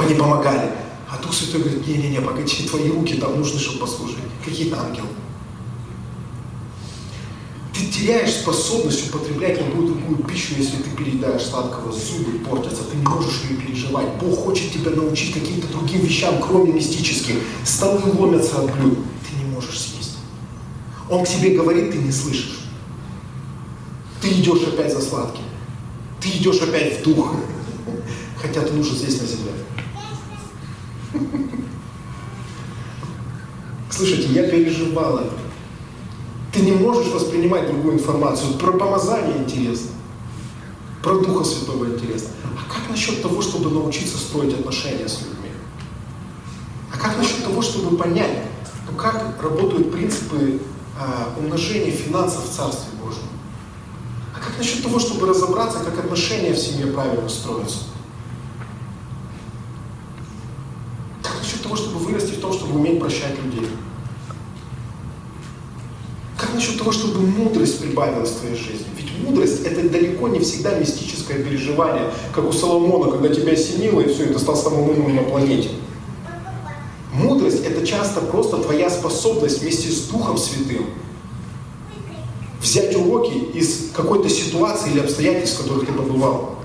они 0.00 0.14
помогали. 0.14 0.70
Дух 1.18 1.34
Святой 1.34 1.60
говорит, 1.60 1.86
не-не-не, 1.86 2.20
погоди, 2.20 2.66
твои 2.68 2.90
руки 2.90 3.14
там 3.14 3.38
нужны, 3.38 3.58
чтобы 3.58 3.80
послужить. 3.80 4.18
Какие 4.44 4.72
ангелы? 4.72 5.08
Ты 7.74 7.86
теряешь 7.86 8.34
способность 8.34 9.08
употреблять 9.08 9.58
любую 9.58 9.88
другую 9.94 10.24
пищу, 10.24 10.54
если 10.56 10.76
ты 10.76 10.90
переедаешь 10.90 11.42
сладкого, 11.42 11.92
зубы 11.92 12.38
портятся, 12.40 12.84
ты 12.84 12.96
не 12.96 13.04
можешь 13.04 13.42
ее 13.48 13.56
переживать. 13.56 14.08
Бог 14.20 14.38
хочет 14.38 14.72
тебя 14.72 14.90
научить 14.90 15.34
каким-то 15.34 15.68
другим 15.68 16.00
вещам, 16.00 16.34
кроме 16.40 16.72
мистических. 16.72 17.36
Столы 17.64 18.00
ломятся 18.18 18.60
от 18.60 18.74
блюд. 18.76 18.98
Ты 19.28 19.44
не 19.44 19.50
можешь 19.50 19.80
съесть. 19.80 20.16
Он 21.08 21.24
к 21.24 21.28
тебе 21.28 21.56
говорит, 21.56 21.92
ты 21.92 21.98
не 21.98 22.12
слышишь. 22.12 22.60
Ты 24.20 24.28
идешь 24.28 24.62
опять 24.62 24.92
за 24.92 25.00
сладким. 25.00 25.44
Ты 26.20 26.28
идешь 26.28 26.60
опять 26.60 27.00
в 27.00 27.02
дух. 27.02 27.34
Хотя 28.40 28.60
ты 28.60 28.72
нужен 28.72 28.96
здесь 28.96 29.20
на 29.20 29.26
земле. 29.26 29.52
Слышите, 33.90 34.28
я 34.28 34.48
переживал 34.48 35.18
это. 35.18 35.34
Ты 36.52 36.60
не 36.60 36.72
можешь 36.72 37.12
воспринимать 37.12 37.66
другую 37.66 37.94
информацию. 37.94 38.54
Про 38.54 38.72
помазание 38.72 39.38
интересно. 39.38 39.90
Про 41.02 41.18
Духа 41.18 41.44
Святого 41.44 41.86
интересно. 41.86 42.30
А 42.44 42.72
как 42.72 42.90
насчет 42.90 43.22
того, 43.22 43.42
чтобы 43.42 43.70
научиться 43.70 44.18
строить 44.18 44.54
отношения 44.54 45.08
с 45.08 45.20
людьми? 45.20 45.50
А 46.92 46.98
как 46.98 47.16
насчет 47.18 47.42
того, 47.44 47.62
чтобы 47.62 47.96
понять, 47.96 48.44
ну 48.90 48.96
как 48.96 49.42
работают 49.42 49.90
принципы 49.92 50.60
а, 50.98 51.34
умножения 51.38 51.90
финансов 51.90 52.48
в 52.48 52.54
Царстве 52.54 52.92
Божьем? 53.02 53.28
А 54.34 54.38
как 54.38 54.56
насчет 54.58 54.82
того, 54.82 54.98
чтобы 54.98 55.26
разобраться, 55.26 55.78
как 55.80 55.98
отношения 55.98 56.52
в 56.52 56.58
семье 56.58 56.86
правильно 56.86 57.28
строятся? 57.28 57.78
Того, 61.62 61.76
чтобы 61.76 61.98
вырасти 61.98 62.32
в 62.32 62.40
том, 62.40 62.52
чтобы 62.52 62.78
уметь 62.78 63.00
прощать 63.00 63.36
людей? 63.42 63.68
Как 66.36 66.54
насчет 66.54 66.78
того, 66.78 66.92
чтобы 66.92 67.20
мудрость 67.20 67.80
прибавилась 67.80 68.30
в 68.30 68.40
твоей 68.40 68.56
жизни? 68.56 68.86
Ведь 68.96 69.10
мудрость 69.24 69.64
это 69.64 69.88
далеко 69.88 70.28
не 70.28 70.40
всегда 70.40 70.78
мистическое 70.78 71.38
переживание, 71.38 72.10
как 72.34 72.48
у 72.48 72.52
Соломона, 72.52 73.10
когда 73.10 73.28
тебя 73.28 73.52
осенило, 73.52 74.00
и 74.00 74.12
все, 74.12 74.24
это 74.24 74.38
стал 74.38 74.56
самым 74.56 74.90
умным 74.90 75.14
на 75.14 75.22
планете. 75.22 75.70
Мудрость 77.12 77.64
это 77.64 77.86
часто 77.86 78.20
просто 78.20 78.56
твоя 78.56 78.90
способность 78.90 79.62
вместе 79.62 79.90
с 79.90 80.08
Духом 80.08 80.38
Святым 80.38 80.86
взять 82.62 82.94
уроки 82.96 83.34
из 83.54 83.90
какой-то 83.92 84.28
ситуации 84.28 84.92
или 84.92 85.00
обстоятельств, 85.00 85.58
в 85.58 85.62
которых 85.64 85.86
ты 85.86 85.92
побывал, 85.92 86.56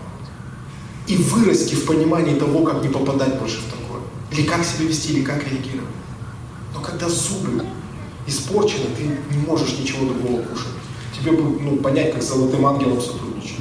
и 1.08 1.18
вырасти 1.18 1.74
в 1.74 1.86
понимании 1.86 2.38
того, 2.38 2.64
как 2.64 2.84
не 2.84 2.90
попадать 2.90 3.40
больше 3.40 3.60
в 3.60 3.66
такое. 3.66 3.87
Или 4.38 4.46
как 4.46 4.64
себя 4.64 4.88
вести, 4.88 5.14
или 5.14 5.24
как 5.24 5.44
реагировать. 5.44 5.90
Но 6.74 6.80
когда 6.80 7.10
зубы 7.10 7.66
испорчены, 8.28 8.86
ты 8.96 9.04
не 9.36 9.46
можешь 9.48 9.80
ничего 9.80 10.06
другого 10.06 10.44
кушать. 10.44 10.68
Тебе 11.18 11.32
бы 11.32 11.60
ну, 11.60 11.78
понять, 11.78 12.14
как 12.14 12.22
с 12.22 12.28
золотым 12.28 12.68
ангелом 12.68 13.02
сотрудничать. 13.02 13.58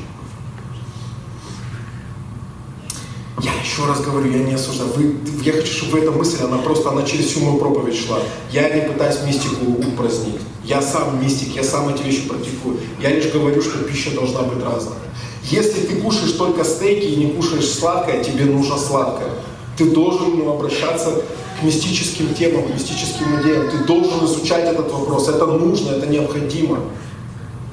Я 3.41 3.53
еще 3.55 3.87
раз 3.87 4.03
говорю, 4.03 4.31
я 4.31 4.45
не 4.45 4.53
осуждаю. 4.53 4.93
Вы, 4.93 5.16
я 5.43 5.53
хочу, 5.53 5.72
чтобы 5.72 6.01
эта 6.01 6.11
мысль, 6.11 6.45
она 6.45 6.59
просто, 6.59 6.91
она 6.91 7.05
через 7.05 7.27
всю 7.27 7.41
мою 7.41 7.57
проповедь 7.57 7.97
шла. 7.97 8.18
Я 8.51 8.68
не 8.68 8.87
пытаюсь 8.87 9.22
мистику 9.24 9.64
упразднить. 9.70 10.41
Я 10.62 10.83
сам 10.83 11.22
мистик, 11.22 11.55
я 11.55 11.64
сам 11.64 11.89
эти 11.89 12.03
вещи 12.03 12.29
практикую. 12.29 12.81
Я 13.01 13.11
лишь 13.11 13.33
говорю, 13.33 13.62
что 13.62 13.79
пища 13.79 14.11
должна 14.11 14.43
быть 14.43 14.62
разная. 14.62 14.99
Если 15.45 15.87
ты 15.87 15.97
кушаешь 16.03 16.33
только 16.33 16.64
стейки 16.64 17.07
и 17.07 17.16
не 17.16 17.31
кушаешь 17.31 17.68
сладкое, 17.68 18.22
тебе 18.22 18.45
нужно 18.45 18.77
сладкое. 18.77 19.31
Ты 19.77 19.91
должен 19.91 20.39
ну, 20.39 20.53
обращаться 20.53 21.22
к 21.59 21.62
мистическим 21.62 22.35
темам, 22.35 22.64
к 22.64 22.74
мистическим 22.74 23.41
идеям. 23.41 23.70
Ты 23.70 23.79
должен 23.85 24.24
изучать 24.24 24.64
этот 24.64 24.91
вопрос. 24.91 25.29
Это 25.29 25.47
нужно, 25.47 25.91
это 25.91 26.07
необходимо. 26.07 26.81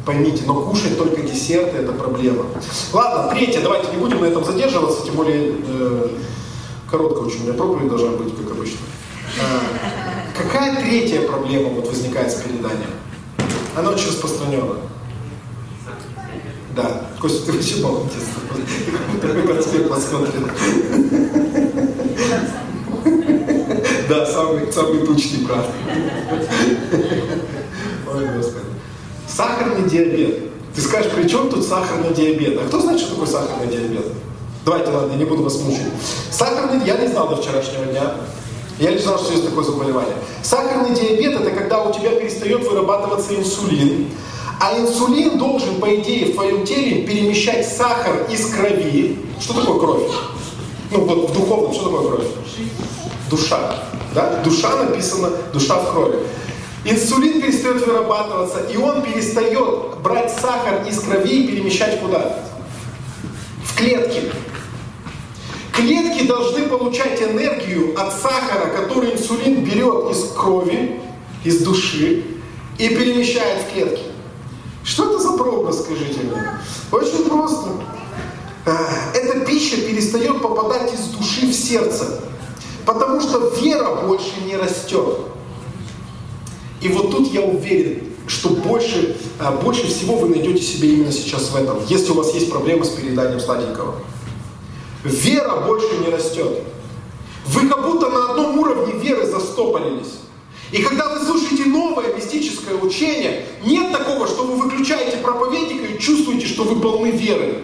Поймите, 0.06 0.44
но 0.46 0.56
кушать 0.62 0.98
только 0.98 1.22
десерты– 1.22 1.78
это 1.80 1.94
проблема. 1.94 2.46
Ладно, 2.92 3.34
третье, 3.34 3.62
давайте 3.62 3.90
не 3.92 3.98
будем 3.98 4.20
на 4.20 4.26
этом 4.26 4.44
задерживаться, 4.44 5.06
тем 5.06 5.16
более 5.16 5.56
э, 5.66 6.10
короткая 6.92 7.24
очень 7.24 7.40
у 7.40 7.44
меня 7.44 7.54
проповедь 7.54 7.88
должна 7.88 8.10
быть, 8.18 8.36
как 8.36 8.52
обычно. 8.52 8.80
Э, 9.40 10.38
какая 10.38 10.76
третья 10.76 11.22
проблема 11.22 11.70
вот 11.70 11.88
возникает 11.88 12.34
с 12.34 12.36
переданием? 12.36 12.92
Она 13.78 13.92
очень 13.92 14.10
распространена. 14.10 14.76
Да, 16.76 17.08
Костя, 17.22 17.46
ты 17.46 17.54
вообще 17.54 17.82
молодец. 17.82 18.24
Такой 19.22 19.44
конспект 19.44 19.90
посмотрел. 19.90 20.50
Да, 24.10 24.26
самый, 24.26 24.72
самый 24.72 25.06
тучный 25.06 25.46
брат. 25.46 25.66
Ой, 28.14 28.26
Господи. 28.38 28.66
Сахарный 29.28 29.90
диабет. 29.90 30.40
Ты 30.76 30.82
скажешь, 30.82 31.12
при 31.12 31.28
чем 31.28 31.50
тут 31.50 31.64
сахарный 31.66 32.14
диабет? 32.14 32.60
А 32.62 32.68
кто 32.68 32.80
знает, 32.80 33.00
что 33.00 33.12
такое 33.12 33.28
сахарный 33.28 33.68
диабет? 33.68 34.06
Давайте, 34.66 34.92
ладно, 34.92 35.12
я 35.12 35.18
не 35.18 35.26
буду 35.26 35.44
вас 35.44 35.60
мучить. 35.60 35.82
Сахарный, 36.32 36.86
я 36.86 36.98
не 36.98 37.08
знал 37.08 37.30
до 37.30 37.38
вчерашнего 37.38 37.86
дня. 37.86 38.16
Я 38.80 38.92
не 38.92 38.98
знал, 38.98 39.20
что 39.20 39.32
есть 39.32 39.46
такое 39.46 39.64
заболевание. 39.64 40.16
Сахарный 40.42 40.96
диабет– 40.96 41.40
это 41.42 41.52
когда 41.52 41.84
у 41.84 41.94
тебя 41.94 42.12
перестает 42.12 42.68
вырабатываться 42.68 43.36
инсулин, 43.36 44.08
а 44.60 44.80
инсулин 44.80 45.38
должен, 45.38 45.80
по 45.80 45.94
идее, 45.96 46.32
в 46.32 46.36
твоем 46.36 46.66
теле 46.66 47.06
перемещать 47.06 47.68
сахар 47.68 48.28
из 48.32 48.48
крови. 48.48 49.20
Что 49.40 49.54
такое 49.54 49.80
кровь? 49.80 50.12
Ну 50.94 51.06
вот 51.06 51.32
в 51.32 51.34
духовном, 51.34 51.74
что 51.74 51.86
такое 51.86 52.08
кровь? 52.08 52.28
Душа. 53.30 53.76
Да? 54.14 54.42
Душа 54.44 54.76
написана, 54.84 55.30
душа 55.52 55.76
в 55.78 55.92
крови. 55.92 56.20
Инсулин 56.86 57.42
перестает 57.42 57.86
вырабатываться, 57.86 58.60
и 58.72 58.78
он 58.78 59.02
перестает 59.02 59.98
брать 60.04 60.32
сахар 60.32 60.86
из 60.88 61.00
крови 61.00 61.32
и 61.32 61.48
перемещать 61.48 62.00
куда? 62.00 62.44
В 63.64 63.76
клетки. 63.76 64.32
Клетки 65.74 66.28
должны 66.28 66.68
получать 66.68 67.20
энергию 67.24 68.00
от 68.00 68.14
сахара, 68.14 68.70
который 68.70 69.14
инсулин 69.14 69.64
берет 69.64 70.12
из 70.12 70.32
крови, 70.34 71.02
из 71.44 71.64
души 71.64 72.24
и 72.78 72.90
перемещает 72.90 73.64
в 73.64 73.74
клетки. 73.74 74.04
Что 74.84 75.10
это 75.10 75.20
за 75.20 75.38
прообраз, 75.38 75.80
скажите 75.80 76.20
мне? 76.20 76.60
Очень 76.92 77.28
просто. 77.28 77.70
Эта 78.66 79.40
пища 79.42 79.78
перестает 79.78 80.42
попадать 80.42 80.94
из 80.94 81.08
души 81.08 81.48
в 81.48 81.54
сердце, 81.54 82.22
потому 82.86 83.20
что 83.20 83.50
вера 83.62 83.96
больше 84.08 84.42
не 84.46 84.56
растет. 84.56 85.20
И 86.82 86.88
вот 86.88 87.12
тут 87.12 87.34
я 87.34 87.42
уверен, 87.42 88.14
что 88.28 88.50
больше, 88.50 89.18
э, 89.40 89.52
больше 89.64 89.88
всего 89.88 90.16
вы 90.16 90.30
найдете 90.30 90.62
себе 90.62 90.94
именно 90.94 91.12
сейчас 91.12 91.50
в 91.50 91.56
этом, 91.56 91.78
если 91.88 92.12
у 92.12 92.16
вас 92.16 92.34
есть 92.34 92.50
проблемы 92.50 92.86
с 92.86 92.90
перееданием 92.90 93.40
сладенького. 93.40 93.96
Вера 95.04 95.62
больше 95.66 95.98
не 95.98 96.10
растет. 96.10 96.64
Вы 97.46 97.68
как 97.68 97.86
будто 97.86 98.10
на 98.10 98.32
одном 98.32 98.60
уровне 98.60 98.94
веры 99.00 99.26
застопорились. 99.26 100.20
И 100.72 100.82
когда 100.82 101.10
вы 101.10 101.24
слушаете 101.24 101.66
новое 101.66 102.16
мистическое 102.16 102.76
учение, 102.76 103.46
нет 103.66 103.92
такого, 103.92 104.28
что 104.28 104.44
вы 104.44 104.56
выключаете 104.56 105.18
проповедника 105.18 105.86
и 105.86 106.00
чувствуете, 106.00 106.48
что 106.48 106.64
вы 106.64 106.80
полны 106.82 107.12
веры. 107.12 107.64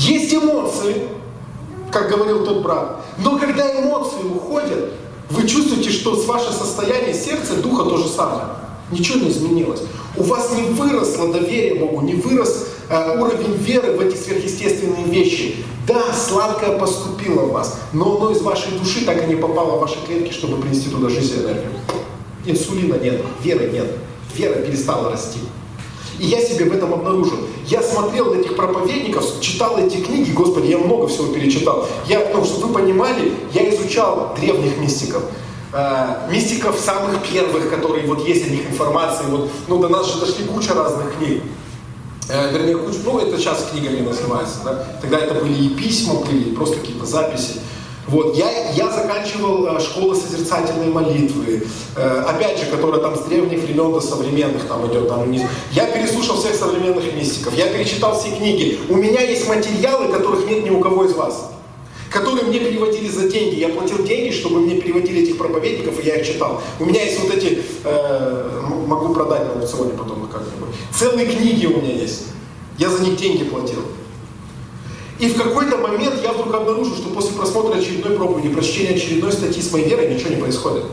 Есть 0.00 0.32
эмоции, 0.32 1.02
как 1.92 2.08
говорил 2.08 2.42
тот 2.42 2.62
брат, 2.62 3.04
но 3.18 3.38
когда 3.38 3.82
эмоции 3.82 4.24
уходят, 4.24 4.94
вы 5.28 5.46
чувствуете, 5.46 5.90
что 5.90 6.16
с 6.16 6.24
ваше 6.24 6.52
состояние 6.52 7.12
сердца, 7.12 7.56
духа 7.56 7.84
то 7.84 7.98
же 7.98 8.08
самое. 8.08 8.44
Ничего 8.90 9.20
не 9.20 9.28
изменилось. 9.28 9.82
У 10.16 10.22
вас 10.22 10.52
не 10.56 10.62
выросло 10.62 11.30
доверие 11.30 11.74
Богу, 11.74 12.00
не 12.00 12.14
вырос 12.14 12.68
э, 12.88 13.20
уровень 13.20 13.52
веры 13.58 13.92
в 13.92 14.00
эти 14.00 14.16
сверхъестественные 14.16 15.04
вещи. 15.04 15.56
Да, 15.86 16.02
сладкое 16.14 16.78
поступило 16.78 17.42
в 17.42 17.52
вас, 17.52 17.78
но 17.92 18.16
оно 18.16 18.30
из 18.30 18.40
вашей 18.40 18.72
души 18.78 19.04
так 19.04 19.22
и 19.22 19.26
не 19.26 19.36
попало 19.36 19.76
в 19.76 19.80
ваши 19.80 19.98
клетки, 20.06 20.32
чтобы 20.32 20.62
принести 20.62 20.88
туда 20.88 21.10
жизнь 21.10 21.34
и 21.36 21.42
энергию. 21.42 21.72
Инсулина 22.46 22.94
нет, 22.94 23.20
веры 23.44 23.68
нет, 23.70 23.86
вера 24.34 24.54
перестала 24.62 25.10
расти. 25.10 25.40
И 26.18 26.26
я 26.26 26.40
себе 26.40 26.64
в 26.64 26.74
этом 26.74 26.94
обнаружил. 26.94 27.38
Я 27.70 27.82
смотрел 27.84 28.34
на 28.34 28.40
этих 28.40 28.56
проповедников, 28.56 29.24
читал 29.40 29.78
эти 29.78 29.98
книги, 29.98 30.32
господи, 30.32 30.66
я 30.66 30.78
много 30.78 31.06
всего 31.06 31.32
перечитал. 31.32 31.86
Я, 32.08 32.28
ну, 32.34 32.44
чтобы 32.44 32.66
вы 32.66 32.74
понимали, 32.74 33.32
я 33.54 33.72
изучал 33.72 34.34
древних 34.36 34.76
мистиков. 34.78 35.22
Э, 35.72 36.28
мистиков 36.28 36.76
самых 36.76 37.22
первых, 37.22 37.70
которые 37.70 38.08
вот 38.08 38.26
есть 38.26 38.44
о 38.44 38.50
них 38.50 38.68
информации. 38.68 39.24
Вот, 39.28 39.50
ну, 39.68 39.78
до 39.78 39.88
нас 39.88 40.12
же 40.12 40.18
дошли 40.18 40.46
куча 40.46 40.74
разных 40.74 41.16
книг. 41.16 41.44
Э, 42.28 42.50
вернее, 42.50 42.76
куча, 42.76 42.98
ну, 43.04 43.20
это 43.20 43.38
сейчас 43.38 43.64
книгами 43.70 44.00
называется, 44.00 44.58
да? 44.64 44.86
Тогда 45.00 45.20
это 45.20 45.34
были 45.34 45.66
и 45.66 45.68
письма, 45.68 46.14
были, 46.14 46.50
и 46.50 46.52
просто 46.56 46.76
какие-то 46.76 47.06
записи. 47.06 47.60
Вот, 48.10 48.36
я, 48.36 48.72
я 48.72 48.90
заканчивал 48.90 49.68
э, 49.68 49.80
школу 49.80 50.16
созерцательной 50.16 50.88
молитвы, 50.88 51.62
э, 51.96 52.24
опять 52.26 52.58
же, 52.58 52.66
которая 52.66 53.00
там 53.00 53.14
с 53.14 53.20
древних 53.20 53.62
времен 53.62 53.92
до 53.92 54.00
современных 54.00 54.66
там 54.66 54.84
идет 54.90 55.08
там 55.08 55.22
вниз. 55.22 55.42
Я 55.70 55.86
переслушал 55.86 56.36
всех 56.36 56.56
современных 56.56 57.14
мистиков, 57.14 57.54
я 57.54 57.68
перечитал 57.68 58.18
все 58.18 58.34
книги. 58.36 58.80
У 58.88 58.96
меня 58.96 59.20
есть 59.20 59.46
материалы, 59.48 60.12
которых 60.12 60.44
нет 60.48 60.64
ни 60.64 60.70
у 60.70 60.80
кого 60.80 61.04
из 61.04 61.14
вас 61.14 61.50
которые 62.10 62.46
мне 62.46 62.58
переводили 62.58 63.08
за 63.08 63.28
деньги. 63.28 63.60
Я 63.60 63.68
платил 63.68 64.04
деньги, 64.04 64.34
чтобы 64.34 64.58
мне 64.58 64.80
переводили 64.80 65.22
этих 65.22 65.38
проповедников, 65.38 66.02
и 66.02 66.08
я 66.08 66.16
их 66.16 66.26
читал. 66.26 66.60
У 66.80 66.84
меня 66.84 67.04
есть 67.04 67.20
вот 67.20 67.32
эти, 67.32 67.62
э, 67.84 68.60
могу 68.88 69.14
продать 69.14 69.46
на 69.46 69.60
аукционе 69.60 69.92
потом 69.92 70.26
как-нибудь. 70.26 70.74
Целые 70.92 71.26
книги 71.26 71.66
у 71.66 71.80
меня 71.80 71.94
есть. 71.94 72.24
Я 72.78 72.90
за 72.90 73.04
них 73.04 73.16
деньги 73.16 73.44
платил. 73.44 73.84
И 75.20 75.28
в 75.28 75.36
какой-то 75.36 75.76
момент 75.76 76.14
я 76.22 76.32
вдруг 76.32 76.54
обнаружил, 76.54 76.96
что 76.96 77.10
после 77.10 77.32
просмотра 77.32 77.76
очередной 77.76 78.16
проповеди, 78.16 78.48
прочтения 78.48 78.96
очередной 78.96 79.32
статьи 79.32 79.60
с 79.60 79.70
моей 79.70 79.86
верой 79.86 80.14
ничего 80.14 80.30
не 80.30 80.40
происходит. 80.40 80.84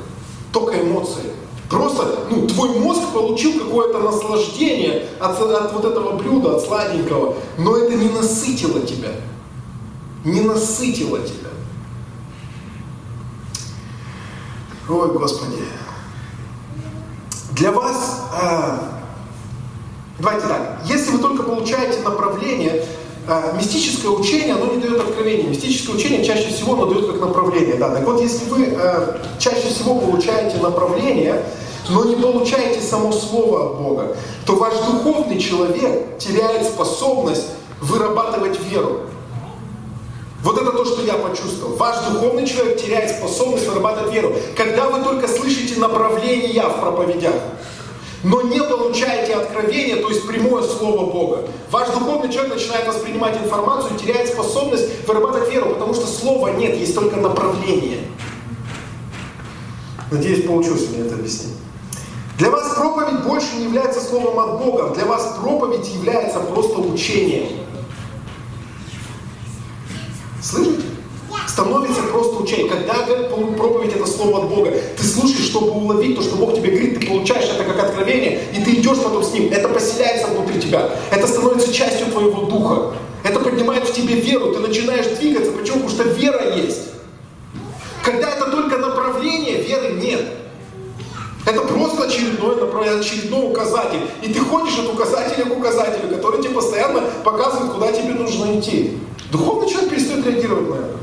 Только 0.52 0.82
эмоции. 0.82 1.24
Просто, 1.70 2.26
ну, 2.30 2.46
твой 2.46 2.78
мозг 2.78 3.14
получил 3.14 3.58
какое-то 3.58 4.00
наслаждение 4.00 5.08
от, 5.20 5.40
от 5.40 5.74
вот 5.74 5.86
этого 5.86 6.18
блюда, 6.18 6.58
от 6.58 6.64
сладенького, 6.66 7.36
но 7.58 7.78
это 7.78 7.94
не 7.96 8.10
насытило 8.10 8.82
тебя. 8.82 9.12
Не 10.26 10.42
насытило 10.42 11.20
тебя. 11.20 11.50
Ой, 14.90 15.08
Господи. 15.14 15.58
Для 17.52 17.72
вас, 17.72 18.26
э, 18.42 18.78
давайте 20.20 20.48
так, 20.48 20.82
если 20.86 21.12
вы 21.12 21.20
только 21.20 21.44
получаете 21.44 22.02
направление, 22.02 22.86
а, 23.28 23.54
мистическое 23.58 24.10
учение, 24.10 24.56
оно 24.56 24.74
не 24.74 24.82
дает 24.82 25.02
откровения. 25.02 25.50
Мистическое 25.50 25.96
учение 25.96 26.24
чаще 26.24 26.48
всего 26.48 26.74
оно 26.74 26.86
дает 26.86 27.08
как 27.12 27.20
направление. 27.20 27.76
Да. 27.76 27.90
Так 27.90 28.06
вот, 28.06 28.22
если 28.22 28.46
вы 28.46 28.70
э, 28.72 29.18
чаще 29.38 29.68
всего 29.68 29.96
получаете 30.00 30.58
направление, 30.58 31.44
но 31.90 32.06
не 32.06 32.16
получаете 32.16 32.82
само 32.82 33.12
слово 33.12 33.66
от 33.66 33.82
Бога, 33.82 34.16
то 34.46 34.56
ваш 34.56 34.76
духовный 34.76 35.40
человек 35.40 36.18
теряет 36.18 36.66
способность 36.68 37.48
вырабатывать 37.82 38.60
веру. 38.70 39.02
Вот 40.44 40.62
это 40.62 40.72
то, 40.72 40.86
что 40.86 41.02
я 41.02 41.16
почувствовал. 41.16 41.76
Ваш 41.76 41.98
духовный 42.10 42.48
человек 42.48 42.82
теряет 42.82 43.12
способность 43.12 43.68
вырабатывать 43.68 44.14
веру. 44.14 44.34
Когда 44.56 44.88
вы 44.88 45.04
только 45.04 45.28
слышите 45.28 45.80
направления 45.80 46.64
в 46.64 46.80
проповедях, 46.80 47.34
но 48.24 48.42
не 48.42 48.62
получаете 48.62 49.36
откровения, 49.36 50.02
то 50.02 50.10
есть 50.10 50.28
прямое 50.28 50.64
слово 50.64 51.12
Бога. 51.12 51.48
Ваш 51.72 51.90
духовный 51.90 52.32
человек 52.32 52.56
начинает 52.56 52.88
воспринимать 52.88 53.38
информацию, 53.38 53.98
теряет 53.98 54.30
способность 54.30 55.08
вырабатывать 55.08 55.52
веру, 55.52 55.70
потому 55.70 55.94
что 55.94 56.08
слова 56.08 56.52
нет, 56.54 56.76
есть 56.76 56.96
только 56.96 57.18
направление. 57.18 58.00
Надеюсь, 60.10 60.46
получилось 60.46 60.88
мне 60.90 61.06
это 61.06 61.16
объяснить. 61.16 61.56
Для 62.38 62.50
вас 62.50 62.76
проповедь 62.76 63.24
больше 63.24 63.56
не 63.58 63.66
является 63.66 64.00
словом 64.00 64.40
от 64.40 64.64
Бога, 64.64 64.94
для 64.96 65.06
вас 65.06 65.38
проповедь 65.42 65.88
является 65.94 66.40
просто 66.40 66.80
учением. 66.80 67.50
Слышите? 70.42 70.88
становится 71.58 72.04
просто 72.04 72.38
учением. 72.38 72.70
Когда 72.70 72.94
проповедь 73.58 73.96
это 73.96 74.06
слово 74.06 74.44
от 74.44 74.50
Бога, 74.50 74.72
ты 74.96 75.04
слушаешь, 75.04 75.46
чтобы 75.46 75.72
уловить 75.72 76.16
то, 76.16 76.22
что 76.22 76.36
Бог 76.36 76.56
тебе 76.56 76.70
говорит, 76.70 77.00
ты 77.00 77.08
получаешь 77.08 77.50
откровение, 77.88 78.42
и 78.54 78.64
ты 78.64 78.72
идешь 78.76 78.98
потом 78.98 79.24
с 79.24 79.32
ним. 79.34 79.52
Это 79.52 79.68
поселяется 79.70 80.28
внутри 80.28 80.62
тебя. 80.62 80.90
Это 81.12 81.28
становится 81.28 81.74
частью 81.74 82.08
твоего 82.08 82.44
духа. 82.44 82.94
Это 83.24 83.40
поднимает 83.40 83.88
в 83.88 83.94
тебе 83.94 84.16
веру, 84.16 84.54
ты 84.54 84.60
начинаешь 84.60 85.08
двигаться. 85.18 85.52
Почему? 85.52 85.82
Потому 85.82 85.90
что 85.90 86.04
вера 86.04 86.56
есть. 86.56 86.82
Когда 88.04 88.30
это 88.30 88.50
только 88.52 88.78
направление, 88.78 89.62
веры 89.62 89.94
нет. 89.94 90.22
Это 91.46 91.62
просто 91.62 92.04
очередной, 92.04 92.58
например, 92.58 93.00
очередной 93.00 93.50
указатель. 93.50 94.02
И 94.22 94.34
ты 94.34 94.40
ходишь 94.40 94.78
от 94.80 94.94
указателя 94.94 95.46
к 95.46 95.58
указателю, 95.58 96.10
который 96.10 96.42
тебе 96.42 96.54
постоянно 96.54 97.02
показывает, 97.24 97.72
куда 97.72 97.92
тебе 97.92 98.14
нужно 98.14 98.60
идти. 98.60 98.98
Духовный 99.32 99.70
человек 99.70 99.92
перестает 99.92 100.26
реагировать 100.26 100.70
на 100.70 100.76
это. 100.76 100.98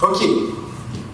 Окей. 0.00 0.54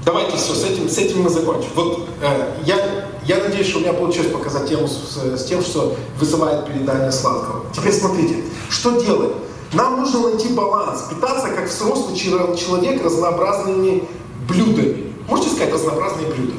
Давайте 0.04 0.36
все, 0.36 0.54
с 0.54 0.64
этим, 0.64 0.88
с 0.88 0.98
этим 0.98 1.22
мы 1.22 1.30
закончим. 1.30 1.68
Вот 1.76 2.08
э, 2.20 2.54
я, 2.64 3.08
я 3.24 3.36
надеюсь, 3.36 3.68
что 3.68 3.78
у 3.78 3.82
меня 3.82 3.92
получилось 3.92 4.32
показать 4.32 4.68
тему 4.68 4.88
с, 4.88 5.16
с 5.16 5.44
тем, 5.44 5.62
что 5.62 5.96
вызывает 6.18 6.66
передание 6.66 7.12
сладкого. 7.12 7.66
Теперь 7.72 7.92
смотрите, 7.92 8.42
что 8.68 9.00
делать? 9.00 9.32
Нам 9.72 10.00
нужно 10.00 10.28
найти 10.28 10.48
баланс, 10.48 11.04
питаться 11.08 11.48
как 11.48 11.68
взрослый 11.70 12.16
человек 12.16 13.02
разнообразными 13.02 14.02
блюдами. 14.48 15.14
Можете 15.28 15.50
сказать 15.50 15.72
разнообразные 15.72 16.26
блюда? 16.26 16.54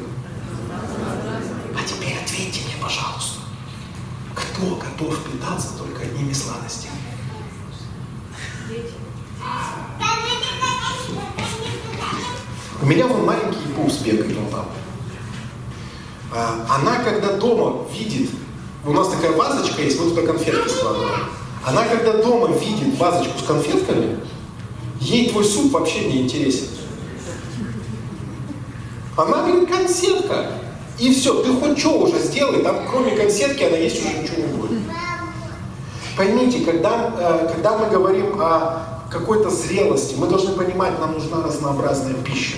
А 1.75 1.87
теперь 1.87 2.15
ответьте 2.23 2.61
мне, 2.65 2.81
пожалуйста, 2.81 3.41
кто 4.33 4.75
готов 4.75 5.17
питаться 5.25 5.67
только 5.77 6.03
одними 6.03 6.31
сладостями? 6.31 6.92
У 12.84 12.86
меня 12.86 13.07
вон 13.07 13.25
маленький 13.25 13.65
пупс 13.77 13.99
бегает 13.99 14.38
он 14.38 14.51
там. 14.51 14.65
А, 16.36 16.65
она, 16.75 17.01
когда 17.01 17.38
дома 17.38 17.88
видит, 17.93 18.29
у 18.86 18.91
нас 18.91 19.07
такая 19.07 19.31
вазочка 19.31 19.81
есть, 19.81 19.97
мы 20.01 20.09
туда 20.09 20.23
конфетки 20.23 20.67
складываем. 20.67 21.29
Она, 21.65 21.86
когда 21.86 22.21
дома 22.21 22.47
видит 22.47 22.99
вазочку 22.99 23.39
с 23.39 23.43
конфетками, 23.43 24.19
ей 24.99 25.29
твой 25.29 25.45
суп 25.45 25.71
вообще 25.71 26.11
не 26.11 26.23
интересен. 26.23 26.67
Она 29.15 29.43
говорит, 29.43 29.69
конфетка. 29.69 30.47
И 30.99 31.13
все, 31.13 31.41
ты 31.41 31.53
хоть 31.53 31.79
что 31.79 31.99
уже 31.99 32.19
сделай, 32.19 32.63
там 32.63 32.86
кроме 32.89 33.11
конфетки 33.11 33.63
она 33.63 33.77
есть 33.77 34.05
уже 34.05 34.13
ничего 34.13 34.41
не 34.41 34.53
будет. 34.57 34.79
Поймите, 36.17 36.65
когда, 36.65 37.13
э, 37.17 37.49
когда 37.53 37.77
мы 37.77 37.89
говорим 37.89 38.41
о 38.41 38.92
какой-то 39.14 39.49
зрелости. 39.49 40.16
Мы 40.18 40.28
должны 40.28 40.53
понимать, 40.53 40.99
нам 40.99 41.14
нужна 41.14 41.43
разнообразная 41.43 42.16
пища. 42.16 42.55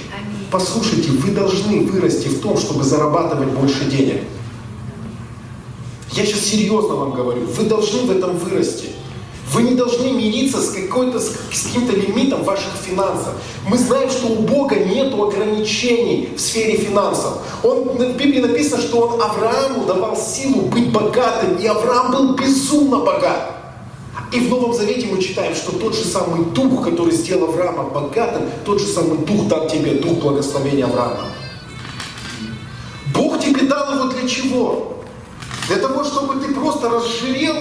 Послушайте, 0.49 1.11
вы 1.11 1.31
должны 1.31 1.85
вырасти 1.85 2.29
в 2.29 2.39
том, 2.41 2.57
чтобы 2.57 2.83
зарабатывать 2.83 3.49
больше 3.49 3.85
денег. 3.85 4.23
Я 6.13 6.25
сейчас 6.25 6.45
серьезно 6.45 6.95
вам 6.95 7.11
говорю. 7.11 7.45
Вы 7.45 7.65
должны 7.65 8.03
в 8.03 8.11
этом 8.11 8.37
вырасти. 8.37 8.89
Вы 9.51 9.63
не 9.63 9.75
должны 9.75 10.11
мириться 10.11 10.61
с, 10.61 10.71
какой-то, 10.71 11.19
с 11.19 11.35
каким-то 11.65 11.95
лимитом 11.95 12.43
ваших 12.43 12.71
финансов. 12.83 13.33
Мы 13.67 13.77
знаем, 13.77 14.09
что 14.09 14.27
у 14.27 14.35
Бога 14.37 14.75
нет 14.75 15.13
ограничений 15.13 16.29
в 16.35 16.39
сфере 16.39 16.77
финансов. 16.77 17.39
Он, 17.63 17.83
в 17.83 18.17
Библии 18.17 18.39
написано, 18.39 18.81
что 18.81 19.01
Он 19.01 19.21
Аврааму 19.21 19.85
давал 19.85 20.17
силу 20.17 20.63
быть 20.63 20.91
богатым, 20.91 21.57
и 21.57 21.67
Авраам 21.67 22.11
был 22.11 22.35
безумно 22.35 22.99
богат. 22.99 23.54
И 24.31 24.39
в 24.39 24.49
Новом 24.49 24.73
Завете 24.73 25.07
мы 25.07 25.21
читаем, 25.21 25.55
что 25.55 25.71
тот 25.71 25.95
же 25.95 26.03
самый 26.03 26.45
Дух, 26.45 26.83
который 26.83 27.13
сделал 27.13 27.49
Авраама 27.49 27.83
богатым, 27.83 28.43
тот 28.65 28.81
же 28.81 28.87
самый 28.87 29.19
Дух 29.19 29.47
дал 29.47 29.67
тебе, 29.67 29.95
Дух 29.95 30.17
благословения 30.19 30.85
Авраама. 30.85 31.29
Бог 33.13 33.39
тебе 33.39 33.61
дал 33.61 33.93
его 33.93 34.05
для 34.11 34.27
чего? 34.27 34.97
Для 35.67 35.77
того, 35.77 36.03
чтобы 36.03 36.35
ты 36.43 36.53
просто 36.53 36.89
разжирел 36.89 37.55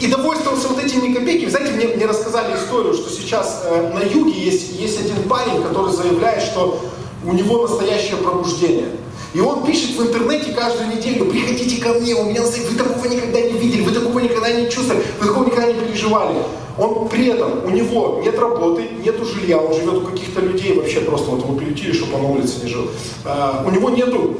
и 0.00 0.06
довольствовался 0.06 0.68
вот 0.68 0.82
этими 0.82 1.12
копейками. 1.12 1.50
Знаете, 1.50 1.72
мне, 1.72 1.86
мне 1.88 2.06
рассказали 2.06 2.56
историю, 2.56 2.94
что 2.94 3.10
сейчас 3.10 3.62
э, 3.64 3.92
на 3.94 4.00
юге 4.00 4.32
есть, 4.32 4.80
есть 4.80 4.98
один 4.98 5.28
парень, 5.28 5.62
который 5.62 5.92
заявляет, 5.92 6.42
что 6.42 6.80
у 7.24 7.32
него 7.32 7.68
настоящее 7.68 8.16
пробуждение. 8.16 8.88
И 9.34 9.40
он 9.40 9.64
пишет 9.64 9.96
в 9.96 10.02
интернете 10.02 10.52
каждую 10.52 10.94
неделю, 10.94 11.24
приходите 11.24 11.80
ко 11.80 11.94
мне, 11.94 12.14
у 12.14 12.24
меня 12.24 12.42
вы 12.42 12.76
такого 12.76 13.06
никогда 13.06 13.40
не 13.40 13.52
видели, 13.52 13.82
вы 13.82 13.92
такого 13.92 14.18
никогда 14.18 14.52
не 14.52 14.68
чувствовали, 14.68 15.02
вы 15.18 15.26
такого 15.26 15.44
никогда 15.46 15.72
не 15.72 15.80
переживали. 15.80 16.36
Он 16.78 17.08
при 17.08 17.28
этом, 17.28 17.64
у 17.64 17.70
него 17.70 18.20
нет 18.22 18.38
работы, 18.38 18.88
нет 19.04 19.16
жилья, 19.24 19.58
он 19.58 19.74
живет 19.74 19.94
у 19.94 20.00
каких-то 20.02 20.40
людей, 20.40 20.74
вообще 20.74 21.00
просто 21.00 21.30
вот 21.30 21.44
его 21.44 21.54
приютили, 21.54 21.92
чтобы 21.92 22.14
он 22.16 22.22
на 22.22 22.28
улице 22.30 22.62
не 22.62 22.68
жил. 22.68 22.88
А, 23.24 23.64
у 23.66 23.70
него 23.70 23.90
нету, 23.90 24.36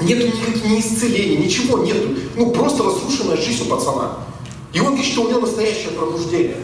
нету 0.00 0.26
никаких 0.26 0.64
ни 0.64 0.80
исцелений, 0.80 1.36
ничего 1.36 1.78
нету. 1.78 2.08
Ну, 2.36 2.50
просто 2.50 2.82
разрушенная 2.82 3.36
жизнь 3.36 3.64
у 3.66 3.70
пацана. 3.70 4.18
И 4.72 4.80
он 4.80 4.86
говорит, 4.86 5.06
что 5.06 5.22
у 5.22 5.28
него 5.28 5.40
настоящее 5.40 5.90
пробуждение. 5.90 6.56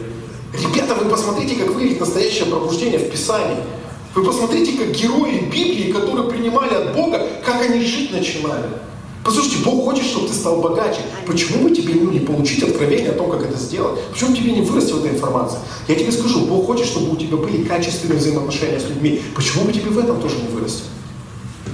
Ребята, 0.53 0.95
вы 0.95 1.09
посмотрите, 1.09 1.55
как 1.55 1.69
выглядит 1.69 1.99
настоящее 1.99 2.45
пробуждение 2.45 2.99
в 2.99 3.11
Писании. 3.11 3.57
Вы 4.17 4.23
посмотрите, 4.23 4.75
как 4.75 4.93
герои 4.93 5.41
Библии, 5.41 5.91
которые 5.91 6.27
принимали 6.27 6.73
от 6.73 6.95
Бога, 6.95 7.21
как 7.45 7.61
они 7.61 7.85
жить 7.85 8.11
начинали. 8.11 8.65
Послушайте, 9.23 9.57
Бог 9.63 9.85
хочет, 9.85 10.05
чтобы 10.05 10.27
ты 10.27 10.33
стал 10.33 10.59
богаче. 10.59 11.01
Почему 11.27 11.69
бы 11.69 11.75
тебе 11.75 11.93
ну, 11.93 12.09
не 12.09 12.21
получить 12.21 12.63
откровение 12.63 13.11
о 13.11 13.13
том, 13.13 13.29
как 13.29 13.43
это 13.43 13.59
сделать? 13.59 14.01
Почему 14.11 14.35
тебе 14.35 14.53
не 14.53 14.61
вырасти 14.61 14.93
в 14.93 15.05
этой 15.05 15.11
информации? 15.11 15.59
Я 15.87 15.93
тебе 15.93 16.11
скажу, 16.11 16.47
Бог 16.47 16.65
хочет, 16.65 16.87
чтобы 16.87 17.11
у 17.11 17.15
тебя 17.15 17.37
были 17.37 17.63
качественные 17.63 18.17
взаимоотношения 18.17 18.79
с 18.79 18.89
людьми. 18.89 19.21
Почему 19.35 19.65
бы 19.65 19.71
тебе 19.71 19.91
в 19.91 19.99
этом 19.99 20.19
тоже 20.19 20.37
не 20.37 20.47
вырасти? 20.47 20.81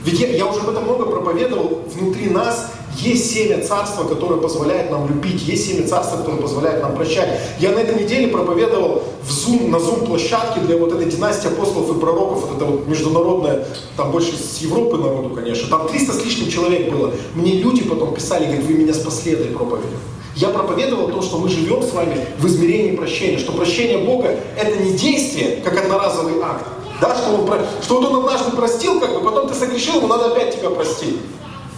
Ведь 0.04 0.20
я, 0.20 0.28
я 0.28 0.46
уже 0.46 0.60
об 0.60 0.70
этом 0.70 0.84
много 0.84 1.06
проповедовал. 1.06 1.82
Внутри 1.94 2.30
нас 2.30 2.72
есть 2.98 3.32
семя 3.32 3.66
царства, 3.66 4.04
которое 4.04 4.40
позволяет 4.40 4.92
нам 4.92 5.08
любить. 5.08 5.42
Есть 5.48 5.68
семя 5.68 5.88
царства, 5.88 6.18
которое 6.18 6.42
позволяет 6.42 6.82
нам 6.82 6.96
прощать. 6.96 7.40
Я 7.60 7.72
на 7.72 7.80
этой 7.80 8.04
неделе 8.04 8.28
проповедовал 8.28 9.04
в 9.24 9.30
Zoom, 9.30 9.70
на 9.70 9.78
Zoom-площадке 9.78 10.60
для 10.62 10.78
вот 10.78 10.92
этой 10.92 11.06
династии 11.06 11.48
апостолов 11.48 11.96
и 11.96 12.00
пророков. 12.00 12.42
Вот 12.42 12.58
это 12.58 12.66
вот 12.66 12.88
международная, 12.88 13.66
там 13.96 14.12
больше 14.12 14.34
с 14.36 14.58
Европы 14.60 14.98
народу, 14.98 15.30
конечно. 15.34 15.70
Там 15.70 15.88
300 15.88 16.14
с 16.14 16.26
лишним 16.26 16.50
человек 16.50 16.92
было. 16.92 17.14
Мне 17.34 17.54
люди 17.54 17.84
потом 17.84 18.14
писали, 18.14 18.46
говорят, 18.46 18.66
вы 18.66 18.74
меня 18.74 18.94
спасли 18.94 19.34
этой 19.34 19.48
проповедью. 19.48 19.98
Я 20.36 20.50
проповедовал 20.50 21.10
то, 21.10 21.22
что 21.22 21.38
мы 21.38 21.48
живем 21.48 21.84
с 21.84 21.94
вами 21.94 22.18
в 22.40 22.48
измерении 22.48 22.96
прощения, 22.96 23.38
что 23.38 23.52
прощение 23.52 24.00
Бога– 24.00 24.36
это 24.60 24.84
не 24.84 24.94
действие, 24.94 25.62
как 25.64 25.78
одноразовый 25.78 26.42
акт, 26.42 26.66
да, 27.02 27.16
что, 27.16 27.34
он, 27.34 27.60
что 27.82 28.00
вот 28.00 28.12
он 28.12 28.20
однажды 28.20 28.56
простил, 28.56 29.00
как 29.00 29.14
бы, 29.14 29.22
потом 29.22 29.48
ты 29.48 29.56
согрешил, 29.56 29.98
ему 29.98 30.08
надо 30.08 30.28
опять 30.28 30.58
тебя 30.58 30.70
простить. 30.70 31.18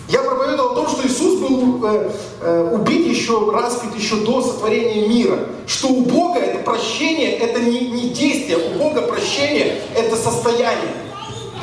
Я 0.07 0.21
проповедовал 0.21 0.73
о 0.73 0.75
том, 0.75 0.87
что 0.87 1.07
Иисус 1.07 1.39
был 1.39 1.83
э, 1.83 2.11
э, 2.41 2.69
убит 2.73 3.07
еще, 3.07 3.51
распят 3.51 3.95
еще 3.95 4.17
до 4.17 4.41
сотворения 4.41 5.07
мира. 5.07 5.39
Что 5.65 5.87
у 5.87 6.01
Бога 6.01 6.39
это 6.39 6.59
прощение, 6.59 7.37
это 7.37 7.59
не, 7.59 7.89
не 7.89 8.09
действие, 8.09 8.57
у 8.57 8.77
Бога 8.77 9.01
прощение 9.01 9.81
это 9.95 10.15
состояние. 10.15 10.93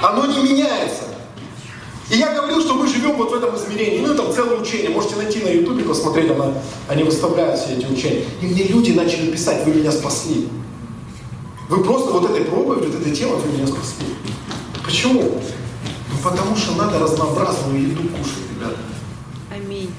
Оно 0.03 0.27
не 0.27 0.43
меняется. 0.43 1.05
И 2.11 2.17
я 2.17 2.35
говорил, 2.35 2.61
что 2.61 2.75
мы 2.75 2.89
живем 2.89 3.13
вот 3.13 3.31
в 3.31 3.35
этом 3.35 3.57
измерении. 3.57 4.05
Ну, 4.05 4.15
там 4.15 4.33
целое 4.33 4.61
учение. 4.61 4.91
Можете 4.91 5.17
найти 5.17 5.39
на 5.39 5.49
ютубе, 5.49 5.85
посмотреть, 5.85 6.31
она, 6.33 6.53
они 6.89 7.05
выставляют 7.05 7.61
все 7.61 7.75
эти 7.75 7.87
учения. 7.87 8.25
И 8.43 8.47
мне 8.47 8.65
люди 8.65 8.91
начали 8.91 9.31
писать, 9.31 9.65
вы 9.65 9.73
меня 9.73 9.93
спасли. 9.93 10.49
Вы 11.73 11.83
просто 11.83 12.11
вот 12.11 12.29
этой 12.29 12.45
проповедью, 12.45 12.91
вот 12.91 13.01
этой 13.01 13.17
темой 13.17 13.39
вы 13.39 13.51
меня 13.51 13.67
спасли. 13.67 14.05
Почему? 14.85 15.41
Потому 16.23 16.55
что 16.55 16.73
надо 16.73 16.99
разнообразную 16.99 17.81
еду 17.81 18.03
кушать, 18.11 18.43
ребята. 18.55 18.77
Аминь. 19.51 19.91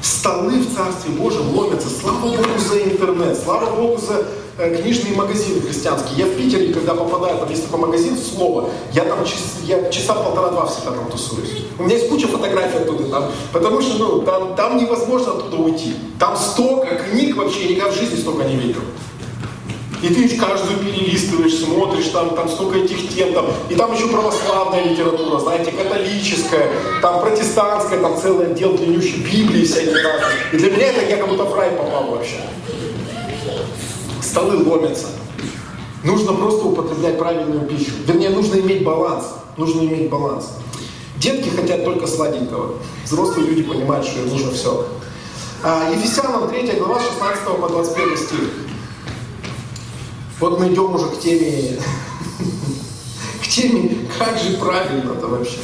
Столы 0.00 0.60
в 0.60 0.74
Царстве 0.74 1.10
Божьем 1.10 1.54
ломятся. 1.54 1.88
Слава 1.90 2.20
Богу 2.20 2.58
за 2.66 2.82
интернет, 2.82 3.38
слава 3.38 3.76
Богу 3.76 3.98
за 3.98 4.26
э, 4.56 4.80
книжные 4.80 5.14
магазины 5.14 5.60
христианские. 5.60 6.20
Я 6.20 6.24
в 6.24 6.34
Питере, 6.34 6.72
когда 6.72 6.94
попадаю, 6.94 7.36
там 7.40 7.50
есть 7.50 7.66
такой 7.66 7.80
магазин 7.80 8.16
«Слово», 8.16 8.70
я 8.94 9.04
там 9.04 9.26
час, 9.26 9.58
я 9.64 9.90
часа 9.90 10.14
полтора-два 10.14 10.64
всегда 10.64 10.92
там 10.92 11.10
тусуюсь. 11.10 11.66
У 11.78 11.82
меня 11.82 11.96
есть 11.96 12.08
куча 12.08 12.26
фотографий 12.26 12.78
оттуда, 12.78 13.04
там, 13.10 13.30
потому 13.52 13.82
что 13.82 13.98
ну, 13.98 14.22
там, 14.22 14.56
там 14.56 14.78
невозможно 14.78 15.32
оттуда 15.32 15.58
уйти. 15.58 15.94
Там 16.18 16.38
столько 16.38 16.94
книг 16.94 17.36
вообще, 17.36 17.64
я 17.64 17.68
никогда 17.74 17.92
в 17.92 17.98
жизни 17.98 18.16
столько 18.16 18.44
не 18.44 18.56
видел. 18.56 18.80
И 20.02 20.08
ты 20.08 20.36
каждую 20.36 20.78
перелистываешь, 20.78 21.54
смотришь, 21.58 22.06
там, 22.08 22.34
там 22.34 22.48
столько 22.48 22.78
этих 22.78 23.08
тем, 23.08 23.32
там, 23.32 23.46
и 23.68 23.74
там 23.74 23.92
еще 23.92 24.06
православная 24.06 24.84
литература, 24.84 25.40
знаете, 25.40 25.72
католическая, 25.72 26.70
там 27.02 27.20
протестантская, 27.20 28.00
там 28.00 28.16
целый 28.20 28.52
отдел 28.52 28.74
длиннющий, 28.74 29.22
Библии 29.22 29.64
всякие 29.64 29.94
разные. 29.94 30.38
И 30.52 30.56
для 30.56 30.70
меня 30.70 30.86
это 30.86 31.04
я 31.04 31.16
как 31.16 31.28
будто 31.28 31.44
в 31.44 31.54
рай 31.54 31.72
попал 31.72 32.10
вообще. 32.10 32.40
Столы 34.22 34.62
ломятся. 34.64 35.08
Нужно 36.04 36.32
просто 36.32 36.66
употреблять 36.66 37.18
правильную 37.18 37.66
пищу. 37.66 37.90
Вернее, 38.06 38.30
нужно 38.30 38.60
иметь 38.60 38.84
баланс. 38.84 39.24
Нужно 39.56 39.80
иметь 39.80 40.08
баланс. 40.08 40.50
Детки 41.16 41.48
хотят 41.48 41.84
только 41.84 42.06
сладенького. 42.06 42.76
Взрослые 43.04 43.48
люди 43.48 43.64
понимают, 43.64 44.06
что 44.06 44.20
им 44.20 44.28
нужно 44.28 44.52
все. 44.52 44.86
А, 45.64 45.90
Ефесянам 45.90 46.48
3 46.48 46.72
глава 46.78 47.00
16 47.00 47.60
по 47.60 47.68
21 47.68 48.16
стих. 48.16 48.67
Вот 50.40 50.60
мы 50.60 50.68
идем 50.68 50.94
уже 50.94 51.06
к 51.06 51.18
теме, 51.18 51.80
к 53.42 53.48
теме, 53.48 54.06
как 54.16 54.38
же 54.38 54.56
правильно-то 54.56 55.26
вообще. 55.26 55.58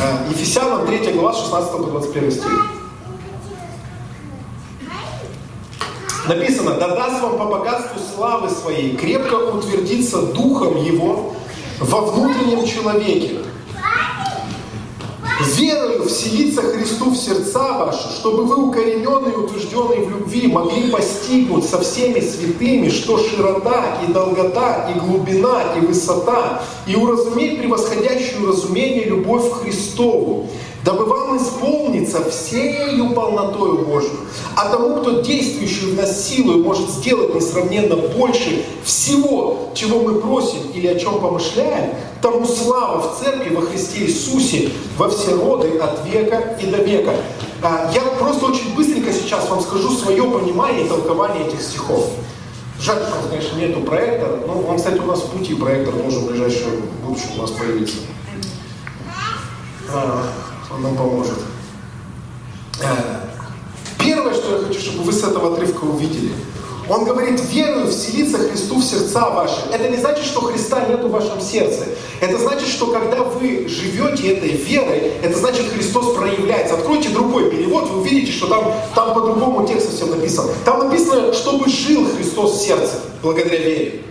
А, 0.00 0.28
Ефесянам 0.30 0.86
3 0.86 1.12
глава 1.14 1.32
16 1.32 1.72
по 1.72 1.78
21 1.78 2.30
стих. 2.30 2.66
Написано, 6.28 6.74
да 6.74 6.94
даст 6.94 7.20
вам 7.20 7.36
по 7.36 7.46
богатству 7.46 8.00
славы 8.14 8.48
своей 8.50 8.96
крепко 8.96 9.34
утвердиться 9.34 10.22
духом 10.22 10.76
его 10.84 11.34
во 11.80 12.02
внутреннем 12.02 12.64
человеке, 12.64 13.38
верою 15.46 16.04
вселиться 16.04 16.62
Христу 16.62 17.10
в 17.10 17.16
сердца 17.16 17.78
ваши, 17.78 18.08
чтобы 18.14 18.44
вы, 18.44 18.56
укорененные 18.68 19.32
и 19.32 19.36
утвержденные 19.36 20.04
в 20.04 20.10
любви, 20.10 20.46
могли 20.46 20.90
постигнуть 20.90 21.64
со 21.64 21.80
всеми 21.80 22.20
святыми, 22.20 22.88
что 22.88 23.18
широта 23.18 23.98
и 24.06 24.12
долгота, 24.12 24.90
и 24.94 24.98
глубина, 24.98 25.74
и 25.76 25.80
высота, 25.80 26.62
и 26.86 26.94
уразуметь 26.94 27.58
превосходящую 27.58 28.48
разумение 28.48 29.04
любовь 29.04 29.50
к 29.50 29.62
Христову, 29.62 30.48
дабы 30.84 31.04
вам 31.04 31.36
исполниться 31.36 32.28
всею 32.30 33.10
полнотою 33.10 33.78
Божью. 33.86 34.18
А 34.56 34.68
тому, 34.70 34.96
кто 34.96 35.20
действующий 35.20 35.92
в 35.92 35.96
нас 35.96 36.26
силой 36.26 36.56
может 36.56 36.88
сделать 36.90 37.34
несравненно 37.34 37.96
больше 37.96 38.64
всего, 38.84 39.70
чего 39.74 40.00
мы 40.00 40.20
просим 40.20 40.70
или 40.74 40.86
о 40.86 40.98
чем 40.98 41.20
помышляем, 41.20 41.94
тому 42.22 42.46
слава 42.46 43.00
в 43.00 43.22
Церкви 43.22 43.54
во 43.54 43.62
Христе 43.62 44.00
Иисусе 44.04 44.70
во 44.96 45.08
все 45.08 45.34
роды 45.34 45.78
от 45.78 46.06
века 46.06 46.56
и 46.60 46.66
до 46.66 46.78
века. 46.78 47.14
А, 47.62 47.90
я 47.94 48.00
просто 48.18 48.46
очень 48.46 48.74
быстренько 48.74 49.12
сейчас 49.12 49.48
вам 49.48 49.60
скажу 49.60 49.90
свое 49.90 50.22
понимание 50.22 50.86
и 50.86 50.88
толкование 50.88 51.46
этих 51.46 51.60
стихов. 51.60 52.10
Жаль, 52.80 52.98
что, 53.02 53.28
конечно, 53.28 53.56
нету 53.56 53.80
проектора. 53.80 54.38
Ну, 54.46 54.64
он, 54.66 54.78
кстати, 54.78 54.98
у 54.98 55.04
нас 55.04 55.20
в 55.20 55.26
пути 55.26 55.54
проектор 55.54 55.94
должен 55.94 56.22
в 56.22 56.28
ближайшем 56.28 56.80
будущем 57.04 57.28
у 57.36 57.42
нас 57.42 57.50
появиться. 57.50 57.96
Он 60.72 60.82
нам 60.82 60.96
поможет. 60.96 61.38
А, 62.82 63.28
первое, 63.98 64.34
что 64.34 64.58
я 64.58 64.66
хочу, 64.66 64.80
чтобы 64.80 65.04
вы 65.04 65.12
с 65.12 65.22
этого 65.22 65.52
отрывка 65.52 65.84
увидели– 65.84 66.32
он 66.90 67.04
говорит, 67.04 67.40
верую 67.52 67.88
вселиться 67.88 68.38
Христу 68.38 68.80
в 68.80 68.82
сердца 68.82 69.30
ваши. 69.30 69.60
Это 69.72 69.88
не 69.88 69.96
значит, 69.96 70.24
что 70.24 70.40
Христа 70.40 70.86
нет 70.88 71.04
в 71.04 71.10
вашем 71.10 71.40
сердце. 71.40 71.84
Это 72.20 72.36
значит, 72.36 72.66
что 72.66 72.86
когда 72.88 73.22
вы 73.22 73.68
живете 73.68 74.32
этой 74.32 74.50
верой, 74.50 75.12
это 75.22 75.38
значит, 75.38 75.66
Христос 75.72 76.16
проявляется. 76.16 76.74
Откройте 76.74 77.10
другой 77.10 77.48
перевод, 77.48 77.88
вы 77.88 78.00
увидите, 78.00 78.32
что 78.32 78.48
там, 78.48 78.74
там 78.96 79.14
по-другому 79.14 79.64
текст 79.68 79.90
совсем 79.90 80.10
написан. 80.10 80.48
Там 80.64 80.88
написано, 80.88 81.32
чтобы 81.32 81.68
жил 81.68 82.08
Христос 82.16 82.54
в 82.54 82.60
сердце, 82.60 82.94
благодаря 83.22 83.58
вере. 83.58 84.02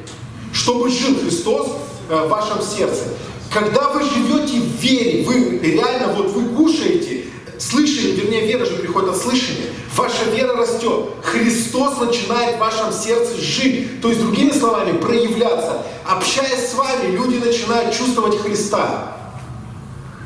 Чтобы 0.53 0.89
жил 0.89 1.20
Христос 1.20 1.68
э, 2.10 2.26
в 2.28 2.30
вашем 2.30 2.62
сердце. 2.62 3.03
Когда 3.52 3.89
вы 3.89 4.04
живете 4.04 4.60
в 4.60 4.76
вере, 4.82 5.24
вы 5.24 5.60
реально, 5.60 6.14
вот 6.14 6.32
вы 6.32 6.56
кушаете, 6.56 7.26
Слышание, 7.60 8.14
вернее, 8.14 8.47
вера 8.47 8.66
же 8.66 8.78
приходит 8.78 9.10
от 9.10 9.18
слышания. 9.18 9.66
Ваша 9.93 10.24
вера 10.34 10.56
растет. 10.56 11.10
Христос 11.22 12.00
начинает 12.00 12.56
в 12.56 12.60
вашем 12.60 12.93
сердце 12.93 13.36
жить. 13.36 14.02
То 14.02 14.08
есть, 14.08 14.22
другими 14.22 14.52
словами, 14.52 14.97
проявляться. 14.97 15.84
Общаясь 16.06 16.72
с 16.72 16.74
вами, 16.74 17.12
люди 17.12 17.36
начинают 17.36 17.93
чувствовать 17.93 18.39
Христа. 18.39 19.18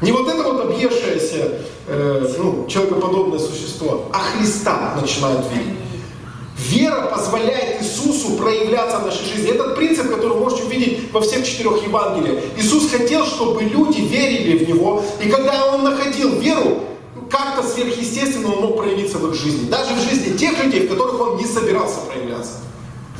Не 0.03 0.11
вот 0.11 0.27
это 0.29 0.43
вот 0.43 0.65
объевшееся, 0.65 1.59
э, 1.87 2.33
ну, 2.37 2.67
человекоподобное 2.67 3.39
существо, 3.39 4.11
а 4.13 4.19
Христа 4.19 4.95
начинают 5.01 5.47
видеть. 5.51 5.79
Вера 6.69 7.07
позволяет 7.07 7.81
Иисусу 7.81 8.37
проявляться 8.37 8.99
в 8.99 9.05
нашей 9.05 9.25
жизни. 9.25 9.51
Этот 9.51 9.75
принцип, 9.75 10.09
который 10.09 10.29
вы 10.29 10.39
можете 10.39 10.63
увидеть 10.63 11.11
во 11.11 11.19
всех 11.19 11.45
четырех 11.45 11.83
Евангелиях. 11.83 12.41
Иисус 12.57 12.89
хотел, 12.89 13.25
чтобы 13.25 13.63
люди 13.63 13.99
верили 13.99 14.63
в 14.63 14.69
Него. 14.69 15.03
И 15.21 15.29
когда 15.29 15.73
Он 15.73 15.83
находил 15.83 16.39
веру, 16.39 16.79
как-то 17.29 17.67
сверхъестественно 17.67 18.53
Он 18.53 18.61
мог 18.61 18.77
проявиться 18.77 19.17
в 19.17 19.29
их 19.29 19.35
жизни. 19.35 19.69
Даже 19.69 19.93
в 19.93 19.99
жизни 19.99 20.37
тех 20.37 20.63
людей, 20.63 20.87
в 20.87 20.89
которых 20.89 21.19
Он 21.19 21.37
не 21.37 21.45
собирался 21.45 21.99
проявляться. 22.09 22.53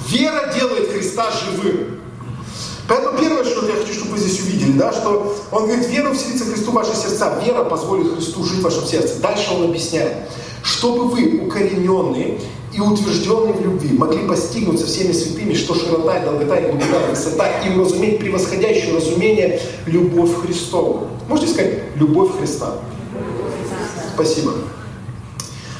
Вера 0.08 0.54
делает 0.54 0.92
Христа 0.92 1.30
живым. 1.32 2.00
Поэтому 2.88 3.18
первое, 3.18 3.44
что 3.44 3.66
я 3.68 3.76
хочу, 3.76 3.94
чтобы 3.94 4.12
вы 4.12 4.20
здесь 4.20 4.40
увидели, 4.42 4.74
да, 4.74 4.92
что 4.92 5.36
он 5.52 5.68
говорит, 5.68 5.88
вера 5.88 6.14
вселится 6.14 6.46
Христу 6.46 6.72
в 6.72 6.74
ваши 6.74 6.94
сердца, 6.94 7.42
вера 7.44 7.64
позволит 7.64 8.14
Христу 8.14 8.44
жить 8.44 8.60
в 8.60 8.62
вашем 8.62 8.86
сердце. 8.86 9.20
Дальше 9.20 9.54
он 9.54 9.64
объясняет, 9.64 10.30
чтобы 10.64 11.06
вы, 11.06 11.46
укорененные 11.46 12.42
и 12.74 12.80
утвержденные 12.80 13.54
в 13.54 13.62
любви, 13.62 13.96
могли 13.98 14.28
постигнуть 14.28 14.80
со 14.80 14.88
всеми 14.88 15.12
святыми, 15.12 15.54
что 15.54 15.76
широта 15.76 16.18
и 16.18 16.26
долгота 16.26 16.58
и 16.58 16.70
глубина 16.70 17.06
и 17.08 17.10
высота, 17.12 17.48
и 17.62 17.78
уразуметь 17.78 18.20
превосходящее 18.20 18.96
разумение 18.96 19.62
любовь 19.86 20.34
Христову. 20.42 21.08
Можете 21.28 21.52
сказать 21.52 21.74
любовь 21.96 22.38
Христа? 22.38 22.74
Спасибо. 24.16 24.54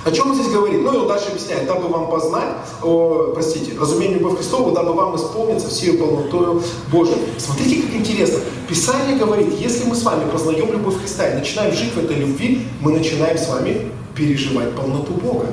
О 0.06 0.12
чем 0.12 0.32
он 0.32 0.36
здесь 0.36 0.52
говорит? 0.52 0.82
Ну 0.82 0.94
и 0.94 0.98
он 0.98 1.08
дальше 1.08 1.30
объясняет, 1.30 1.66
дабы 1.66 1.88
вам 1.88 2.10
познать, 2.10 2.58
о, 2.82 3.32
простите, 3.34 3.72
разумение 3.80 4.20
любовь 4.20 4.38
Христову, 4.38 4.72
дабы 4.72 4.92
вам 4.94 5.16
исполниться 5.16 5.70
всей 5.70 5.98
полнотою 5.98 6.62
Божией. 6.92 7.20
Смотрите, 7.38 7.84
как 7.84 7.96
интересно. 7.96 8.40
Писание 8.68 9.18
говорит, 9.18 9.54
если 9.60 9.86
мы 9.86 9.96
с 9.96 10.04
вами 10.04 10.30
познаем 10.30 10.72
любовь 10.72 11.00
Христа 11.00 11.30
и 11.30 11.36
начинаем 11.36 11.74
жить 11.74 11.94
в 11.94 11.98
этой 11.98 12.18
любви, 12.18 12.68
мы 12.82 12.92
начинаем 12.92 13.38
с 13.38 13.48
вами 13.48 13.92
переживать 14.14 14.76
полноту 14.76 15.14
Бога. 15.14 15.46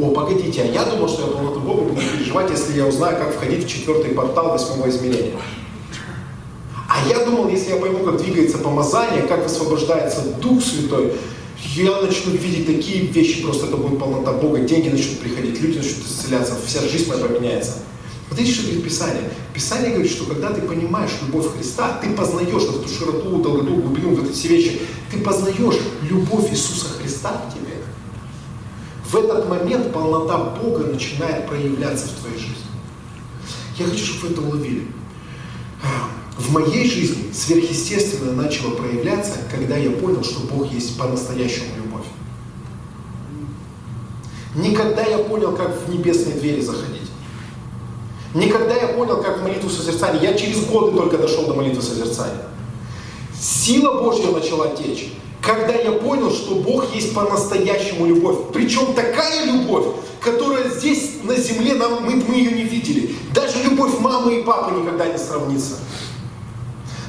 О, 0.00 0.10
погодите, 0.12 0.62
а 0.62 0.64
я 0.64 0.84
думал, 0.84 1.08
что 1.08 1.22
я 1.22 1.28
полноту 1.28 1.58
Бога 1.58 1.82
буду 1.82 2.00
переживать, 2.00 2.50
если 2.50 2.76
я 2.76 2.86
узнаю, 2.86 3.16
как 3.16 3.34
входить 3.34 3.64
в 3.64 3.68
четвертый 3.68 4.12
портал 4.12 4.50
восьмого 4.50 4.88
измерения. 4.88 5.32
А 6.88 7.08
я 7.08 7.24
думал, 7.24 7.48
если 7.48 7.70
я 7.70 7.76
пойму, 7.76 8.04
как 8.04 8.18
двигается 8.18 8.58
помазание, 8.58 9.22
как 9.22 9.42
высвобождается 9.42 10.20
Дух 10.40 10.62
Святой, 10.62 11.14
я 11.74 12.00
начну 12.00 12.30
видеть 12.32 12.66
такие 12.66 13.06
вещи, 13.06 13.42
просто 13.42 13.66
это 13.66 13.76
будет 13.76 13.98
полнота 13.98 14.32
Бога, 14.32 14.60
деньги 14.60 14.88
начнут 14.88 15.18
приходить, 15.18 15.60
люди 15.60 15.78
начнут 15.78 16.06
исцеляться, 16.06 16.54
вся 16.64 16.80
жизнь 16.82 17.08
моя 17.08 17.24
поменяется. 17.24 17.78
Вот 18.30 18.38
видите, 18.38 18.54
что 18.54 18.66
говорит 18.66 18.84
Писание? 18.84 19.30
Писание 19.52 19.90
говорит, 19.90 20.12
что 20.12 20.26
когда 20.26 20.50
ты 20.50 20.60
понимаешь 20.60 21.10
любовь 21.26 21.52
Христа, 21.56 21.98
ты 22.00 22.10
познаешь 22.10 22.52
вот 22.52 22.84
эту 22.84 22.88
широту, 22.88 23.42
долготу, 23.42 23.74
глубину, 23.74 24.14
вот 24.14 24.26
эти 24.26 24.32
все 24.32 24.48
вещи, 24.48 24.80
ты 25.10 25.18
познаешь 25.18 25.80
любовь 26.08 26.52
Иисуса 26.52 26.86
Христа 27.00 27.42
в 27.48 27.54
тебе. 27.54 27.67
В 29.08 29.16
этот 29.16 29.48
момент 29.48 29.90
полнота 29.92 30.36
Бога 30.36 30.84
начинает 30.84 31.46
проявляться 31.46 32.08
в 32.08 32.20
твоей 32.20 32.38
жизни. 32.38 32.56
Я 33.78 33.86
хочу, 33.86 34.04
чтобы 34.04 34.28
вы 34.28 34.32
это 34.34 34.42
уловили. 34.42 34.86
В 36.36 36.52
моей 36.52 36.88
жизни 36.88 37.32
сверхъестественное 37.32 38.34
начало 38.34 38.72
проявляться, 38.72 39.38
когда 39.50 39.76
я 39.76 39.90
понял, 39.92 40.22
что 40.22 40.40
Бог 40.40 40.70
есть 40.70 40.98
по-настоящему 40.98 41.68
любовь. 41.76 42.04
Никогда 44.54 45.02
я 45.02 45.18
понял, 45.18 45.56
как 45.56 45.74
в 45.80 45.90
небесные 45.90 46.36
двери 46.36 46.60
заходить. 46.60 47.10
Никогда 48.34 48.74
я 48.74 48.88
понял, 48.88 49.22
как 49.22 49.38
в 49.38 49.42
молитву 49.42 49.70
созерцания. 49.70 50.20
Я 50.20 50.34
через 50.34 50.66
годы 50.66 50.96
только 50.96 51.16
дошел 51.16 51.46
до 51.46 51.54
молитвы 51.54 51.80
созерцания. 51.80 52.42
Сила 53.40 54.02
Божья 54.02 54.30
начала 54.30 54.68
течь, 54.76 55.12
когда 55.42 55.72
я 55.74 55.92
понял, 55.92 56.30
что 56.30 56.56
Бог 56.56 56.94
есть 56.94 57.14
по-настоящему 57.14 58.06
любовь. 58.06 58.36
Причем 58.52 58.92
такая 58.94 59.46
любовь, 59.46 59.86
которая 60.20 60.68
здесь 60.70 61.18
на 61.22 61.36
земле 61.36 61.74
нам, 61.74 62.04
мы, 62.04 62.16
мы 62.16 62.34
ее 62.34 62.52
не 62.52 62.64
видели. 62.64 63.14
Даже 63.34 63.62
любовь 63.62 63.98
мамы 64.00 64.40
и 64.40 64.42
папы 64.42 64.74
никогда 64.74 65.06
не 65.06 65.18
сравнится. 65.18 65.76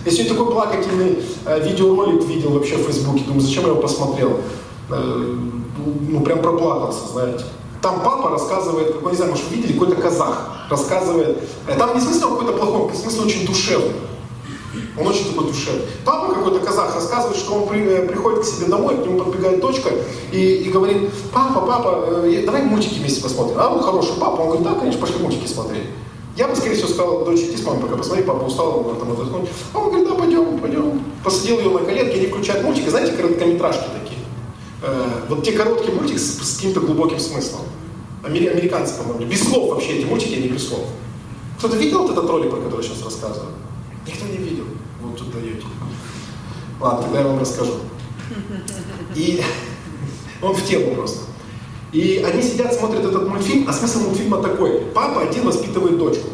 Я 0.06 0.12
сегодня 0.12 0.38
такой 0.38 0.52
плакательный 0.54 1.24
э, 1.46 1.68
видеоролик 1.68 2.24
видел 2.26 2.52
вообще 2.52 2.78
в 2.78 2.84
Фейсбуке, 2.84 3.26
думаю, 3.26 3.42
зачем 3.42 3.64
я 3.64 3.70
его 3.70 3.82
посмотрел? 3.82 4.40
Э, 4.90 5.36
ну, 6.08 6.22
прям 6.22 6.42
проплакался, 6.42 7.08
знаете. 7.12 7.44
Там 7.82 8.02
папа 8.04 8.30
рассказывает, 8.30 8.94
как, 8.94 9.12
не 9.12 9.16
знаю, 9.16 9.32
может, 9.32 9.52
видели, 9.52 9.74
какой-то 9.74 9.96
казах 9.96 10.68
рассказывает. 10.70 11.44
Э, 11.68 11.76
там 11.78 11.96
не 11.96 12.02
смысл 12.02 12.38
какой-то 12.38 12.54
плохой, 12.54 12.92
в 12.94 12.96
смысле 12.96 13.22
очень 13.24 13.46
душевный. 13.46 13.92
Он 14.98 15.08
очень 15.08 15.30
такой 15.30 15.48
душевный. 15.48 15.86
Папа 16.06 16.30
какой-то 16.50 16.66
казах 16.66 16.96
рассказывает, 16.96 17.38
что 17.38 17.54
он 17.54 17.68
при, 17.68 17.82
э, 17.82 18.08
приходит 18.08 18.42
к 18.42 18.46
себе 18.46 18.68
домой, 18.68 18.98
к 18.98 19.06
нему 19.06 19.20
подбегает 19.20 19.62
дочка 19.62 19.90
и, 20.32 20.38
и 20.38 20.70
говорит, 20.70 21.10
папа, 21.34 21.62
папа, 21.62 22.06
э, 22.26 22.44
давай 22.46 22.64
мультики 22.64 23.00
вместе 23.00 23.22
посмотрим. 23.22 23.58
А 23.60 23.74
он 23.74 23.82
хороший 23.82 24.16
папа, 24.20 24.42
он 24.42 24.48
говорит, 24.48 24.64
да, 24.68 24.74
конечно, 24.76 25.02
пошли 25.02 25.18
мультики 25.20 25.48
смотреть. 25.48 25.84
Я 26.36 26.48
бы, 26.48 26.56
скорее 26.56 26.76
всего, 26.76 26.88
сказал, 26.88 27.26
дочь, 27.26 27.42
иди 27.42 27.58
с 27.58 27.66
мамой 27.66 27.82
пока 27.82 27.98
посмотри, 27.98 28.24
папа 28.24 28.44
устал, 28.44 28.88
он 28.88 28.96
там 28.98 29.12
отдохнуть. 29.12 29.50
А 29.74 29.80
он 29.80 29.90
говорит, 29.90 30.08
да, 30.08 30.16
пойдем, 30.16 30.60
пойдем. 30.60 31.04
Посадил 31.24 31.60
ее 31.60 31.70
на 31.70 31.80
коленки, 31.80 32.16
они 32.16 32.28
включают 32.28 32.64
мультики, 32.64 32.90
знаете, 32.90 33.12
короткометражки 33.14 33.86
такие. 34.02 34.22
Э, 34.82 35.08
вот 35.28 35.44
те 35.44 35.52
короткие 35.52 35.94
мультики 35.94 36.18
с, 36.18 36.38
с 36.42 36.56
каким-то 36.56 36.82
глубоким 36.82 37.20
смыслом. 37.20 37.62
Амери, 38.24 38.48
американцы, 38.48 38.96
по-моему, 38.96 39.26
без 39.26 39.48
слов 39.48 39.70
вообще 39.70 39.98
эти 39.98 40.06
мультики, 40.06 40.36
они 40.36 40.48
без 40.48 40.68
слов. 40.68 40.86
Кто-то 41.58 41.76
видел 41.76 42.04
вот 42.04 42.12
этот 42.12 42.30
ролик, 42.30 42.52
про 42.52 42.62
который 42.62 42.84
сейчас 42.84 43.04
рассказываю? 43.04 43.52
Никто 44.10 44.26
не 44.26 44.38
видел. 44.38 44.66
Вот 45.02 45.18
тут 45.18 45.32
даете. 45.32 45.66
Ладно, 46.80 47.04
тогда 47.04 47.20
я 47.20 47.28
вам 47.28 47.40
расскажу. 47.40 47.74
И 49.16 49.42
он 50.42 50.56
в 50.56 50.66
тему 50.66 50.96
просто. 50.96 51.20
И 51.92 52.24
они 52.26 52.42
сидят, 52.42 52.74
смотрят 52.74 53.06
этот 53.06 53.28
мультфильм, 53.28 53.70
а 53.70 53.74
смысл 53.74 54.00
мультфильма 54.00 54.42
такой. 54.42 54.82
Папа 54.96 55.22
один 55.22 55.46
воспитывает 55.46 55.98
дочку. 56.00 56.28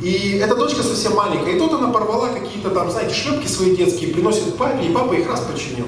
И 0.00 0.38
эта 0.42 0.54
дочка 0.54 0.82
совсем 0.82 1.14
маленькая. 1.14 1.56
И 1.56 1.58
тут 1.58 1.72
она 1.72 1.88
порвала 1.88 2.28
какие-то 2.28 2.70
там, 2.70 2.90
знаете, 2.90 3.14
шлепки 3.14 3.46
свои 3.46 3.74
детские, 3.74 4.12
приносит 4.12 4.56
папе, 4.56 4.86
и 4.86 4.92
папа 4.92 5.14
их 5.14 5.28
раз 5.28 5.40
починил. 5.40 5.86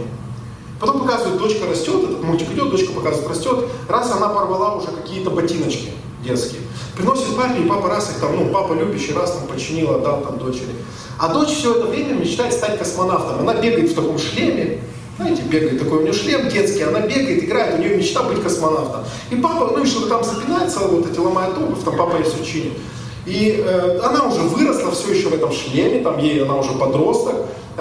Потом 0.80 1.00
показывает, 1.00 1.38
дочка 1.38 1.66
растет, 1.66 2.02
этот 2.02 2.22
мультик 2.22 2.50
идет, 2.50 2.70
дочка 2.70 2.92
показывает, 2.92 3.28
растет. 3.28 3.68
Раз 3.88 4.10
она 4.10 4.28
порвала 4.28 4.76
уже 4.76 4.88
какие-то 4.88 5.30
ботиночки 5.30 5.92
детские. 6.24 6.61
Приносит 6.96 7.36
папе, 7.36 7.62
и 7.62 7.66
папа 7.66 7.88
раз 7.88 8.10
их 8.10 8.16
там, 8.20 8.36
ну, 8.36 8.52
папа 8.52 8.74
любящий, 8.74 9.14
раз 9.14 9.32
там 9.32 9.46
починил, 9.46 9.94
отдал 9.94 10.22
там 10.22 10.38
дочери. 10.38 10.72
А 11.18 11.32
дочь 11.32 11.50
все 11.50 11.76
это 11.76 11.86
время 11.86 12.14
мечтает 12.14 12.52
стать 12.52 12.78
космонавтом. 12.78 13.40
Она 13.40 13.54
бегает 13.54 13.90
в 13.90 13.94
таком 13.94 14.18
шлеме, 14.18 14.80
знаете, 15.18 15.42
бегает 15.42 15.78
такой, 15.78 15.98
у 15.98 16.02
нее 16.02 16.12
шлем 16.12 16.48
детский, 16.48 16.82
она 16.82 17.00
бегает, 17.00 17.44
играет, 17.44 17.78
у 17.78 17.78
нее 17.78 17.96
мечта 17.96 18.22
быть 18.22 18.42
космонавтом. 18.42 19.04
И 19.30 19.36
папа, 19.36 19.72
ну 19.76 19.82
и 19.82 19.86
что-то 19.86 20.08
там 20.08 20.24
запинается, 20.24 20.80
вот 20.80 21.10
эти 21.10 21.18
ломает 21.18 21.56
обувь, 21.56 21.84
там 21.84 21.96
папа 21.96 22.16
ей 22.16 22.24
все 22.24 22.44
чинит. 22.44 22.72
И 23.24 23.62
э, 23.64 24.00
она 24.02 24.24
уже 24.24 24.40
выросла 24.40 24.90
все 24.90 25.12
еще 25.12 25.28
в 25.28 25.34
этом 25.34 25.52
шлеме, 25.52 26.02
там 26.02 26.18
ей 26.18 26.42
она 26.42 26.56
уже 26.56 26.72
подросток, 26.72 27.36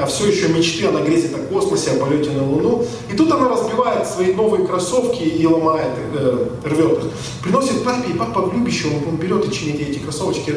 все 0.07 0.27
еще 0.27 0.47
мечты, 0.49 0.87
она 0.87 1.01
грезит 1.01 1.35
о 1.35 1.39
космосе, 1.39 1.91
о 1.91 1.99
полете 1.99 2.31
на 2.31 2.43
Луну. 2.43 2.85
И 3.11 3.15
тут 3.15 3.31
она 3.31 3.49
разбивает 3.49 4.07
свои 4.07 4.33
новые 4.33 4.65
кроссовки 4.65 5.23
и 5.23 5.45
ломает, 5.45 5.91
э, 6.13 6.47
рвет 6.63 6.99
их. 6.99 7.11
Приносит 7.43 7.83
папе, 7.83 8.11
и 8.11 8.13
папа 8.13 8.49
любящий, 8.53 8.87
он, 8.87 9.09
он 9.09 9.17
берет 9.17 9.47
и 9.47 9.51
чинит 9.51 9.79
ей 9.79 9.89
эти 9.89 9.99
кроссовочки. 9.99 10.53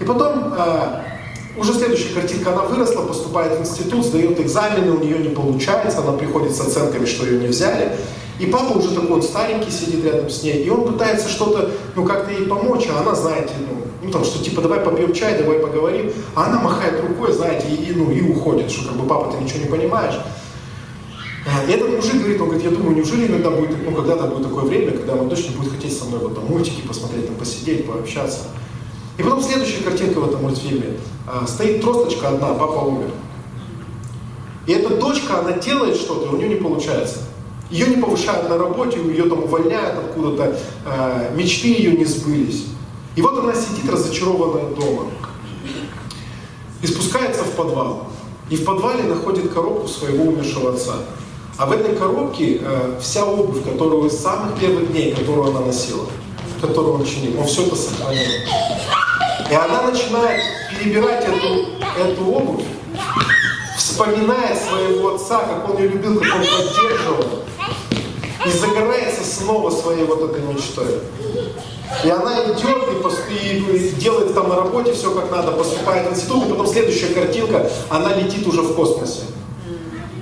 И 0.00 0.04
потом 0.04 0.54
э, 0.56 1.02
уже 1.56 1.74
следующая 1.74 2.14
картинка, 2.14 2.52
она 2.52 2.62
выросла, 2.62 3.02
поступает 3.02 3.58
в 3.58 3.62
институт, 3.62 4.04
сдает 4.04 4.38
экзамены, 4.38 4.92
у 4.92 5.00
нее 5.00 5.18
не 5.18 5.30
получается, 5.30 5.98
она 5.98 6.12
приходит 6.12 6.54
с 6.54 6.60
оценками, 6.60 7.04
что 7.04 7.26
ее 7.26 7.40
не 7.40 7.48
взяли. 7.48 7.96
И 8.38 8.46
папа 8.46 8.78
уже 8.78 8.94
такой, 8.94 9.16
он 9.16 9.22
старенький, 9.22 9.70
сидит 9.70 10.04
рядом 10.04 10.30
с 10.30 10.44
ней, 10.44 10.62
и 10.62 10.70
он 10.70 10.86
пытается 10.86 11.28
что-то, 11.28 11.72
ну, 11.96 12.04
как-то 12.04 12.30
ей 12.30 12.46
помочь, 12.46 12.86
а 12.94 13.00
она, 13.00 13.14
знаете, 13.16 13.54
ну, 13.68 13.87
ну, 14.02 14.10
там, 14.10 14.24
что 14.24 14.42
типа, 14.42 14.62
давай 14.62 14.80
попьем 14.80 15.12
чай, 15.12 15.38
давай 15.38 15.58
поговорим, 15.58 16.12
а 16.34 16.46
она 16.46 16.60
махает 16.60 17.00
рукой, 17.00 17.32
знаете, 17.32 17.68
и, 17.68 17.92
ну, 17.92 18.10
и 18.10 18.20
уходит, 18.22 18.70
что 18.70 18.88
как 18.88 18.96
бы, 18.96 19.06
папа, 19.08 19.32
ты 19.32 19.42
ничего 19.42 19.60
не 19.60 19.70
понимаешь. 19.70 20.14
И 21.66 21.72
этот 21.72 21.96
мужик 21.96 22.16
говорит, 22.16 22.40
он 22.40 22.48
говорит, 22.48 22.64
я 22.64 22.70
думаю, 22.70 22.96
неужели 22.96 23.26
иногда 23.26 23.50
будет, 23.50 23.76
ну, 23.84 23.94
когда-то 23.94 24.26
будет 24.26 24.48
такое 24.48 24.64
время, 24.64 24.92
когда 24.92 25.14
дочь 25.14 25.48
не 25.48 25.56
будет 25.56 25.72
хотеть 25.72 25.96
со 25.96 26.04
мной 26.04 26.20
вот 26.20 26.34
там 26.34 26.44
мультики 26.46 26.86
посмотреть, 26.86 27.26
там, 27.26 27.36
посидеть, 27.36 27.86
пообщаться. 27.86 28.40
И 29.16 29.22
потом 29.22 29.42
следующая 29.42 29.82
картинка 29.82 30.18
в 30.18 30.28
этом 30.28 30.42
мультфильме. 30.42 30.98
А, 31.26 31.46
стоит 31.46 31.80
тросточка 31.80 32.28
одна, 32.28 32.54
папа 32.54 32.80
умер. 32.80 33.10
И 34.66 34.72
эта 34.72 34.96
дочка, 34.96 35.40
она 35.40 35.52
делает 35.52 35.96
что-то, 35.96 36.26
и 36.26 36.28
у 36.34 36.36
нее 36.36 36.50
не 36.50 36.56
получается. 36.56 37.20
Ее 37.70 37.86
не 37.86 37.96
повышают 37.96 38.48
на 38.48 38.58
работе, 38.58 38.98
ее 38.98 39.24
там 39.24 39.44
увольняют 39.44 39.98
откуда-то, 39.98 40.58
э, 40.86 41.34
мечты 41.34 41.68
ее 41.68 41.92
не 41.92 42.04
сбылись. 42.04 42.66
И 43.18 43.20
вот 43.20 43.36
она 43.36 43.52
сидит 43.52 43.90
разочарованная 43.90 44.76
дома. 44.76 45.10
И 46.80 46.86
спускается 46.86 47.42
в 47.42 47.50
подвал. 47.56 48.06
И 48.48 48.54
в 48.54 48.64
подвале 48.64 49.02
находит 49.02 49.52
коробку 49.52 49.88
своего 49.88 50.26
умершего 50.26 50.72
отца. 50.74 50.92
А 51.56 51.66
в 51.66 51.72
этой 51.72 51.96
коробке 51.96 52.60
э, 52.62 52.96
вся 53.02 53.24
обувь, 53.24 53.64
которую 53.64 54.08
с 54.08 54.18
самых 54.18 54.56
первых 54.60 54.92
дней, 54.92 55.12
которую 55.12 55.48
она 55.48 55.66
носила, 55.66 56.06
которую 56.60 56.94
он 56.94 57.04
чинил, 57.04 57.40
он 57.40 57.46
все 57.48 57.66
это 57.66 57.74
сохранил. 57.74 58.22
И 59.50 59.54
она 59.54 59.90
начинает 59.90 60.40
перебирать 60.78 61.24
эту, 61.24 61.66
эту 62.00 62.24
обувь, 62.24 62.64
вспоминая 63.76 64.54
своего 64.54 65.16
отца, 65.16 65.40
как 65.40 65.68
он 65.68 65.76
ее 65.78 65.88
любил, 65.88 66.20
как 66.20 66.36
он 66.36 66.42
поддерживал, 66.42 67.42
и 68.46 68.50
загорается 68.50 69.24
снова 69.24 69.70
своей 69.70 70.04
вот 70.04 70.22
этой 70.22 70.42
мечтой. 70.42 71.00
И 72.04 72.10
она 72.10 72.44
идет 72.44 72.88
и, 73.30 73.56
и 73.56 73.90
делает 73.96 74.34
там 74.34 74.48
на 74.48 74.56
работе 74.56 74.92
все 74.92 75.10
как 75.12 75.30
надо, 75.30 75.52
поступает 75.52 76.08
в 76.08 76.12
институт, 76.12 76.46
и 76.46 76.50
потом 76.50 76.66
следующая 76.66 77.14
картинка, 77.14 77.70
она 77.88 78.14
летит 78.14 78.46
уже 78.46 78.62
в 78.62 78.74
космосе. 78.74 79.22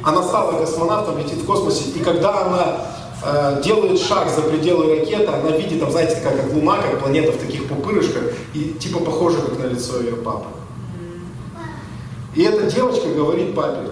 Она 0.02 0.22
стала 0.22 0.58
космонавтом, 0.60 1.18
летит 1.18 1.38
в 1.38 1.46
космосе, 1.46 1.90
и 1.94 1.98
когда 1.98 2.46
она 2.46 2.76
э, 3.24 3.62
делает 3.64 4.00
шаг 4.00 4.28
за 4.30 4.42
пределы 4.42 4.98
ракеты, 4.98 5.26
она 5.26 5.50
видит, 5.56 5.80
там, 5.80 5.90
знаете, 5.90 6.20
как, 6.22 6.40
как 6.40 6.52
Луна, 6.52 6.76
как 6.78 7.00
планета 7.00 7.32
в 7.32 7.38
таких 7.38 7.66
пупырышках, 7.66 8.22
и 8.54 8.76
типа 8.78 9.00
похоже, 9.00 9.38
как 9.38 9.58
на 9.58 9.66
лицо 9.66 10.00
ее 10.00 10.14
папы. 10.16 10.46
И 12.36 12.42
эта 12.42 12.70
девочка 12.70 13.08
говорит 13.08 13.54
папе, 13.54 13.90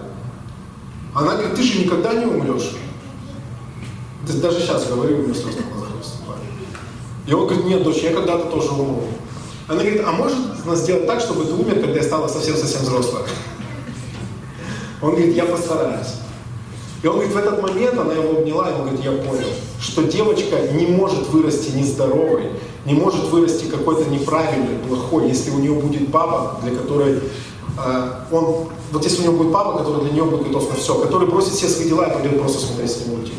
она 1.15 1.33
говорит, 1.35 1.57
ты 1.57 1.63
же 1.63 1.81
никогда 1.81 2.13
не 2.13 2.27
умрешь. 2.27 2.77
Даже 4.33 4.61
сейчас 4.61 4.87
говорю, 4.87 5.19
у 5.19 5.23
меня 5.23 5.35
слезы 5.35 5.61
на 5.61 5.77
глазах 5.77 5.97
выступали. 5.99 6.41
И 7.27 7.33
он 7.33 7.47
говорит, 7.47 7.67
нет, 7.67 7.83
дочь, 7.83 8.03
я 8.03 8.13
когда-то 8.13 8.51
тоже 8.51 8.71
умру. 8.71 9.03
Она 9.69 9.81
говорит, 9.81 10.03
а 10.07 10.13
может 10.13 10.39
сделать 10.79 11.07
так, 11.07 11.21
чтобы 11.21 11.45
ты 11.45 11.53
умер, 11.53 11.81
когда 11.81 11.97
я 11.97 12.03
стала 12.03 12.29
совсем-совсем 12.29 12.83
взрослой? 12.83 13.23
Он 15.01 15.11
говорит, 15.11 15.35
я 15.35 15.45
постараюсь. 15.45 16.15
И 17.03 17.07
он 17.07 17.17
говорит, 17.17 17.35
в 17.35 17.37
этот 17.37 17.63
момент 17.63 17.99
она 17.99 18.15
его 18.15 18.39
обняла, 18.39 18.71
и 18.71 18.75
он 18.75 18.83
говорит, 18.83 19.05
я 19.05 19.13
понял, 19.13 19.49
что 19.79 20.05
девочка 20.05 20.69
не 20.73 20.87
может 20.87 21.29
вырасти 21.29 21.71
нездоровой, 21.77 22.53
не 22.87 22.95
может 22.95 23.25
вырасти 23.25 23.67
какой-то 23.67 24.09
неправильный, 24.09 24.79
плохой, 24.89 25.29
если 25.29 25.51
у 25.51 25.59
нее 25.59 25.75
будет 25.75 26.11
папа, 26.11 26.61
для 26.63 26.75
которой 26.75 27.17
э, 27.17 28.11
он, 28.33 28.69
вот 28.91 29.05
если 29.05 29.21
у 29.21 29.25
него 29.25 29.45
будет 29.45 29.53
папа, 29.53 29.79
который 29.79 30.05
для 30.05 30.13
нее 30.13 30.25
будет 30.25 30.47
готов 30.47 30.71
на 30.71 30.77
все, 30.77 30.95
который 30.95 31.29
бросит 31.29 31.53
все 31.53 31.69
свои 31.69 31.89
дела 31.89 32.07
и 32.07 32.15
пойдет 32.15 32.41
просто 32.41 32.67
смотреть 32.67 32.91
с 32.91 33.01
ним 33.01 33.17
мультики, 33.17 33.37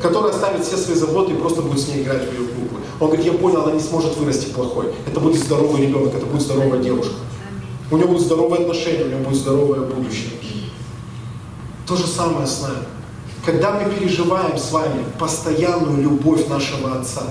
который 0.00 0.30
оставит 0.30 0.64
все 0.64 0.76
свои 0.76 0.96
заботы 0.96 1.32
и 1.32 1.36
просто 1.36 1.62
будет 1.62 1.80
с 1.80 1.88
ней 1.88 2.02
играть 2.02 2.22
в 2.22 2.32
ее 2.32 2.46
куклы. 2.48 2.80
Он 2.98 3.08
говорит, 3.08 3.26
я 3.26 3.32
понял, 3.32 3.62
она 3.62 3.72
не 3.72 3.80
сможет 3.80 4.16
вырасти 4.16 4.50
плохой. 4.50 4.92
Это 5.06 5.20
будет 5.20 5.42
здоровый 5.42 5.82
ребенок, 5.82 6.14
это 6.14 6.26
будет 6.26 6.42
здоровая 6.42 6.80
девушка. 6.80 7.14
У 7.90 7.96
него 7.96 8.08
будет 8.08 8.22
здоровые 8.22 8.62
отношения, 8.62 9.04
у 9.04 9.08
него 9.08 9.20
будет 9.30 9.38
здоровое 9.38 9.80
будущее. 9.80 10.30
То 11.86 11.96
же 11.96 12.06
самое 12.06 12.46
с 12.46 12.62
нами. 12.62 12.84
Когда 13.44 13.72
мы 13.72 13.90
переживаем 13.90 14.56
с 14.56 14.70
вами 14.70 15.04
постоянную 15.18 16.02
любовь 16.02 16.46
нашего 16.48 16.98
Отца, 16.98 17.22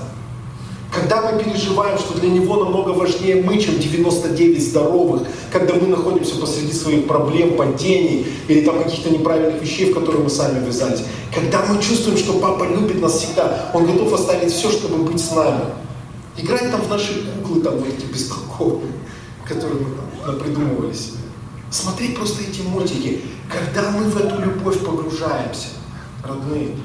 когда 0.92 1.22
мы 1.22 1.42
переживаем, 1.42 2.00
что 2.00 2.20
для 2.20 2.30
Него 2.30 2.64
намного 2.64 2.90
важнее 2.90 3.44
мы, 3.44 3.60
чем 3.60 3.78
99 3.78 4.70
здоровых, 4.70 5.28
когда 5.52 5.76
мы 5.76 5.88
находимся 5.88 6.36
посреди 6.38 6.74
своих 6.74 7.08
проблем, 7.08 7.58
падений 7.58 8.26
или 8.48 8.66
там 8.66 8.82
каких-то 8.82 9.12
неправильных 9.12 9.62
вещей, 9.62 9.92
в 9.92 9.94
которые 9.94 10.24
мы 10.24 10.30
сами 10.30 10.66
ввязались. 10.66 11.04
Когда 11.34 11.64
мы 11.66 11.82
чувствуем, 11.82 12.18
что 12.18 12.40
Папа 12.40 12.64
любит 12.64 13.02
нас 13.02 13.20
всегда, 13.20 13.70
Он 13.74 13.86
готов 13.86 14.14
оставить 14.14 14.52
все, 14.52 14.72
чтобы 14.72 15.04
быть 15.04 15.22
с 15.22 15.32
нами. 15.32 15.62
Играть 16.38 16.72
там 16.72 16.82
в 16.82 16.90
наши 16.90 17.24
куклы, 17.24 17.62
там, 17.62 17.78
вот 17.78 17.88
эти 17.88 18.06
бестолковые, 18.12 18.92
которые 19.48 19.82
мы 19.82 19.96
там 20.26 20.40
придумывали 20.40 20.94
себе. 20.94 21.18
Смотреть 21.70 22.16
просто 22.16 22.42
эти 22.42 22.62
мультики. 22.62 23.22
Когда 23.48 23.92
мы 23.92 24.06
в 24.06 24.18
эту 24.18 24.42
любовь 24.42 24.80
погружаемся, 24.80 25.68
родные, 26.24 26.76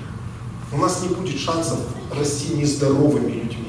у 0.73 0.79
нас 0.79 1.03
не 1.03 1.15
будет 1.15 1.39
шансов 1.39 1.79
расти 2.15 2.55
нездоровыми 2.55 3.33
людьми. 3.33 3.64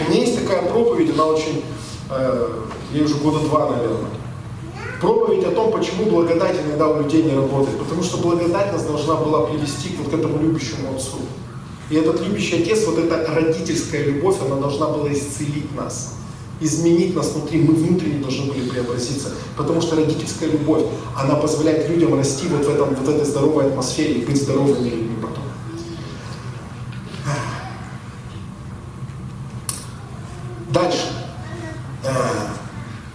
У 0.00 0.10
меня 0.10 0.20
есть 0.20 0.38
такая 0.38 0.62
проповедь, 0.62 1.10
она 1.14 1.26
очень, 1.26 1.64
э, 2.10 2.48
ей 2.92 3.04
уже 3.04 3.14
года 3.16 3.40
два, 3.40 3.70
наверное. 3.70 4.10
Проповедь 5.00 5.44
о 5.44 5.50
том, 5.50 5.72
почему 5.72 6.06
благодать 6.06 6.56
иногда 6.64 6.88
у 6.88 7.02
людей 7.02 7.22
не 7.22 7.34
работает. 7.34 7.78
Потому 7.78 8.02
что 8.02 8.18
благодать 8.18 8.72
нас 8.72 8.82
должна 8.84 9.14
была 9.14 9.46
привести 9.46 9.90
к 9.90 10.00
вот 10.00 10.12
этому 10.12 10.38
любящему 10.38 10.94
отцу. 10.94 11.18
И 11.90 11.96
этот 11.96 12.20
любящий 12.20 12.62
отец, 12.62 12.84
вот 12.86 12.98
эта 12.98 13.26
родительская 13.32 14.04
любовь, 14.04 14.36
она 14.44 14.56
должна 14.56 14.88
была 14.88 15.12
исцелить 15.12 15.74
нас 15.74 16.14
изменить 16.58 17.14
нас 17.14 17.32
внутри, 17.32 17.60
мы 17.60 17.74
внутренне 17.74 18.18
должны 18.22 18.50
были 18.50 18.66
преобразиться. 18.66 19.32
Потому 19.58 19.82
что 19.82 19.96
родительская 19.96 20.50
любовь, 20.50 20.84
она 21.14 21.34
позволяет 21.34 21.88
людям 21.90 22.14
расти 22.14 22.46
вот 22.48 22.64
в, 22.64 22.70
этом, 22.70 22.94
вот 22.94 23.14
этой 23.14 23.26
здоровой 23.26 23.66
атмосфере 23.66 24.14
и 24.14 24.24
быть 24.24 24.40
здоровыми 24.40 24.88
людьми. 24.88 25.16
Дальше. 30.76 31.06
Э, 32.04 32.08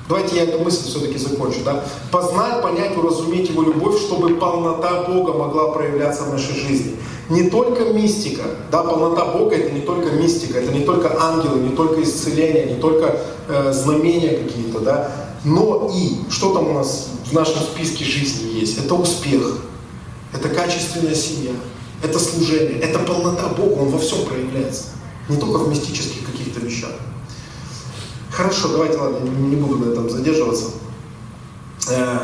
давайте 0.10 0.36
я 0.38 0.44
эту 0.44 0.60
мысль 0.64 0.88
все-таки 0.88 1.18
закончу. 1.18 1.60
Да? 1.64 1.84
Познать, 2.12 2.62
понять, 2.62 2.98
уразуметь 2.98 3.50
Его 3.50 3.62
любовь, 3.62 4.02
чтобы 4.02 4.36
полнота 4.36 5.04
Бога 5.04 5.34
могла 5.34 5.72
проявляться 5.72 6.24
в 6.24 6.32
нашей 6.32 6.56
жизни 6.56 6.98
не 7.32 7.50
только 7.50 7.86
мистика, 7.94 8.44
да, 8.72 8.84
полнота 8.84 9.26
Бога 9.26 9.56
это 9.56 9.72
не 9.72 9.82
только 9.82 10.12
мистика, 10.12 10.60
это 10.60 10.74
не 10.74 10.84
только 10.84 11.18
ангелы, 11.18 11.62
не 11.62 11.76
только 11.76 12.04
исцеление, 12.04 12.66
не 12.66 12.82
только 12.82 13.22
э, 13.48 13.72
знамения 13.72 14.38
какие-то, 14.38 14.80
да, 14.82 15.12
но 15.46 15.90
и 15.94 16.30
что 16.30 16.54
там 16.54 16.68
у 16.68 16.74
нас 16.74 17.08
в 17.26 17.34
нашем 17.34 17.62
списке 17.62 18.04
жизни 18.04 18.60
есть? 18.60 18.78
Это 18.78 18.96
успех, 18.96 19.60
это 20.34 20.50
качественная 20.50 21.16
семья, 21.16 21.52
это 22.04 22.20
служение, 22.20 22.80
это 22.80 23.00
полнота 23.00 23.48
Бога, 23.48 23.80
Он 23.80 23.90
во 23.90 23.98
всем 23.98 24.26
проявляется, 24.26 24.88
не 25.30 25.38
только 25.38 25.60
в 25.60 25.70
мистических 25.70 26.26
каких-то 26.30 26.60
вещах. 26.60 26.92
Хорошо, 28.42 28.70
давайте, 28.70 28.98
ладно, 28.98 29.20
не 29.20 29.56
буду 29.56 29.78
на 29.78 29.92
этом 29.92 30.10
задерживаться. 30.10 30.72
Э, 31.92 32.18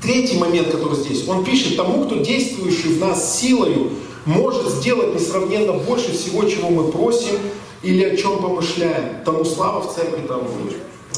Третий 0.00 0.38
момент, 0.38 0.68
который 0.68 0.96
здесь, 0.96 1.28
он 1.28 1.44
пишет 1.44 1.76
тому, 1.76 2.06
кто 2.06 2.16
действующий 2.16 2.94
в 2.94 3.00
нас 3.00 3.38
силою, 3.38 3.90
может 4.24 4.66
сделать 4.70 5.14
несравненно 5.14 5.74
больше 5.74 6.12
всего, 6.12 6.44
чего 6.44 6.70
мы 6.70 6.90
просим 6.90 7.36
или 7.82 8.02
о 8.02 8.16
чем 8.16 8.38
помышляем. 8.38 9.22
Тому 9.26 9.44
слава 9.44 9.82
в 9.82 9.94
церкви, 9.94 10.26
там, 10.26 10.40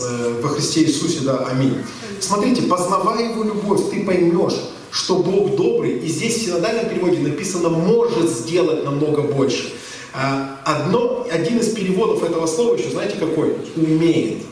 э, 0.00 0.40
во 0.42 0.48
Христе 0.48 0.82
Иисусе, 0.82 1.20
да, 1.20 1.46
аминь. 1.48 1.76
Смотрите, 2.18 2.62
познавая 2.62 3.30
Его 3.30 3.44
любовь, 3.44 3.88
ты 3.88 4.04
поймешь, 4.04 4.58
что 4.90 5.18
Бог 5.18 5.54
добрый, 5.54 6.00
и 6.00 6.08
здесь 6.08 6.38
в 6.38 6.44
синодальном 6.46 6.86
переводе 6.86 7.18
написано 7.18 7.68
«может 7.68 8.28
сделать 8.28 8.84
намного 8.84 9.22
больше». 9.22 9.72
А, 10.14 10.60
одно, 10.64 11.26
один 11.30 11.58
из 11.58 11.70
переводов 11.70 12.22
этого 12.22 12.46
слова 12.46 12.76
еще, 12.76 12.90
знаете 12.90 13.16
какой? 13.18 13.56
«Умеет». 13.76 14.42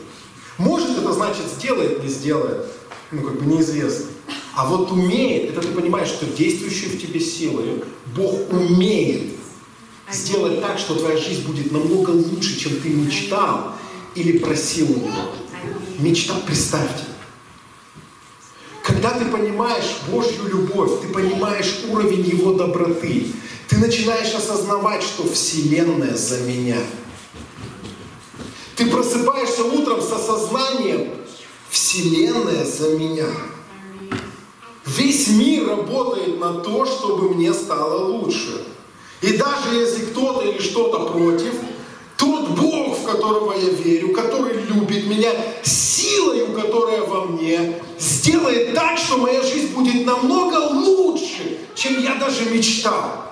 Может 0.57 0.97
это 0.97 1.11
значит 1.13 1.45
сделает, 1.57 2.03
не 2.03 2.09
сделает. 2.09 2.67
Ну, 3.11 3.21
как 3.23 3.39
бы 3.41 3.45
неизвестно. 3.45 4.05
А 4.55 4.65
вот 4.65 4.91
умеет, 4.91 5.51
это 5.51 5.61
ты 5.61 5.69
понимаешь, 5.69 6.09
что 6.09 6.25
действующие 6.25 6.89
в 6.89 7.01
тебе 7.01 7.19
силы, 7.19 7.83
Бог 8.15 8.51
умеет 8.51 9.23
сделать 10.11 10.61
так, 10.61 10.77
что 10.77 10.95
твоя 10.95 11.17
жизнь 11.17 11.45
будет 11.45 11.71
намного 11.71 12.11
лучше, 12.11 12.59
чем 12.59 12.79
ты 12.81 12.89
мечтал 12.89 13.73
или 14.15 14.37
просил 14.39 14.91
у 14.91 14.95
него. 14.95 15.31
Мечта, 15.99 16.35
представьте. 16.45 17.05
Когда 18.83 19.11
ты 19.11 19.25
понимаешь 19.25 19.99
Божью 20.09 20.47
любовь, 20.47 21.01
ты 21.01 21.07
понимаешь 21.07 21.79
уровень 21.89 22.27
Его 22.27 22.53
доброты, 22.53 23.27
ты 23.71 23.77
начинаешь 23.77 24.33
осознавать, 24.33 25.01
что 25.01 25.23
Вселенная 25.23 26.13
за 26.13 26.41
меня. 26.41 26.75
Ты 28.75 28.87
просыпаешься 28.87 29.63
утром 29.63 30.01
с 30.01 30.11
осознанием, 30.11 31.13
Вселенная 31.69 32.65
за 32.65 32.89
меня. 32.97 33.27
Весь 34.85 35.29
мир 35.29 35.69
работает 35.69 36.37
на 36.37 36.55
то, 36.55 36.85
чтобы 36.85 37.33
мне 37.33 37.53
стало 37.53 38.07
лучше. 38.07 38.61
И 39.21 39.37
даже 39.37 39.73
если 39.73 40.07
кто-то 40.07 40.45
или 40.45 40.59
что-то 40.59 41.05
против, 41.05 41.53
тот 42.17 42.49
Бог, 42.49 42.99
в 42.99 43.05
которого 43.05 43.53
я 43.53 43.69
верю, 43.69 44.13
который 44.13 44.63
любит 44.63 45.07
меня, 45.07 45.31
силою, 45.63 46.51
которая 46.51 47.03
во 47.03 47.23
мне, 47.23 47.81
сделает 47.97 48.73
так, 48.73 48.97
что 48.97 49.15
моя 49.15 49.41
жизнь 49.41 49.73
будет 49.73 50.05
намного 50.05 50.57
лучше, 50.73 51.57
чем 51.73 52.03
я 52.03 52.15
даже 52.15 52.49
мечтал. 52.49 53.30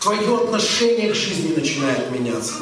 Твое 0.00 0.36
отношение 0.36 1.12
к 1.12 1.14
жизни 1.14 1.54
начинает 1.54 2.10
меняться. 2.10 2.54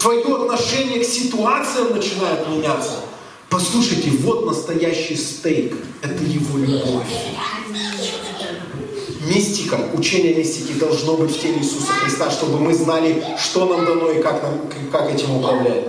Твое 0.00 0.22
отношение 0.22 1.04
к 1.04 1.06
ситуациям 1.06 1.94
начинает 1.94 2.48
меняться. 2.48 3.04
Послушайте, 3.48 4.10
вот 4.10 4.46
настоящий 4.46 5.16
стейк. 5.16 5.76
Это 6.02 6.22
его 6.22 6.58
любовь. 6.58 7.06
Мистика, 9.26 9.78
учение 9.94 10.34
мистики 10.34 10.72
должно 10.72 11.16
быть 11.16 11.30
в 11.30 11.40
теле 11.40 11.58
Иисуса 11.58 11.92
Христа, 11.92 12.30
чтобы 12.30 12.58
мы 12.58 12.74
знали, 12.74 13.24
что 13.38 13.66
нам 13.66 13.84
дано 13.84 14.10
и 14.10 14.20
как, 14.20 14.42
нам, 14.42 14.60
как 14.90 15.14
этим 15.14 15.36
управлять. 15.36 15.84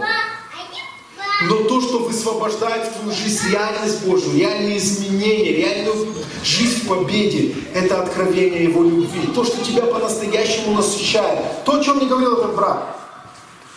Но 1.43 1.63
то, 1.63 1.81
что 1.81 1.99
высвобождает 1.99 2.87
в 2.87 2.99
твою 2.99 3.11
жизнь 3.11 3.49
реальность 3.49 4.05
Божию, 4.05 4.37
реальные 4.37 4.77
изменения, 4.77 5.53
реальную 5.53 6.13
жизнь 6.43 6.83
в 6.83 6.87
победе, 6.87 7.55
это 7.73 8.03
откровение 8.03 8.63
Его 8.65 8.83
любви. 8.83 9.27
То, 9.33 9.43
что 9.43 9.63
тебя 9.63 9.87
по-настоящему 9.87 10.75
насыщает. 10.75 11.63
То, 11.65 11.79
о 11.79 11.83
чем 11.83 11.97
мне 11.97 12.05
говорил 12.05 12.33
этот 12.33 12.55
брат. 12.55 12.95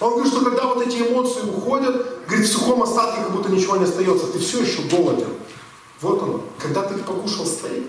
Он 0.01 0.11
говорит, 0.11 0.33
что 0.33 0.45
когда 0.45 0.67
вот 0.67 0.87
эти 0.87 0.97
эмоции 0.97 1.43
уходят, 1.43 2.27
говорит, 2.27 2.47
в 2.47 2.53
сухом 2.53 2.83
остатке 2.83 3.23
как 3.23 3.33
будто 3.33 3.51
ничего 3.51 3.77
не 3.77 3.85
остается, 3.85 4.27
ты 4.27 4.39
все 4.41 4.61
еще 4.61 4.83
голоден. 4.83 5.29
Вот 6.03 6.23
оно. 6.23 6.43
Когда 6.59 6.83
ты 6.83 6.99
покушал 6.99 7.47
стейк, 7.47 7.85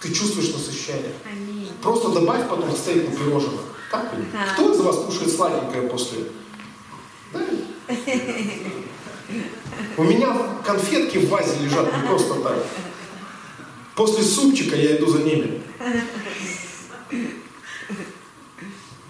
ты 0.00 0.12
чувствуешь 0.12 0.52
насыщение. 0.52 1.12
Аминь. 1.30 1.70
Просто 1.80 2.08
добавь 2.08 2.48
потом 2.48 2.74
стейк 2.74 3.08
на 3.08 3.14
пирожное. 3.14 3.60
Так? 3.92 4.12
Да. 4.32 4.54
Кто 4.54 4.72
из 4.72 4.80
вас 4.80 4.96
кушает 5.04 5.32
сладенькое 5.32 5.88
после? 5.88 6.24
Да? 7.32 7.40
У 9.96 10.04
меня 10.04 10.36
конфетки 10.64 11.18
в 11.18 11.28
вазе 11.28 11.52
лежат 11.62 11.86
не 11.96 12.06
просто 12.06 12.34
так. 12.34 12.64
После 13.94 14.22
супчика 14.22 14.76
я 14.76 14.96
иду 14.96 15.06
за 15.06 15.22
ними. 15.22 15.60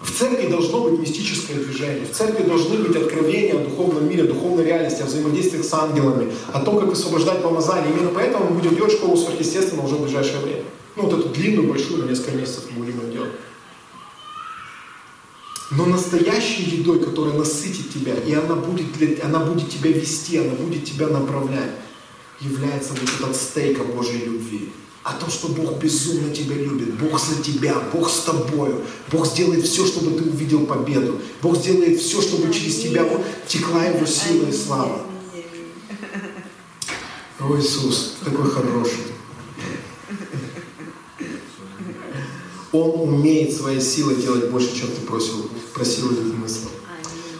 В 0.01 0.11
церкви 0.11 0.47
должно 0.47 0.81
быть 0.81 0.99
мистическое 0.99 1.57
движение. 1.57 2.05
В 2.05 2.11
церкви 2.11 2.43
должны 2.43 2.77
быть 2.77 2.95
откровения 2.95 3.55
о 3.55 3.63
духовном 3.63 4.07
мире, 4.07 4.23
о 4.23 4.27
духовной 4.27 4.65
реальности, 4.65 5.01
о 5.01 5.05
взаимодействиях 5.05 5.63
с 5.63 5.73
ангелами, 5.73 6.31
о 6.51 6.59
том, 6.59 6.79
как 6.79 6.89
высвобождать 6.89 7.41
помазание. 7.41 7.91
Именно 7.91 8.11
поэтому 8.13 8.49
мы 8.49 8.59
будем 8.59 8.75
делать 8.75 8.91
школу 8.91 9.17
сверхъестественного 9.17 9.85
уже 9.85 9.95
в 9.95 10.03
ближайшее 10.03 10.39
время. 10.39 10.63
Ну, 10.95 11.03
вот 11.03 11.19
эту 11.19 11.29
длинную, 11.29 11.67
большую, 11.67 12.05
на 12.05 12.09
несколько 12.09 12.37
месяцев 12.37 12.65
мы 12.75 12.85
будем 12.85 13.11
делать. 13.11 13.31
Но 15.75 15.85
настоящей 15.85 16.63
едой, 16.63 17.03
которая 17.03 17.33
насытит 17.33 17.91
тебя, 17.91 18.13
и 18.15 18.33
она 18.33 18.55
будет, 18.55 18.93
для, 18.93 19.23
она 19.25 19.39
будет 19.39 19.69
тебя 19.71 19.91
вести, 19.91 20.37
она 20.37 20.53
будет 20.53 20.85
тебя 20.85 21.07
направлять, 21.07 21.71
является 22.39 22.93
вот 22.93 23.03
этот 23.03 23.35
стейк 23.35 23.83
Божьей 23.95 24.25
любви. 24.25 24.71
О 25.03 25.13
том, 25.13 25.29
что 25.29 25.49
Бог 25.49 25.79
безумно 25.79 26.33
тебя 26.33 26.55
любит, 26.55 26.93
Бог 26.93 27.19
за 27.19 27.41
тебя, 27.41 27.75
Бог 27.91 28.09
с 28.09 28.21
тобою, 28.21 28.83
Бог 29.11 29.25
сделает 29.25 29.65
все, 29.65 29.85
чтобы 29.85 30.11
ты 30.11 30.29
увидел 30.29 30.65
победу, 30.65 31.19
Бог 31.41 31.57
сделает 31.57 31.99
все, 31.99 32.21
чтобы 32.21 32.53
через 32.53 32.79
тебя 32.79 33.05
текла 33.47 33.83
Его 33.83 34.05
сила 34.05 34.47
и 34.47 34.53
слава. 34.53 35.01
О, 37.39 37.57
Иисус, 37.57 38.17
такой 38.23 38.49
хороший. 38.49 39.12
Он 42.73 43.01
умеет 43.01 43.55
своей 43.55 43.79
силой 43.79 44.15
делать 44.15 44.49
больше, 44.49 44.75
чем 44.75 44.87
ты 44.87 45.01
просил, 45.07 45.49
просил 45.73 46.11
или 46.11 46.33
мыслил. 46.33 46.71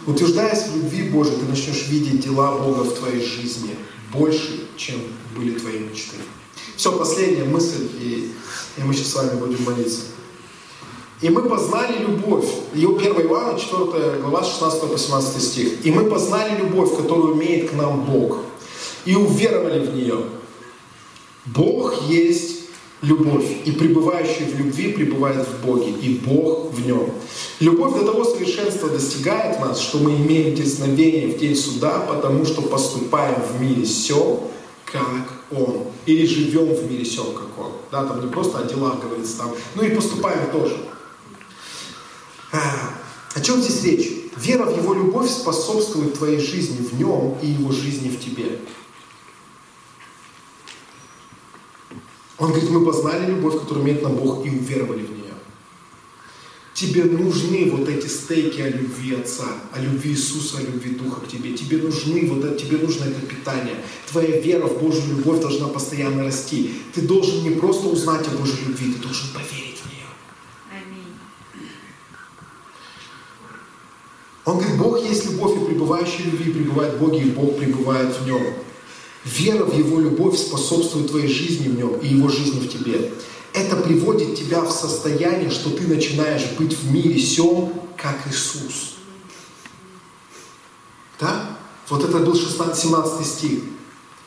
Утверждаясь 0.06 0.68
в 0.68 0.76
любви 0.76 1.10
Божией, 1.10 1.36
ты 1.36 1.46
начнешь 1.46 1.88
видеть 1.88 2.20
дела 2.20 2.56
Бога 2.56 2.82
в 2.82 2.94
твоей 2.94 3.22
жизни 3.22 3.76
больше, 4.12 4.68
чем 4.76 4.96
были 5.36 5.58
твои 5.58 5.80
мечты. 5.80 6.16
Все, 6.76 6.92
последняя 6.92 7.44
мысль, 7.44 7.88
и, 8.00 8.32
и 8.76 8.82
мы 8.82 8.94
сейчас 8.94 9.08
с 9.08 9.14
вами 9.14 9.38
будем 9.38 9.64
молиться. 9.64 10.02
И 11.20 11.30
мы 11.30 11.42
познали 11.42 11.98
любовь. 11.98 12.48
Ее 12.74 12.96
1 12.96 13.12
Иоанна, 13.22 13.58
4 13.58 14.20
глава, 14.20 14.44
16 14.44 14.90
по 14.90 14.98
17 14.98 15.42
стих. 15.42 15.86
И 15.86 15.90
мы 15.90 16.04
познали 16.04 16.58
любовь, 16.58 16.96
которую 16.96 17.36
имеет 17.36 17.70
к 17.70 17.72
нам 17.74 18.04
Бог. 18.04 18.38
И 19.04 19.14
уверовали 19.14 19.86
в 19.86 19.94
нее. 19.94 20.24
Бог 21.46 22.08
есть 22.08 22.53
любовь, 23.04 23.44
и 23.64 23.72
пребывающий 23.72 24.46
в 24.46 24.58
любви 24.58 24.92
пребывает 24.92 25.46
в 25.46 25.64
Боге, 25.64 25.90
и 25.90 26.18
Бог 26.24 26.72
в 26.72 26.86
нем. 26.86 27.10
Любовь 27.60 27.94
до 27.94 28.04
того 28.04 28.24
совершенства 28.24 28.88
достигает 28.88 29.60
нас, 29.60 29.78
что 29.78 29.98
мы 29.98 30.16
имеем 30.16 30.54
десновение 30.54 31.34
в 31.34 31.38
день 31.38 31.56
суда, 31.56 32.00
потому 32.08 32.44
что 32.44 32.62
поступаем 32.62 33.40
в 33.42 33.60
мире 33.60 33.84
все, 33.84 34.40
как 34.86 35.42
Он. 35.50 35.84
Или 36.06 36.26
живем 36.26 36.74
в 36.74 36.90
мире 36.90 37.04
все, 37.04 37.24
как 37.24 37.58
Он. 37.58 37.72
Да, 37.90 38.04
там 38.04 38.24
не 38.24 38.30
просто 38.30 38.58
о 38.58 38.64
делах 38.64 39.00
говорится, 39.00 39.38
там, 39.38 39.52
ну 39.74 39.82
и 39.82 39.94
поступаем 39.94 40.50
тоже. 40.50 40.76
А, 42.52 42.58
о 43.34 43.40
чем 43.40 43.60
здесь 43.60 43.82
речь? 43.84 44.12
Вера 44.36 44.64
в 44.64 44.76
Его 44.76 44.94
любовь 44.94 45.30
способствует 45.30 46.14
твоей 46.14 46.38
жизни 46.38 46.84
в 46.84 46.98
Нем 46.98 47.36
и 47.42 47.48
Его 47.48 47.70
жизни 47.72 48.08
в 48.08 48.20
тебе. 48.20 48.58
Он 52.38 52.48
говорит, 52.48 52.70
мы 52.70 52.84
познали 52.84 53.30
любовь, 53.30 53.60
которую 53.60 53.84
имеет 53.84 54.02
нам 54.02 54.16
Бог, 54.16 54.44
и 54.44 54.50
уверовали 54.50 55.02
в 55.02 55.10
нее. 55.10 55.24
Тебе 56.74 57.04
нужны 57.04 57.70
вот 57.70 57.88
эти 57.88 58.08
стейки 58.08 58.60
о 58.60 58.68
любви 58.68 59.14
Отца, 59.14 59.46
о 59.72 59.80
любви 59.80 60.10
Иисуса, 60.10 60.58
о 60.58 60.62
любви 60.62 60.90
Духа 60.96 61.20
к 61.20 61.28
тебе. 61.28 61.56
Тебе 61.56 61.78
нужны 61.78 62.28
вот 62.28 62.44
это, 62.44 62.58
тебе 62.58 62.78
нужно 62.78 63.04
это 63.04 63.20
питание. 63.24 63.76
Твоя 64.10 64.40
вера 64.40 64.66
в 64.66 64.82
Божью 64.82 65.16
любовь 65.16 65.40
должна 65.40 65.68
постоянно 65.68 66.24
расти. 66.24 66.72
Ты 66.92 67.02
должен 67.02 67.44
не 67.44 67.50
просто 67.50 67.86
узнать 67.86 68.26
о 68.26 68.36
Божьей 68.36 68.66
любви, 68.66 68.92
ты 68.92 68.98
должен 68.98 69.28
поверить 69.32 69.78
в 69.78 69.86
нее. 69.86 70.08
Аминь. 70.72 71.14
Он 74.44 74.58
говорит, 74.58 74.76
Бог 74.76 75.00
есть 75.00 75.26
любовь, 75.26 75.62
и 75.62 75.66
пребывающий 75.66 76.24
в 76.24 76.32
любви 76.32 76.52
пребывает 76.52 76.94
в 76.94 76.98
Боге, 76.98 77.20
и 77.20 77.30
Бог 77.30 77.56
пребывает 77.56 78.16
в 78.16 78.26
нем. 78.26 78.42
Вера 79.24 79.64
в 79.64 79.76
Его 79.76 80.00
любовь 80.00 80.38
способствует 80.38 81.08
твоей 81.08 81.28
жизни 81.28 81.68
в 81.68 81.76
Нем 81.76 81.94
и 81.96 82.08
Его 82.08 82.28
жизни 82.28 82.60
в 82.60 82.68
тебе. 82.70 83.12
Это 83.54 83.76
приводит 83.76 84.36
тебя 84.36 84.60
в 84.60 84.70
состояние, 84.70 85.50
что 85.50 85.70
ты 85.70 85.86
начинаешь 85.86 86.44
быть 86.58 86.76
в 86.76 86.92
мире 86.92 87.18
сем, 87.18 87.72
как 87.96 88.26
Иисус. 88.28 88.96
Да? 91.20 91.58
Вот 91.88 92.04
это 92.04 92.18
был 92.18 92.32
16-17 92.34 93.24
стих. 93.24 93.60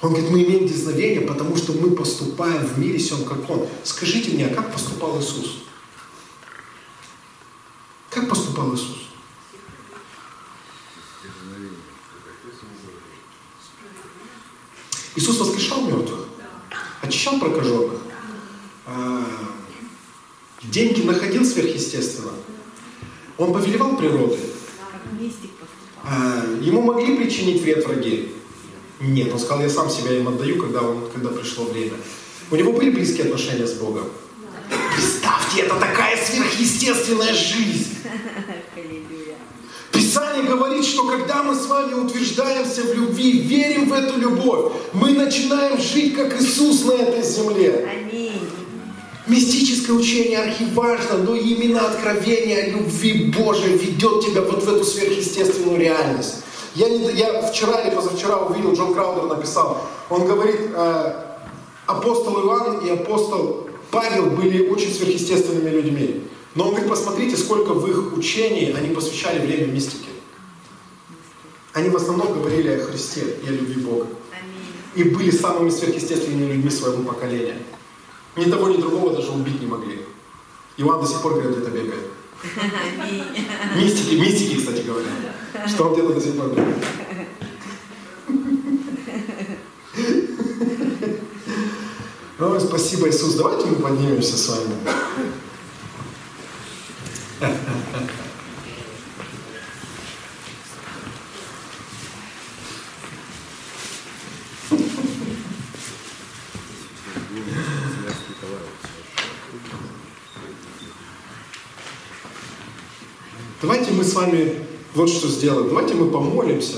Он 0.01 0.11
говорит, 0.11 0.31
мы 0.31 0.43
имеем 0.43 0.67
дизновение, 0.67 1.21
потому 1.21 1.55
что 1.55 1.73
мы 1.73 1.91
поступаем 1.91 2.65
в 2.65 2.77
мире 2.79 2.99
сем, 2.99 3.23
как 3.25 3.49
Он. 3.49 3.67
Скажите 3.83 4.31
мне, 4.31 4.47
а 4.47 4.53
как 4.53 4.71
поступал 4.71 5.19
Иисус? 5.19 5.63
Как 8.09 8.29
поступал 8.29 8.73
Иисус? 8.73 9.06
Иисус 15.18 15.39
воскрешал 15.39 15.82
мертвых, 15.82 16.28
очищал 17.01 17.39
прокаженных, 17.39 18.01
а, 18.86 19.26
деньги 20.61 21.01
находил 21.01 21.43
сверхъестественно. 21.43 22.34
Он 23.39 23.51
повелевал 23.51 23.97
природой. 23.97 24.39
А, 26.03 26.45
ему 26.61 26.84
могли 26.84 27.18
причинить 27.18 27.63
вред 27.63 27.84
враги? 27.88 28.32
Нет, 28.99 29.34
он 29.34 29.39
сказал, 29.39 29.61
я 29.61 29.70
сам 29.70 29.89
себя 29.89 30.15
им 30.15 30.28
отдаю, 30.28 30.61
когда, 30.61 30.84
он, 30.84 31.09
когда 31.11 31.30
пришло 31.30 31.65
время. 31.65 31.93
У 32.51 32.55
него 32.55 32.72
были 32.72 32.91
близкие 32.91 33.26
отношения 33.26 33.65
с 33.65 33.74
Богом. 33.74 34.05
Представьте, 34.95 35.61
это 35.61 35.80
такая 35.80 36.15
сверхъестественная 36.24 37.34
жизнь. 37.34 37.95
Писание 40.18 40.49
говорит, 40.49 40.84
что 40.84 41.07
когда 41.07 41.43
мы 41.43 41.53
с 41.53 41.68
вами 41.68 41.93
утверждаемся 41.93 42.82
в 42.82 42.93
любви, 42.93 43.39
верим 43.39 43.89
в 43.89 43.93
эту 43.93 44.18
любовь, 44.20 44.74
мы 44.93 45.11
начинаем 45.11 45.80
жить 45.80 46.15
как 46.15 46.41
Иисус 46.41 46.86
на 46.86 46.93
этой 46.93 47.22
земле. 47.22 47.88
Аминь. 47.88 48.49
Мистическое 49.28 49.95
учение 49.95 50.39
архиважно, 50.39 51.18
но 51.18 51.36
именно 51.36 51.86
откровение 51.88 52.72
любви 52.72 53.32
Божией 53.38 53.78
ведет 53.78 54.26
тебя 54.26 54.41
вот 54.41 54.63
в 54.63 54.74
эту 54.74 54.84
сверхъестественную 54.86 55.80
реальность. 55.80 56.38
Я, 56.74 56.89
не, 56.89 57.11
я 57.11 57.41
вчера 57.43 57.82
или 57.82 57.93
позавчера 57.93 58.38
увидел, 58.38 58.74
Джон 58.74 58.93
Краудер 58.93 59.26
написал, 59.26 59.84
он 60.09 60.26
говорит, 60.26 60.61
э, 60.74 61.13
апостол 61.86 62.47
Иоанн 62.47 62.86
и 62.86 62.89
апостол 62.89 63.68
Павел 63.91 64.28
были 64.28 64.68
очень 64.70 64.93
сверхъестественными 64.93 65.70
людьми. 65.70 66.24
Но 66.57 66.63
он 66.63 66.69
говорит, 66.71 66.89
посмотрите, 66.89 67.37
сколько 67.37 67.75
в 67.75 67.87
их 67.87 68.17
учении 68.17 68.73
они 68.73 68.89
посвящали 68.89 69.45
время 69.45 69.67
мистике. 69.67 70.09
Они 71.73 71.89
в 71.89 71.95
основном 71.95 72.33
говорили 72.33 72.69
о 72.69 72.83
Христе 72.83 73.37
и 73.43 73.47
о 73.47 73.51
любви 73.51 73.79
Бога. 73.83 74.07
И 74.95 75.03
были 75.03 75.29
самыми 75.29 75.69
сверхъестественными 75.69 76.53
людьми 76.53 76.71
своего 76.71 77.03
поколения. 77.03 77.59
Ни 78.35 78.45
того, 78.45 78.69
ни 78.69 78.77
другого 78.77 79.13
даже 79.13 79.29
убить 79.29 79.61
не 79.61 79.67
могли. 79.67 80.01
Иоанн 80.77 80.99
до 80.99 81.07
сих 81.07 81.21
пор 81.21 81.39
где-то 81.39 81.69
бегает. 81.69 82.07
Мистики, 83.75 84.15
мистики, 84.15 84.57
кстати 84.57 84.81
говоря. 84.81 85.09
Что 85.67 85.89
он 85.89 85.93
где-то 85.93 86.13
до 86.15 86.21
сих 86.21 86.37
пор 86.37 86.49
бегает. 86.49 86.83
Ой, 92.39 92.59
спасибо, 92.59 93.07
Иисус. 93.09 93.35
Давайте 93.35 93.67
мы 93.67 93.75
поднимемся 93.75 94.35
с 94.35 94.49
вами. 94.49 94.73
Давайте 113.61 113.91
мы 113.91 114.03
с 114.03 114.13
вами 114.15 114.65
вот 114.95 115.09
что 115.09 115.27
сделаем. 115.27 115.69
Давайте 115.69 115.93
мы 115.93 116.09
помолимся 116.09 116.77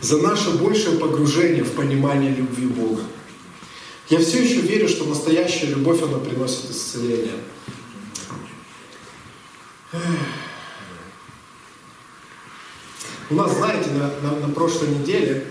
за 0.00 0.18
наше 0.18 0.58
большее 0.58 0.98
погружение 0.98 1.62
в 1.62 1.72
понимание 1.72 2.34
любви 2.34 2.66
Бога. 2.66 3.02
Я 4.10 4.20
все 4.20 4.42
еще 4.42 4.60
верю, 4.60 4.88
что 4.88 5.04
настоящая 5.04 5.66
любовь, 5.66 6.02
она 6.02 6.18
приносит 6.18 6.70
исцеление. 6.70 7.34
У 13.30 13.34
нас, 13.34 13.54
знаете, 13.54 13.90
на, 13.90 14.10
на, 14.22 14.46
на 14.46 14.54
прошлой 14.54 14.88
неделе 14.88 15.46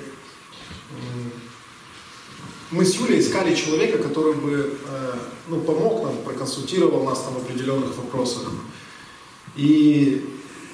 мы 2.72 2.84
с 2.84 2.96
Юлей 2.96 3.20
искали 3.20 3.56
человека, 3.56 4.00
который 4.00 4.34
бы 4.34 4.78
э, 4.86 5.14
ну, 5.48 5.62
помог 5.62 6.04
нам, 6.04 6.18
проконсультировал 6.24 7.04
нас 7.04 7.22
там 7.22 7.36
в 7.36 7.38
определенных 7.38 7.96
вопросах. 7.96 8.52
И, 9.56 10.26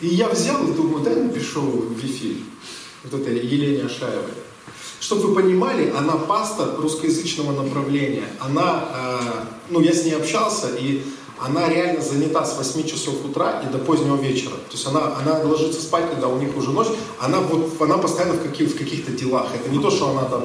и 0.01 0.07
я 0.07 0.29
взял 0.29 0.67
и 0.67 0.73
думаю, 0.73 1.03
дай 1.03 1.15
напишу 1.15 1.61
в 1.61 2.03
эфир 2.03 2.37
вот 3.03 3.21
этой 3.21 3.45
Елене 3.45 3.83
Ашаевой. 3.83 4.31
Чтобы 5.03 5.27
вы 5.27 5.35
понимали, 5.35 5.93
она 5.97 6.13
пастор 6.13 6.79
русскоязычного 6.79 7.51
направления. 7.51 8.23
Она, 8.39 8.85
э, 8.95 9.19
ну 9.69 9.81
я 9.81 9.91
с 9.91 10.05
ней 10.05 10.15
общался, 10.15 10.67
и 10.79 11.03
она 11.37 11.67
реально 11.67 12.01
занята 12.01 12.45
с 12.45 12.57
8 12.57 12.87
часов 12.87 13.15
утра 13.25 13.61
и 13.67 13.71
до 13.71 13.79
позднего 13.79 14.15
вечера. 14.15 14.51
То 14.51 14.71
есть 14.71 14.87
она, 14.87 15.17
она 15.17 15.39
ложится 15.39 15.81
спать, 15.81 16.09
когда 16.09 16.29
у 16.29 16.39
них 16.39 16.55
уже 16.55 16.71
ночь. 16.71 16.87
Она, 17.19 17.41
вот, 17.41 17.81
она 17.81 17.97
постоянно 17.97 18.35
в, 18.35 18.43
каких, 18.43 18.69
в 18.69 18.77
каких-то 18.77 19.11
делах. 19.11 19.47
Это 19.53 19.69
не 19.69 19.83
то, 19.83 19.91
что 19.91 20.11
она 20.11 20.23
там 20.23 20.43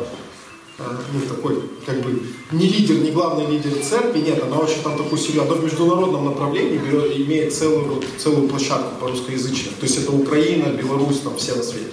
э, 0.78 0.82
ну, 1.12 1.20
такой, 1.32 1.62
как 1.86 2.02
бы, 2.02 2.20
не 2.50 2.66
лидер, 2.66 2.98
не 2.98 3.12
главный 3.12 3.46
лидер 3.46 3.70
церкви, 3.84 4.18
нет, 4.18 4.42
она 4.42 4.56
очень 4.56 4.82
там 4.82 4.98
такую 4.98 5.18
серьезную, 5.18 5.52
она 5.52 5.60
в 5.60 5.64
международном 5.64 6.24
направлении 6.24 6.78
берет, 6.78 7.16
имеет 7.16 7.54
целую, 7.54 8.02
целую 8.18 8.48
площадку 8.48 8.96
по 9.00 9.06
русскоязычной. 9.06 9.74
То 9.78 9.86
есть 9.86 9.98
это 9.98 10.10
Украина, 10.10 10.72
Беларусь, 10.72 11.20
там 11.20 11.36
все 11.36 11.54
на 11.54 11.62
свете. 11.62 11.92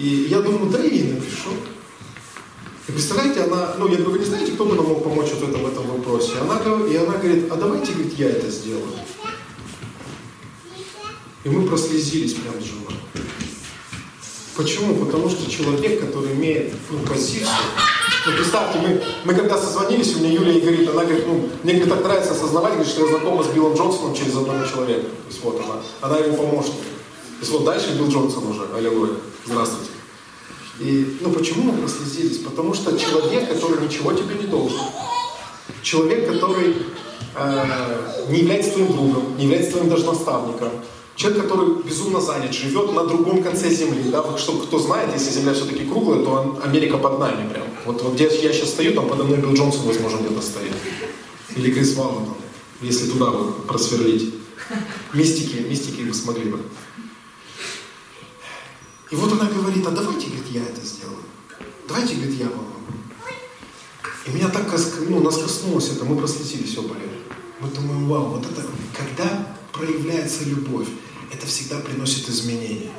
И 0.00 0.28
я 0.30 0.40
думаю, 0.40 0.70
да 0.70 0.82
ей 0.82 1.12
напишу. 1.12 1.50
И 2.88 2.92
представляете, 2.92 3.42
она, 3.42 3.74
ну 3.78 3.86
я 3.86 3.96
говорю, 3.96 4.12
вы 4.12 4.18
не 4.20 4.24
знаете, 4.24 4.52
кто 4.52 4.64
бы 4.64 4.74
нам 4.74 4.86
мог 4.86 5.04
помочь 5.04 5.28
вот 5.32 5.40
в 5.40 5.50
этом, 5.50 5.62
в 5.62 5.68
этом 5.68 5.86
вопросе? 5.88 6.32
Она, 6.40 6.58
и 6.86 6.96
она 6.96 7.18
говорит, 7.18 7.52
а 7.52 7.56
давайте, 7.56 7.92
говорит, 7.92 8.14
я 8.18 8.30
это 8.30 8.50
сделаю. 8.50 8.94
И 11.44 11.50
мы 11.50 11.68
прослезились 11.68 12.32
прям 12.32 12.54
женой. 12.64 12.94
Почему? 14.56 15.04
Потому 15.04 15.28
что 15.28 15.50
человек, 15.50 16.00
который 16.00 16.32
имеет 16.32 16.72
ну, 16.90 17.00
позицию, 17.00 17.48
ну, 18.26 18.32
представьте, 18.32 18.78
мы, 18.78 19.02
мы 19.24 19.34
когда 19.34 19.58
созвонились, 19.58 20.16
у 20.16 20.20
меня 20.20 20.32
Юлия 20.32 20.60
говорит, 20.60 20.88
она 20.88 21.04
говорит, 21.04 21.26
ну, 21.26 21.50
мне 21.62 21.74
говорит, 21.74 21.92
так 21.92 22.04
нравится 22.04 22.32
осознавать, 22.32 22.72
говорит, 22.72 22.90
что 22.90 23.06
я 23.06 23.18
знакома 23.18 23.44
с 23.44 23.48
Биллом 23.48 23.74
Джонсоном 23.74 24.14
через 24.14 24.34
одного 24.34 24.64
человека. 24.64 25.02
То 25.02 25.28
есть 25.28 25.44
вот 25.44 25.60
она, 25.62 25.82
она 26.00 26.24
его 26.24 26.36
помощник. 26.38 26.72
То 26.72 27.40
есть 27.40 27.52
вот 27.52 27.64
дальше 27.64 27.96
Билл 27.98 28.08
Джонсон 28.08 28.46
уже, 28.46 28.66
аллилуйя, 28.74 29.16
здравствуйте. 29.46 29.90
И, 30.80 31.18
ну 31.20 31.30
почему 31.30 31.72
мы 31.72 31.78
прослезились? 31.78 32.38
Потому 32.38 32.74
что 32.74 32.96
человек, 32.98 33.48
который 33.48 33.84
ничего 33.84 34.12
тебе 34.12 34.34
не 34.34 34.46
должен, 34.46 34.80
человек, 35.82 36.26
который 36.26 36.76
э, 37.36 38.26
не 38.30 38.40
является 38.40 38.72
твоим 38.72 38.92
другом, 38.92 39.36
не 39.36 39.44
является 39.44 39.72
твоим 39.72 39.90
даже 39.90 40.06
наставником, 40.06 40.70
человек, 41.16 41.42
который 41.42 41.82
безумно 41.82 42.20
занят, 42.20 42.54
живет 42.54 42.92
на 42.94 43.04
другом 43.04 43.42
конце 43.42 43.68
земли, 43.68 44.10
да, 44.10 44.24
чтобы 44.38 44.64
кто 44.64 44.78
знает, 44.78 45.10
если 45.12 45.30
земля 45.30 45.52
все-таки 45.52 45.84
круглая, 45.84 46.24
то 46.24 46.58
Америка 46.64 46.96
под 46.96 47.18
нами 47.18 47.48
прям. 47.48 47.66
Вот, 47.84 48.02
вот 48.02 48.14
где 48.14 48.24
я 48.24 48.52
сейчас 48.52 48.70
стою, 48.70 48.94
там 48.94 49.08
подо 49.08 49.24
мной 49.24 49.38
Билл 49.38 49.52
Джонсон, 49.52 49.86
возможно, 49.86 50.18
где-то 50.18 50.40
стоит. 50.40 50.72
Или 51.56 51.72
Крис 51.72 51.94
Валлен, 51.94 52.28
если 52.80 53.10
туда 53.10 53.26
вот 53.26 53.66
просверлить. 53.66 54.34
Мистики, 55.12 55.66
мистики 55.68 56.02
вы 56.02 56.14
смогли 56.14 56.44
бы. 56.44 56.60
И 59.10 59.16
вот 59.16 59.32
она 59.32 59.50
говорит, 59.50 59.84
а 59.86 59.90
давайте, 59.90 60.26
говорит, 60.28 60.46
я 60.50 60.62
это 60.62 60.80
сделаю. 60.86 61.18
Давайте, 61.88 62.14
говорит, 62.14 62.38
я 62.38 62.46
помогу. 62.46 62.70
И 64.26 64.30
меня 64.30 64.48
так 64.48 64.72
ну, 65.08 65.20
нас 65.20 65.38
коснулось 65.38 65.90
это, 65.90 66.04
мы 66.04 66.16
проследили 66.16 66.64
все 66.64 66.82
болели. 66.82 67.18
Мы 67.58 67.68
думаем, 67.68 68.08
вау, 68.08 68.28
вот 68.28 68.46
это, 68.46 68.64
когда 68.96 69.56
проявляется 69.72 70.44
любовь, 70.44 70.86
это 71.32 71.46
всегда 71.46 71.78
приносит 71.80 72.28
изменения. 72.28 72.92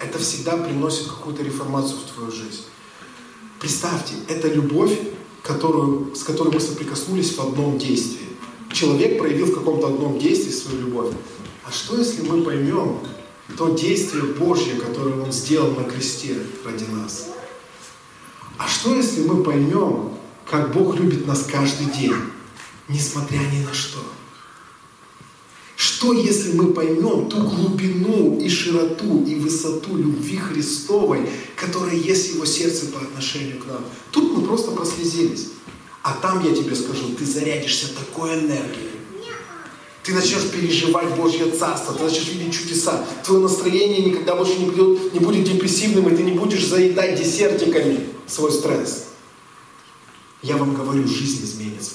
Это 0.00 0.18
всегда 0.18 0.56
приносит 0.56 1.08
какую-то 1.08 1.42
реформацию 1.42 1.98
в 1.98 2.12
твою 2.12 2.30
жизнь. 2.30 2.64
Представьте, 3.60 4.14
это 4.28 4.48
любовь, 4.48 4.98
которую, 5.42 6.14
с 6.14 6.22
которой 6.22 6.52
мы 6.52 6.60
соприкоснулись 6.60 7.36
в 7.36 7.40
одном 7.40 7.78
действии. 7.78 8.28
Человек 8.72 9.18
проявил 9.18 9.46
в 9.46 9.54
каком-то 9.54 9.88
одном 9.88 10.18
действии 10.18 10.50
свою 10.50 10.86
любовь. 10.86 11.14
А 11.64 11.70
что 11.70 11.96
если 11.98 12.22
мы 12.22 12.42
поймем, 12.42 12.98
то 13.56 13.74
действие 13.74 14.24
Божье, 14.24 14.74
которое 14.74 15.20
Он 15.20 15.32
сделал 15.32 15.72
на 15.72 15.84
кресте 15.84 16.38
ради 16.64 16.84
нас. 16.84 17.28
А 18.56 18.68
что, 18.68 18.94
если 18.94 19.22
мы 19.22 19.42
поймем, 19.42 20.14
как 20.48 20.72
Бог 20.72 20.96
любит 20.96 21.26
нас 21.26 21.46
каждый 21.50 21.86
день, 21.86 22.14
несмотря 22.88 23.38
ни 23.38 23.64
на 23.64 23.74
что? 23.74 23.98
Что, 25.76 26.12
если 26.12 26.52
мы 26.52 26.72
поймем 26.72 27.28
ту 27.28 27.42
глубину 27.42 28.38
и 28.38 28.48
широту 28.48 29.24
и 29.24 29.34
высоту 29.34 29.96
любви 29.96 30.36
Христовой, 30.36 31.28
которая 31.56 31.96
есть 31.96 32.30
в 32.30 32.34
Его 32.36 32.44
сердце 32.44 32.86
по 32.86 33.00
отношению 33.00 33.58
к 33.58 33.66
нам? 33.66 33.84
Тут 34.10 34.36
мы 34.36 34.46
просто 34.46 34.70
прослезились. 34.70 35.48
А 36.02 36.12
там, 36.20 36.44
я 36.44 36.54
тебе 36.54 36.76
скажу, 36.76 37.14
ты 37.18 37.24
зарядишься 37.24 37.88
такой 37.94 38.34
энергией, 38.34 38.93
ты 40.04 40.12
начнешь 40.12 40.50
переживать 40.50 41.16
Божье 41.16 41.50
Царство, 41.50 41.94
ты 41.94 42.04
начнешь 42.04 42.28
видеть 42.28 42.52
чудеса. 42.52 43.04
Твое 43.24 43.40
настроение 43.42 44.02
никогда 44.02 44.36
больше 44.36 44.58
не, 44.58 44.66
будет, 44.66 45.14
не 45.14 45.18
будет 45.18 45.44
депрессивным, 45.44 46.12
и 46.12 46.16
ты 46.16 46.22
не 46.22 46.32
будешь 46.32 46.66
заедать 46.66 47.18
десертиками 47.18 48.08
свой 48.26 48.52
стресс. 48.52 49.06
Я 50.42 50.58
вам 50.58 50.74
говорю, 50.74 51.08
жизнь 51.08 51.42
изменится. 51.42 51.92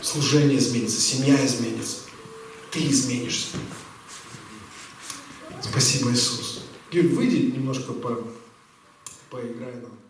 Служение 0.00 0.58
изменится, 0.58 1.00
семья 1.00 1.34
изменится. 1.44 1.96
Ты 2.70 2.86
изменишься. 2.86 3.56
Спасибо, 5.60 6.12
Иисус. 6.12 6.60
Юль, 6.92 7.08
выйди 7.08 7.50
немножко 7.56 7.92
по, 7.94 8.22
поиграй 9.28 9.74
нам. 9.74 10.03